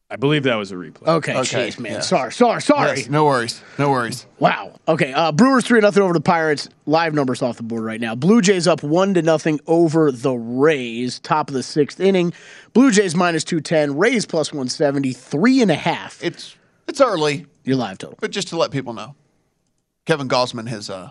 I 0.09 0.15
believe 0.15 0.45
that 0.45 0.55
was 0.55 0.71
a 0.71 0.77
replay. 0.77 1.07
Okay, 1.09 1.37
Okay, 1.37 1.69
jeez, 1.69 1.81
man. 1.81 1.95
yeah. 1.95 2.01
Sorry, 2.01 2.31
sorry, 2.33 2.63
sorry. 2.63 2.99
Yes, 2.99 3.09
no 3.09 3.25
worries. 3.25 3.61
No 3.77 3.91
worries. 3.91 4.25
Wow. 4.39 4.77
Okay. 4.87 5.13
Uh, 5.13 5.33
Brewers 5.33 5.65
three 5.67 5.81
nothing 5.81 6.01
over 6.03 6.13
the 6.13 6.21
Pirates. 6.21 6.69
Live 6.87 7.13
numbers 7.13 7.43
off 7.43 7.57
the 7.57 7.65
board 7.65 7.83
right 7.83 8.01
now. 8.01 8.15
Blue 8.15 8.41
Jays 8.41 8.69
up 8.69 8.85
one 8.85 9.15
to 9.15 9.23
nothing 9.23 9.59
over 9.67 10.13
the 10.13 10.33
Rays. 10.33 11.19
Top 11.19 11.49
of 11.49 11.55
the 11.55 11.63
sixth 11.65 11.99
inning. 11.99 12.33
Blue 12.73 12.93
Jays 12.93 13.17
minus 13.17 13.43
two 13.43 13.61
ten. 13.61 13.97
Rays 13.99 14.27
plus 14.27 14.53
one 14.53 14.69
seventy. 14.69 15.13
Three 15.13 15.61
and 15.61 15.73
a 15.73 15.75
half. 15.75 16.23
It's 16.23 16.55
it's 16.87 17.01
early, 17.01 17.47
Your 17.65 17.75
live 17.77 17.99
total. 17.99 18.17
but 18.21 18.31
just 18.31 18.47
to 18.49 18.57
let 18.57 18.71
people 18.71 18.93
know, 18.93 19.17
Kevin 20.05 20.29
Gausman 20.29 20.69
has 20.69 20.89
uh 20.89 21.11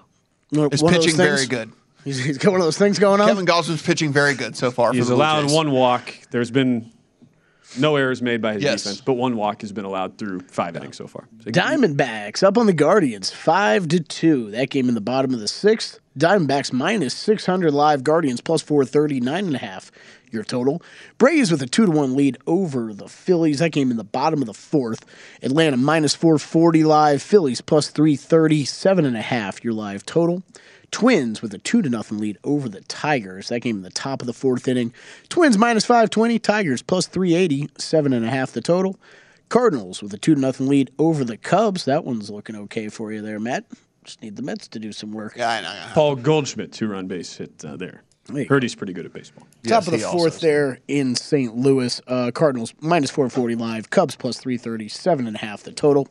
is 0.53 0.57
of 0.57 0.71
those 0.71 0.81
pitching 0.83 1.17
very 1.17 1.45
good. 1.47 1.69
He's, 2.05 2.23
he's 2.23 2.37
got 2.37 2.51
one 2.51 2.61
of 2.61 2.65
those 2.65 2.77
things 2.77 2.97
going 2.97 3.19
on. 3.19 3.27
Kevin 3.27 3.45
Gausman's 3.45 3.81
pitching 3.81 4.13
very 4.13 4.35
good 4.35 4.55
so 4.55 4.71
far. 4.71 4.91
for 4.91 4.95
He's 4.95 5.07
the 5.07 5.15
Blue 5.15 5.21
allowed 5.23 5.41
Jays. 5.41 5.53
one 5.53 5.71
walk. 5.71 6.13
There's 6.31 6.51
been 6.51 6.91
no 7.78 7.95
errors 7.95 8.21
made 8.21 8.41
by 8.41 8.53
his 8.53 8.63
Yes. 8.63 8.84
defense, 8.84 9.01
but 9.01 9.13
one 9.13 9.36
walk 9.36 9.61
has 9.61 9.71
been 9.71 9.86
allowed 9.86 10.17
through 10.17 10.41
five 10.51 10.76
innings 10.76 10.97
so 10.97 11.07
far. 11.07 11.28
So 11.43 11.51
Diamondbacks 11.51 12.43
up 12.43 12.57
on 12.57 12.65
the 12.65 12.73
Guardians, 12.73 13.30
five 13.32 13.88
to 13.89 13.99
two. 13.99 14.51
That 14.51 14.69
game 14.69 14.89
in 14.89 14.95
the 14.95 15.01
bottom 15.01 15.34
of 15.34 15.39
the 15.39 15.47
sixth. 15.47 15.99
Diamondbacks 16.17 16.71
minus 16.71 17.13
six 17.13 17.45
hundred 17.45 17.73
live. 17.73 18.03
Guardians 18.03 18.41
plus 18.41 18.61
four 18.61 18.86
thirty 18.86 19.19
nine 19.19 19.45
and 19.45 19.55
a 19.55 19.59
half. 19.59 19.91
Your 20.32 20.43
total. 20.43 20.82
Braves 21.17 21.49
with 21.51 21.61
a 21.61 21.67
two 21.67 21.86
to 21.86 21.91
one 21.91 22.15
lead 22.15 22.38
over 22.47 22.93
the 22.93 23.07
Phillies. 23.07 23.59
That 23.59 23.69
game 23.71 23.91
in 23.91 23.97
the 23.97 24.03
bottom 24.03 24.41
of 24.41 24.47
the 24.47 24.53
fourth. 24.53 25.05
Atlanta 25.41 25.78
minus 25.78 26.15
four 26.15 26.38
forty 26.38 26.84
live. 26.84 27.21
Phillies 27.21 27.61
plus 27.61 27.89
three 27.89 28.15
thirty 28.15 28.65
seven 28.65 29.05
and 29.05 29.15
a 29.15 29.21
half. 29.21 29.63
Your 29.63 29.73
live 29.73 30.05
total. 30.05 30.43
Twins 30.91 31.41
with 31.41 31.53
a 31.53 31.57
two 31.57 31.81
to 31.81 31.89
nothing 31.89 32.17
lead 32.17 32.38
over 32.43 32.67
the 32.69 32.81
Tigers. 32.81 33.49
That 33.49 33.61
game 33.61 33.77
in 33.77 33.81
the 33.83 33.89
top 33.89 34.21
of 34.21 34.27
the 34.27 34.33
fourth 34.33 34.67
inning. 34.67 34.93
Twins 35.29 35.57
minus 35.57 35.86
five 35.86 36.09
twenty. 36.09 36.39
Tigers 36.39 36.81
380, 36.81 37.69
seven 37.77 38.13
and 38.13 38.25
a 38.25 38.29
half 38.29 38.51
The 38.51 38.61
total. 38.61 38.99
Cardinals 39.49 40.01
with 40.01 40.13
a 40.13 40.17
two 40.17 40.36
to 40.36 40.41
nothing 40.41 40.67
lead 40.67 40.89
over 40.97 41.23
the 41.23 41.38
Cubs. 41.38 41.86
That 41.86 42.03
one's 42.03 42.29
looking 42.29 42.55
okay 42.55 42.89
for 42.89 43.11
you 43.11 43.21
there, 43.21 43.39
Matt. 43.39 43.65
Just 44.03 44.21
need 44.21 44.36
the 44.36 44.41
Mets 44.41 44.67
to 44.69 44.79
do 44.79 44.91
some 44.91 45.11
work. 45.11 45.36
Yeah, 45.36 45.49
I 45.49 45.61
know. 45.61 45.71
yeah. 45.73 45.91
Paul 45.93 46.15
Goldschmidt, 46.15 46.71
two 46.71 46.88
run 46.88 47.07
base 47.07 47.36
hit 47.38 47.63
uh, 47.65 47.75
there. 47.75 48.03
There 48.25 48.41
you 48.41 48.47
Heard 48.47 48.63
he's 48.63 48.73
pretty 48.73 48.93
good 48.93 49.05
at 49.05 49.13
baseball. 49.13 49.43
Top 49.43 49.49
Yes, 49.63 49.88
of 49.88 49.93
the 49.93 49.99
fourth 49.99 50.36
is. 50.36 50.41
there 50.41 50.79
in 50.88 51.15
St. 51.15 51.55
Louis. 51.55 52.01
Uh, 52.07 52.31
Cardinals 52.31 52.73
minus 52.81 53.11
440 53.11 53.55
live. 53.55 53.89
Cubs 53.91 54.15
plus 54.15 54.38
330, 54.38 54.88
seven 54.89 55.27
and 55.27 55.36
a 55.36 55.39
half 55.39 55.61
the 55.63 55.71
total. 55.71 56.07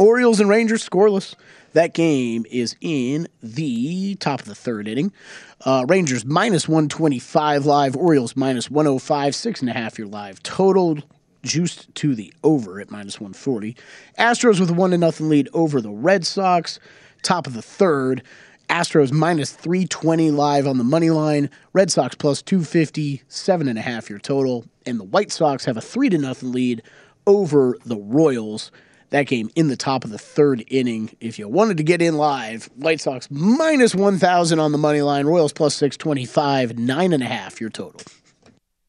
Orioles 0.00 0.40
and 0.40 0.48
Rangers 0.48 0.88
scoreless. 0.88 1.34
That 1.74 1.92
game 1.92 2.46
is 2.50 2.74
in 2.80 3.28
the 3.42 4.14
top 4.14 4.40
of 4.40 4.46
the 4.46 4.54
third 4.54 4.88
inning. 4.88 5.12
Uh, 5.60 5.84
Rangers 5.86 6.24
minus 6.24 6.66
125 6.66 7.66
live. 7.66 7.94
Orioles 7.96 8.34
minus 8.34 8.70
105, 8.70 9.34
six 9.34 9.60
and 9.60 9.68
a 9.68 9.74
half 9.74 9.98
your 9.98 10.08
live 10.08 10.42
total. 10.42 10.98
Juiced 11.42 11.94
to 11.96 12.14
the 12.14 12.32
over 12.42 12.80
at 12.80 12.90
minus 12.90 13.20
140. 13.20 13.76
Astros 14.18 14.58
with 14.58 14.70
a 14.70 14.72
one 14.72 14.92
to 14.92 14.96
nothing 14.98 15.28
lead 15.28 15.50
over 15.52 15.82
the 15.82 15.90
Red 15.90 16.24
Sox. 16.24 16.80
Top 17.22 17.46
of 17.46 17.52
the 17.52 17.60
third. 17.60 18.22
Astros 18.70 19.12
minus 19.12 19.52
320 19.52 20.30
live 20.30 20.66
on 20.66 20.78
the 20.78 20.84
money 20.84 21.10
line. 21.10 21.50
Red 21.74 21.90
Sox 21.90 22.14
plus 22.14 22.40
250, 22.40 23.22
seven 23.28 23.68
and 23.68 23.78
a 23.78 23.82
half 23.82 24.08
your 24.08 24.18
total. 24.18 24.64
And 24.86 24.98
the 24.98 25.04
White 25.04 25.30
Sox 25.30 25.66
have 25.66 25.76
a 25.76 25.82
three 25.82 26.08
to 26.08 26.16
nothing 26.16 26.52
lead 26.52 26.82
over 27.26 27.76
the 27.84 27.98
Royals. 27.98 28.72
That 29.10 29.26
game 29.26 29.50
in 29.56 29.68
the 29.68 29.76
top 29.76 30.04
of 30.04 30.10
the 30.10 30.18
third 30.18 30.64
inning. 30.68 31.16
If 31.20 31.38
you 31.38 31.48
wanted 31.48 31.76
to 31.78 31.82
get 31.82 32.00
in 32.00 32.16
live, 32.16 32.70
White 32.76 33.00
Sox 33.00 33.28
minus 33.30 33.94
1,000 33.94 34.58
on 34.60 34.70
the 34.72 34.78
money 34.78 35.02
line. 35.02 35.26
Royals 35.26 35.52
plus 35.52 35.74
625, 35.74 36.78
nine 36.78 37.12
and 37.12 37.22
a 37.22 37.26
half 37.26 37.60
your 37.60 37.70
total. 37.70 38.00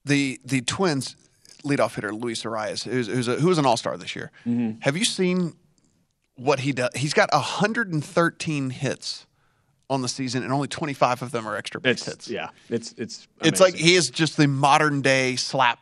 The 0.05 0.39
the 0.45 0.61
Twins 0.61 1.15
leadoff 1.63 1.95
hitter 1.95 2.13
Luis 2.13 2.43
Arraez, 2.43 2.83
who's 2.83 3.07
who's, 3.07 3.27
a, 3.27 3.35
who 3.35 3.47
was 3.47 3.57
an 3.57 3.65
All 3.65 3.77
Star 3.77 3.97
this 3.97 4.15
year. 4.15 4.31
Mm-hmm. 4.45 4.79
Have 4.81 4.95
you 4.95 5.05
seen 5.05 5.53
what 6.35 6.59
he 6.59 6.71
does? 6.71 6.89
He's 6.95 7.13
got 7.13 7.31
113 7.33 8.69
hits 8.69 9.25
on 9.89 10.01
the 10.01 10.07
season, 10.07 10.43
and 10.43 10.53
only 10.53 10.67
25 10.67 11.21
of 11.21 11.31
them 11.31 11.47
are 11.47 11.55
extra 11.55 11.81
base 11.81 11.91
It's 11.91 12.05
hits. 12.05 12.29
yeah, 12.29 12.49
it's 12.69 12.93
it's 12.97 13.27
It's 13.43 13.59
like 13.59 13.75
he 13.75 13.95
is 13.95 14.09
just 14.09 14.37
the 14.37 14.47
modern 14.47 15.01
day 15.01 15.35
slap 15.35 15.79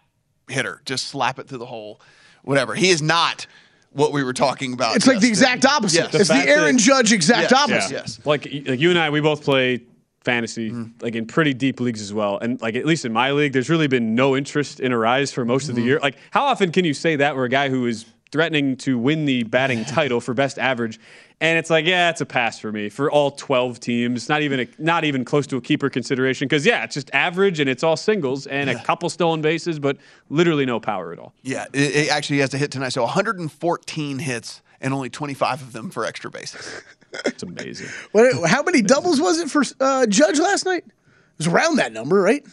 hitter. 0.50 0.82
Just 0.86 1.08
slap 1.08 1.40
it 1.40 1.48
through 1.48 1.60
the 1.60 1.66
hole, 1.66 2.02
whatever. 2.44 2.74
He 2.74 2.90
is 2.90 3.02
not 3.02 3.46
what 3.92 4.12
we 4.14 4.24
were 4.24 4.34
talking 4.34 4.74
about. 4.74 4.96
It's 4.96 5.08
like 5.08 5.20
the 5.20 5.28
yesterday. 5.28 5.54
exact 5.54 5.66
opposite. 5.66 6.14
Yes. 6.14 6.16
It's 6.16 6.30
the 6.30 6.36
Aaron 6.50 6.76
that- 6.76 6.82
Judge 6.82 7.12
exact 7.12 7.52
Yes, 7.52 7.62
opposite. 7.62 7.92
yes. 7.92 8.20
Like, 8.26 8.46
like 8.46 8.80
you 8.80 8.90
and 8.92 9.00
I, 9.00 9.10
we 9.10 9.20
both 9.22 9.44
play 9.44 9.82
fantasy, 10.24 10.70
Mm-hmm. 10.70 11.02
like 11.02 11.16
in 11.16 11.26
pretty 11.26 11.54
deep 11.54 11.80
leagues 11.80 12.02
as 12.02 12.14
well. 12.14 12.38
And 12.38 12.62
like 12.62 12.76
at 12.76 12.86
least 12.86 13.06
in 13.06 13.14
my 13.14 13.32
league, 13.32 13.54
there's 13.54 13.70
really 13.70 13.88
been 13.88 14.16
no 14.16 14.36
interest 14.36 14.80
in 14.80 14.92
Arraez 14.92 15.34
for 15.34 15.44
most 15.46 15.70
of 15.70 15.76
Mm-hmm. 15.76 15.82
the 15.82 15.88
year. 15.88 16.00
Like, 16.02 16.18
how 16.32 16.44
often 16.46 16.72
can 16.72 16.86
you 16.86 16.94
say 16.94 17.16
that 17.16 17.36
where 17.36 17.46
a 17.46 17.50
guy 17.50 17.70
who 17.70 17.86
is 17.88 18.06
threatening 18.32 18.76
to 18.78 18.98
win 19.00 19.26
the 19.26 19.44
batting 19.44 19.84
title 19.86 20.22
for 20.22 20.34
best 20.36 20.60
average, 20.60 21.00
and 21.42 21.58
it's 21.58 21.70
like, 21.70 21.86
yeah, 21.86 22.10
it's 22.10 22.22
a 22.22 22.26
pass 22.26 22.60
for 22.60 22.72
me 22.72 22.90
for 22.90 23.10
all 23.10 23.32
12 23.32 23.80
teams. 23.80 24.24
It's 24.24 24.30
not 24.30 24.42
even 24.42 24.62
a, 24.62 24.68
not 24.78 25.06
even 25.06 25.24
close 25.24 25.48
to 25.48 25.58
a 25.58 25.62
keeper 25.62 25.90
consideration 25.90 26.48
because 26.48 26.66
yeah, 26.66 26.84
it's 26.84 26.96
just 26.96 27.10
average 27.14 27.60
and 27.60 27.70
it's 27.70 27.84
all 27.84 27.96
singles 27.96 28.46
and 28.46 28.70
a 28.70 28.84
couple 28.84 29.10
stolen 29.10 29.42
bases, 29.42 29.80
but 29.80 29.98
literally 30.30 30.66
no 30.66 30.80
power 30.80 31.14
at 31.14 31.20
all. 31.20 31.34
Yeah, 31.42 31.66
it, 31.74 31.96
it 31.96 32.10
actually 32.10 32.40
has 32.40 32.50
to 32.50 32.58
hit 32.58 32.72
tonight. 32.72 32.90
So 32.90 33.04
114 33.04 34.20
hits 34.20 34.62
and 34.82 34.94
only 34.94 35.10
25 35.10 35.62
of 35.62 35.74
them 35.74 35.90
for 35.90 36.06
extra 36.06 36.30
bases. 36.30 36.82
It's 37.26 37.42
amazing. 37.42 37.88
What, 38.12 38.48
how 38.48 38.62
many 38.62 38.84
doubles 38.84 39.20
was 39.20 39.40
it 39.40 39.50
for 39.50 39.64
uh, 39.80 40.06
Judge 40.06 40.38
last 40.38 40.64
night? 40.64 40.84
It 40.86 40.94
was 41.40 41.48
around 41.48 41.78
that 41.78 41.92
number, 41.92 42.22
right? 42.22 42.46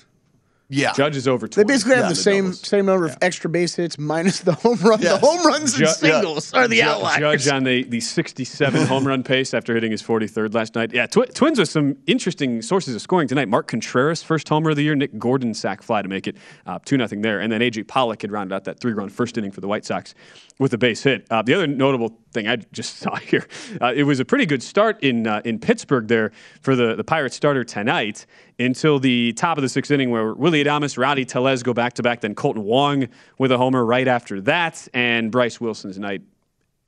Yeah. 0.68 0.92
Judge 0.94 1.14
is 1.16 1.28
over 1.28 1.46
They 1.46 1.62
basically 1.62 1.94
have 1.94 2.06
Yeah, 2.06 2.08
the 2.08 2.14
same 2.16 2.44
doubles. 2.46 2.60
same 2.66 2.86
number 2.86 3.06
of 3.06 3.16
extra 3.22 3.48
base 3.48 3.76
hits 3.76 3.98
minus 3.98 4.40
the 4.40 4.52
home 4.54 4.78
run. 4.80 5.00
The 5.00 5.16
home 5.18 5.46
runs 5.46 5.74
and 5.74 5.86
Ju- 5.86 5.92
singles 5.92 6.52
are 6.54 6.66
the 6.66 6.78
Ju- 6.78 6.82
outliers. 6.82 7.18
Judge 7.44 7.48
on 7.54 7.62
the, 7.62 7.84
the 7.84 8.00
67 8.00 8.86
home 8.88 9.06
run 9.06 9.22
pace 9.22 9.54
after 9.54 9.74
hitting 9.74 9.92
his 9.92 10.02
43rd 10.02 10.54
last 10.54 10.74
night. 10.74 10.92
Yeah, 10.92 11.06
twi- 11.06 11.26
Twins 11.26 11.58
with 11.60 11.68
some 11.68 11.96
interesting 12.08 12.62
sources 12.62 12.96
of 12.96 13.00
scoring 13.02 13.28
tonight. 13.28 13.48
Mark 13.48 13.68
Contreras, 13.68 14.24
first 14.24 14.48
homer 14.48 14.70
of 14.70 14.76
the 14.76 14.82
year. 14.82 14.96
Nick 14.96 15.16
Gordon 15.18 15.54
sac 15.54 15.82
fly 15.82 16.02
to 16.02 16.08
make 16.08 16.26
it 16.26 16.36
uh, 16.66 16.80
2 16.84 16.96
0 17.06 17.22
there. 17.22 17.40
And 17.40 17.52
then 17.52 17.62
A.J. 17.62 17.84
Pollock 17.84 18.22
had 18.22 18.32
rounded 18.32 18.54
out 18.54 18.64
that 18.64 18.80
three 18.80 18.92
run 18.92 19.08
first 19.08 19.38
inning 19.38 19.52
for 19.52 19.60
the 19.60 19.68
White 19.68 19.84
Sox 19.84 20.14
with 20.58 20.72
a 20.72 20.78
base 20.78 21.02
hit. 21.02 21.26
Uh, 21.30 21.42
the 21.42 21.54
other 21.54 21.66
notable 21.66 22.18
thing 22.32 22.48
I 22.48 22.56
just 22.56 22.96
saw 22.98 23.16
here, 23.16 23.46
uh, 23.80 23.92
it 23.94 24.04
was 24.04 24.20
a 24.20 24.24
pretty 24.24 24.46
good 24.46 24.62
start 24.62 25.02
in 25.02 25.26
uh, 25.26 25.42
in 25.44 25.58
Pittsburgh 25.58 26.08
there 26.08 26.32
for 26.60 26.74
the, 26.74 26.94
the 26.94 27.04
Pirates 27.04 27.36
starter 27.36 27.64
tonight 27.64 28.26
until 28.58 28.98
the 28.98 29.32
top 29.34 29.58
of 29.58 29.62
the 29.62 29.68
sixth 29.68 29.90
inning 29.90 30.10
where 30.10 30.32
Willy 30.34 30.64
Adames, 30.64 30.96
Rowdy 30.96 31.24
Tellez 31.24 31.62
go 31.62 31.74
back 31.74 31.94
to 31.94 32.02
back, 32.02 32.20
then 32.20 32.34
Kolten 32.34 32.58
Wong 32.62 33.08
with 33.38 33.52
a 33.52 33.58
homer 33.58 33.84
right 33.84 34.08
after 34.08 34.40
that, 34.42 34.86
and 34.94 35.30
Bryce 35.30 35.60
Wilson's 35.60 35.98
night 35.98 36.22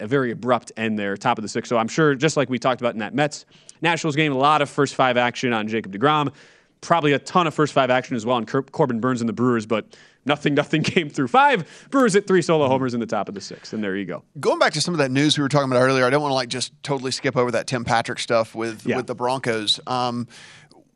a 0.00 0.06
very 0.06 0.30
abrupt 0.30 0.72
end 0.76 0.98
there, 0.98 1.16
top 1.16 1.38
of 1.38 1.42
the 1.42 1.48
sixth. 1.48 1.68
So 1.68 1.76
I'm 1.76 1.88
sure, 1.88 2.14
just 2.14 2.36
like 2.36 2.48
we 2.48 2.58
talked 2.58 2.80
about 2.80 2.94
in 2.94 3.00
that 3.00 3.14
Mets 3.14 3.46
Nationals 3.82 4.16
game, 4.16 4.32
a 4.32 4.38
lot 4.38 4.62
of 4.62 4.70
first 4.70 4.94
five 4.94 5.16
action 5.16 5.52
on 5.52 5.68
Jacob 5.68 5.92
DeGrom. 5.92 6.32
Probably 6.80 7.12
a 7.12 7.18
ton 7.18 7.48
of 7.48 7.54
first 7.54 7.72
five 7.72 7.90
action 7.90 8.14
as 8.14 8.24
well 8.24 8.36
on 8.36 8.46
Cor- 8.46 8.62
Corbin 8.62 9.00
Burnes 9.00 9.20
and 9.20 9.28
the 9.28 9.32
Brewers, 9.32 9.66
but 9.66 9.96
nothing, 10.28 10.54
nothing 10.54 10.82
came 10.84 11.08
through. 11.08 11.28
Five 11.28 11.88
Brewers 11.90 12.14
at 12.14 12.26
three 12.26 12.42
solo 12.42 12.68
homers 12.68 12.94
in 12.94 13.00
the 13.00 13.06
top 13.06 13.28
of 13.28 13.34
the 13.34 13.40
sixth, 13.40 13.72
and 13.72 13.82
there 13.82 13.96
you 13.96 14.04
go. 14.04 14.22
Going 14.38 14.58
back 14.58 14.74
to 14.74 14.80
some 14.80 14.94
of 14.94 14.98
that 14.98 15.10
news 15.10 15.36
we 15.36 15.42
were 15.42 15.48
talking 15.48 15.70
about 15.70 15.80
earlier, 15.80 16.04
I 16.04 16.10
don't 16.10 16.22
want 16.22 16.30
to 16.30 16.36
like 16.36 16.48
just 16.48 16.72
totally 16.82 17.10
skip 17.10 17.36
over 17.36 17.50
that 17.52 17.66
Tim 17.66 17.84
Patrick 17.84 18.18
stuff 18.18 18.54
with 18.54 18.86
with 18.86 19.06
the 19.06 19.14
Broncos. 19.14 19.80
Um, 19.86 20.28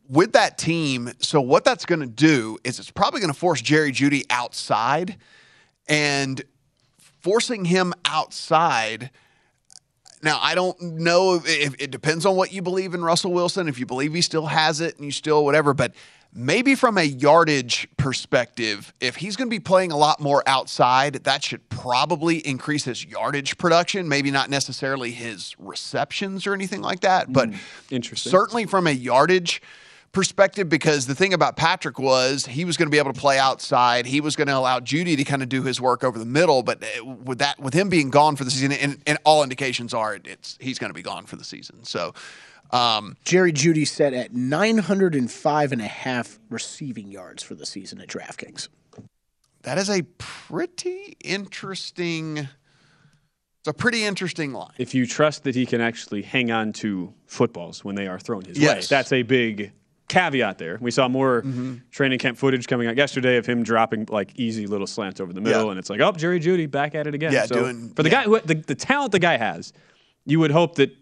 with 0.09 0.33
that 0.33 0.59
team, 0.59 1.11
so 1.21 1.41
what 1.41 1.65
that's 1.65 1.87
going 1.87 2.01
to 2.01 2.07
do 2.07 2.59
is 2.65 2.79
it's 2.79 2.91
probably 2.91 3.21
going 3.21 3.33
to 3.33 3.39
force 3.39 3.63
Jerry 3.63 3.93
Jeudy 3.93 4.25
outside, 4.29 5.17
and 5.89 6.43
forcing 7.21 7.65
him 7.65 7.95
outside. 8.05 9.11
Now 10.23 10.39
I 10.41 10.55
don't 10.55 10.81
know 10.83 11.41
if 11.45 11.75
it 11.81 11.91
depends 11.91 12.27
on 12.27 12.37
what 12.37 12.53
you 12.53 12.63
believe 12.63 12.95
in 12.95 13.03
Russell 13.03 13.33
Wilson. 13.33 13.69
If 13.69 13.79
you 13.79 13.87
believe 13.87 14.13
he 14.13 14.23
still 14.23 14.47
has 14.47 14.81
it 14.81 14.97
and 14.97 15.05
you 15.05 15.11
still 15.11 15.45
whatever, 15.45 15.73
but 15.73 15.95
maybe 16.33 16.75
from 16.75 16.99
a 16.99 17.03
yardage 17.03 17.89
perspective, 17.97 18.93
if 19.01 19.17
he's 19.17 19.37
going 19.37 19.49
to 19.49 19.55
be 19.55 19.61
playing 19.61 19.93
a 19.93 19.97
lot 19.97 20.21
more 20.21 20.43
outside, 20.47 21.15
that 21.25 21.45
should 21.45 21.69
probably 21.69 22.39
increase 22.39 22.85
his 22.85 23.05
yardage 23.05 23.59
production. 23.59 24.09
Maybe 24.09 24.31
not 24.31 24.51
necessarily 24.51 25.11
his 25.11 25.55
receptions 25.59 26.47
or 26.47 26.55
anything 26.55 26.83
like 26.83 27.01
that, 27.01 27.33
but 27.33 27.51
interesting. 27.91 28.31
certainly 28.31 28.67
from 28.67 28.87
a 28.87 28.93
yardage 28.93 29.63
perspective 30.13 30.69
because 30.69 31.07
the 31.07 31.15
thing 31.15 31.33
about 31.33 31.57
Patrick 31.57 31.99
was 31.99 32.45
he 32.47 32.65
was 32.65 32.77
going 32.77 32.87
to 32.87 32.91
be 32.91 32.99
able 32.99 33.13
to 33.13 33.21
play 33.21 33.39
outside. 33.39 34.07
He 34.07 34.21
was 34.21 34.37
going 34.37 34.49
to 34.49 34.57
allow 34.57 34.79
Jeudy 34.79 35.17
to 35.17 35.25
kind 35.25 35.43
of 35.43 35.49
do 35.49 35.63
his 35.63 35.81
work 35.81 36.05
over 36.05 36.19
the 36.19 36.27
middle. 36.27 36.63
But 36.63 36.85
uh, 36.85 37.05
with 37.05 37.39
that, 37.39 37.59
with 37.59 37.75
him 37.75 37.89
being 37.89 38.11
gone 38.11 38.37
for 38.37 38.45
the 38.45 38.51
season, 38.51 38.73
and, 38.73 38.99
and 39.07 39.19
all 39.25 39.43
indications 39.43 39.95
are 39.95 40.19
it's 40.25 40.59
he's 40.61 40.79
going 40.79 40.91
to 40.91 40.95
be 40.95 41.03
gone 41.03 41.27
for 41.27 41.37
the 41.37 41.45
season. 41.45 41.85
So. 41.85 42.15
Um, 42.73 43.17
Jerry 43.25 43.53
Jeudy 43.53 43.87
set 43.87 44.15
at 44.15 44.33
905 44.33 45.73
and 45.73 45.81
a 45.83 45.87
half 45.87 46.39
receiving 46.49 47.09
yards 47.09 47.43
for 47.43 47.55
the 47.55 47.67
season 47.67 48.01
at 48.01 48.09
DraftKings. 48.09 48.69
that 49.63 49.79
is 49.79 49.91
a 49.91 50.03
pretty 50.19 51.17
interesting. 51.23 52.39
It's 52.39 53.69
a 53.69 53.73
pretty 53.75 54.05
interesting 54.05 54.53
line. 54.53 54.73
If 54.79 54.93
you 54.95 55.07
trust 55.07 55.45
that 55.45 55.55
he 55.55 55.67
can 55.67 55.81
actually 55.81 56.23
hang 56.23 56.51
on 56.51 56.73
to 56.75 57.15
footballs 57.27 57.85
when 57.85 57.95
they 57.95 58.09
are 58.09 58.19
thrown 58.19 58.45
his 58.45 58.59
way, 58.59 58.65
Yes. 58.65 58.89
that's 58.89 59.13
a 59.13 59.23
big 59.23 59.71
caveat 60.09 60.59
there. 60.59 60.79
We 60.81 60.91
saw 60.91 61.07
more 61.09 61.43
Mm-hmm. 61.43 61.75
training 61.93 62.19
camp 62.19 62.39
footage 62.39 62.67
coming 62.67 62.89
out 62.89 62.97
yesterday 62.97 63.37
of 63.37 63.47
him 63.47 63.63
dropping 63.63 64.07
like 64.11 64.33
easy 64.35 64.67
little 64.67 64.87
slants 64.89 65.21
over 65.21 65.33
the 65.33 65.41
middle, 65.41 65.67
Yeah. 65.67 65.71
and 65.71 65.79
it's 65.79 65.91
like, 65.91 66.01
oh, 66.01 66.11
Jerry 66.13 66.41
Jeudy 66.41 66.69
back 66.69 66.95
at 66.97 67.07
it 67.07 67.15
again. 67.15 67.33
Yeah, 67.33 67.47
so 67.47 67.55
doing- 67.55 67.91
for 67.95 68.03
the 68.03 68.09
yeah. 68.11 68.25
guy 68.25 68.25
who 68.25 68.41
the, 68.41 68.55
the 68.55 68.75
talent 68.75 69.13
the 69.13 69.19
guy 69.21 69.37
has, 69.37 69.73
you 70.25 70.41
would 70.41 70.51
hope 70.51 70.75
that 70.77 70.97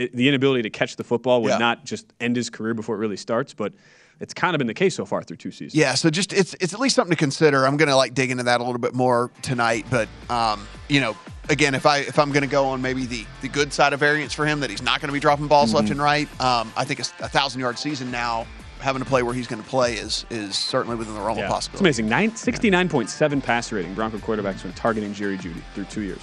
it, 0.00 0.12
the 0.16 0.28
inability 0.28 0.62
to 0.62 0.70
catch 0.70 0.96
the 0.96 1.04
football 1.04 1.42
would 1.42 1.50
Yeah. 1.50 1.58
not 1.58 1.84
just 1.84 2.12
end 2.20 2.36
his 2.36 2.50
career 2.50 2.74
before 2.74 2.96
it 2.96 2.98
really 2.98 3.16
starts, 3.16 3.54
but 3.54 3.72
it's 4.18 4.34
kind 4.34 4.54
of 4.54 4.58
been 4.58 4.66
the 4.66 4.74
case 4.74 4.94
so 4.94 5.04
far 5.06 5.22
through 5.22 5.36
two 5.38 5.50
seasons. 5.50 5.74
Yeah, 5.74 5.94
so 5.94 6.10
just 6.10 6.32
it's 6.32 6.54
it's 6.60 6.74
at 6.74 6.80
least 6.80 6.94
something 6.96 7.14
to 7.16 7.18
consider. 7.18 7.66
I'm 7.66 7.76
gonna 7.76 7.96
like 7.96 8.14
dig 8.14 8.30
into 8.30 8.44
that 8.44 8.60
a 8.60 8.64
little 8.64 8.78
bit 8.80 8.94
more 8.94 9.30
tonight, 9.42 9.86
but 9.90 10.08
um, 10.28 10.66
you 10.88 11.00
know, 11.00 11.16
again, 11.48 11.74
if 11.74 11.86
I 11.86 11.98
if 11.98 12.18
I'm 12.18 12.30
gonna 12.32 12.46
go 12.46 12.66
on 12.66 12.82
maybe 12.82 13.06
the 13.06 13.24
the 13.42 13.48
good 13.48 13.72
side 13.72 13.92
of 13.92 14.00
variance 14.00 14.32
for 14.34 14.44
him 14.46 14.60
that 14.60 14.70
he's 14.70 14.82
not 14.82 15.00
gonna 15.00 15.12
be 15.12 15.20
dropping 15.20 15.46
balls 15.46 15.72
left 15.72 15.88
Mhm. 15.88 15.92
and 15.92 16.02
right, 16.02 16.40
um, 16.40 16.72
I 16.76 16.84
think 16.84 17.00
a, 17.00 17.04
a 17.24 17.28
thousand 17.28 17.60
yard 17.60 17.78
season 17.78 18.10
now 18.10 18.46
having 18.80 19.02
to 19.02 19.08
play 19.08 19.22
where 19.22 19.34
he's 19.34 19.46
gonna 19.46 19.62
play 19.62 19.94
is 19.94 20.24
is 20.30 20.54
certainly 20.56 20.96
within 20.96 21.14
the 21.14 21.20
realm 21.20 21.38
Yeah. 21.38 21.44
of 21.44 21.50
possibility. 21.50 21.88
It's 21.88 21.98
amazing. 21.98 22.08
Nine, 22.08 22.30
69.7 22.32 23.40
passer 23.42 23.76
rating. 23.76 23.94
Bronco 23.94 24.18
quarterbacks 24.18 24.64
when 24.64 24.72
targeting 24.74 25.12
Jerry 25.14 25.36
Jeudy 25.38 25.62
through 25.74 25.84
two 25.84 26.02
years. 26.02 26.20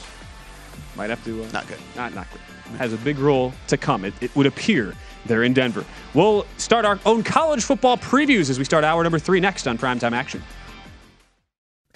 Might 0.96 1.10
have 1.10 1.24
to. 1.26 1.44
Uh, 1.44 1.48
not 1.52 1.68
good. 1.68 1.78
Not 1.96 2.14
not 2.14 2.28
good. 2.32 2.42
Has 2.78 2.94
a 2.94 2.98
big 2.98 3.18
role 3.20 3.54
to 3.68 3.78
come. 3.78 4.06
It, 4.06 4.14
it 4.22 4.36
would 4.36 4.46
appear 4.46 4.94
they're 5.26 5.44
in 5.44 5.54
Denver. 5.54 5.86
We'll 6.14 6.46
start 6.58 6.86
our 6.86 7.00
own 7.06 7.24
college 7.24 7.64
football 7.64 7.98
previews 7.98 8.50
as 8.50 8.58
we 8.58 8.66
start 8.66 8.84
hour 8.84 9.04
number 9.04 9.20
three 9.20 9.40
next 9.40 9.68
on 9.68 9.78
Primetime 9.78 10.14
Action. 10.14 10.42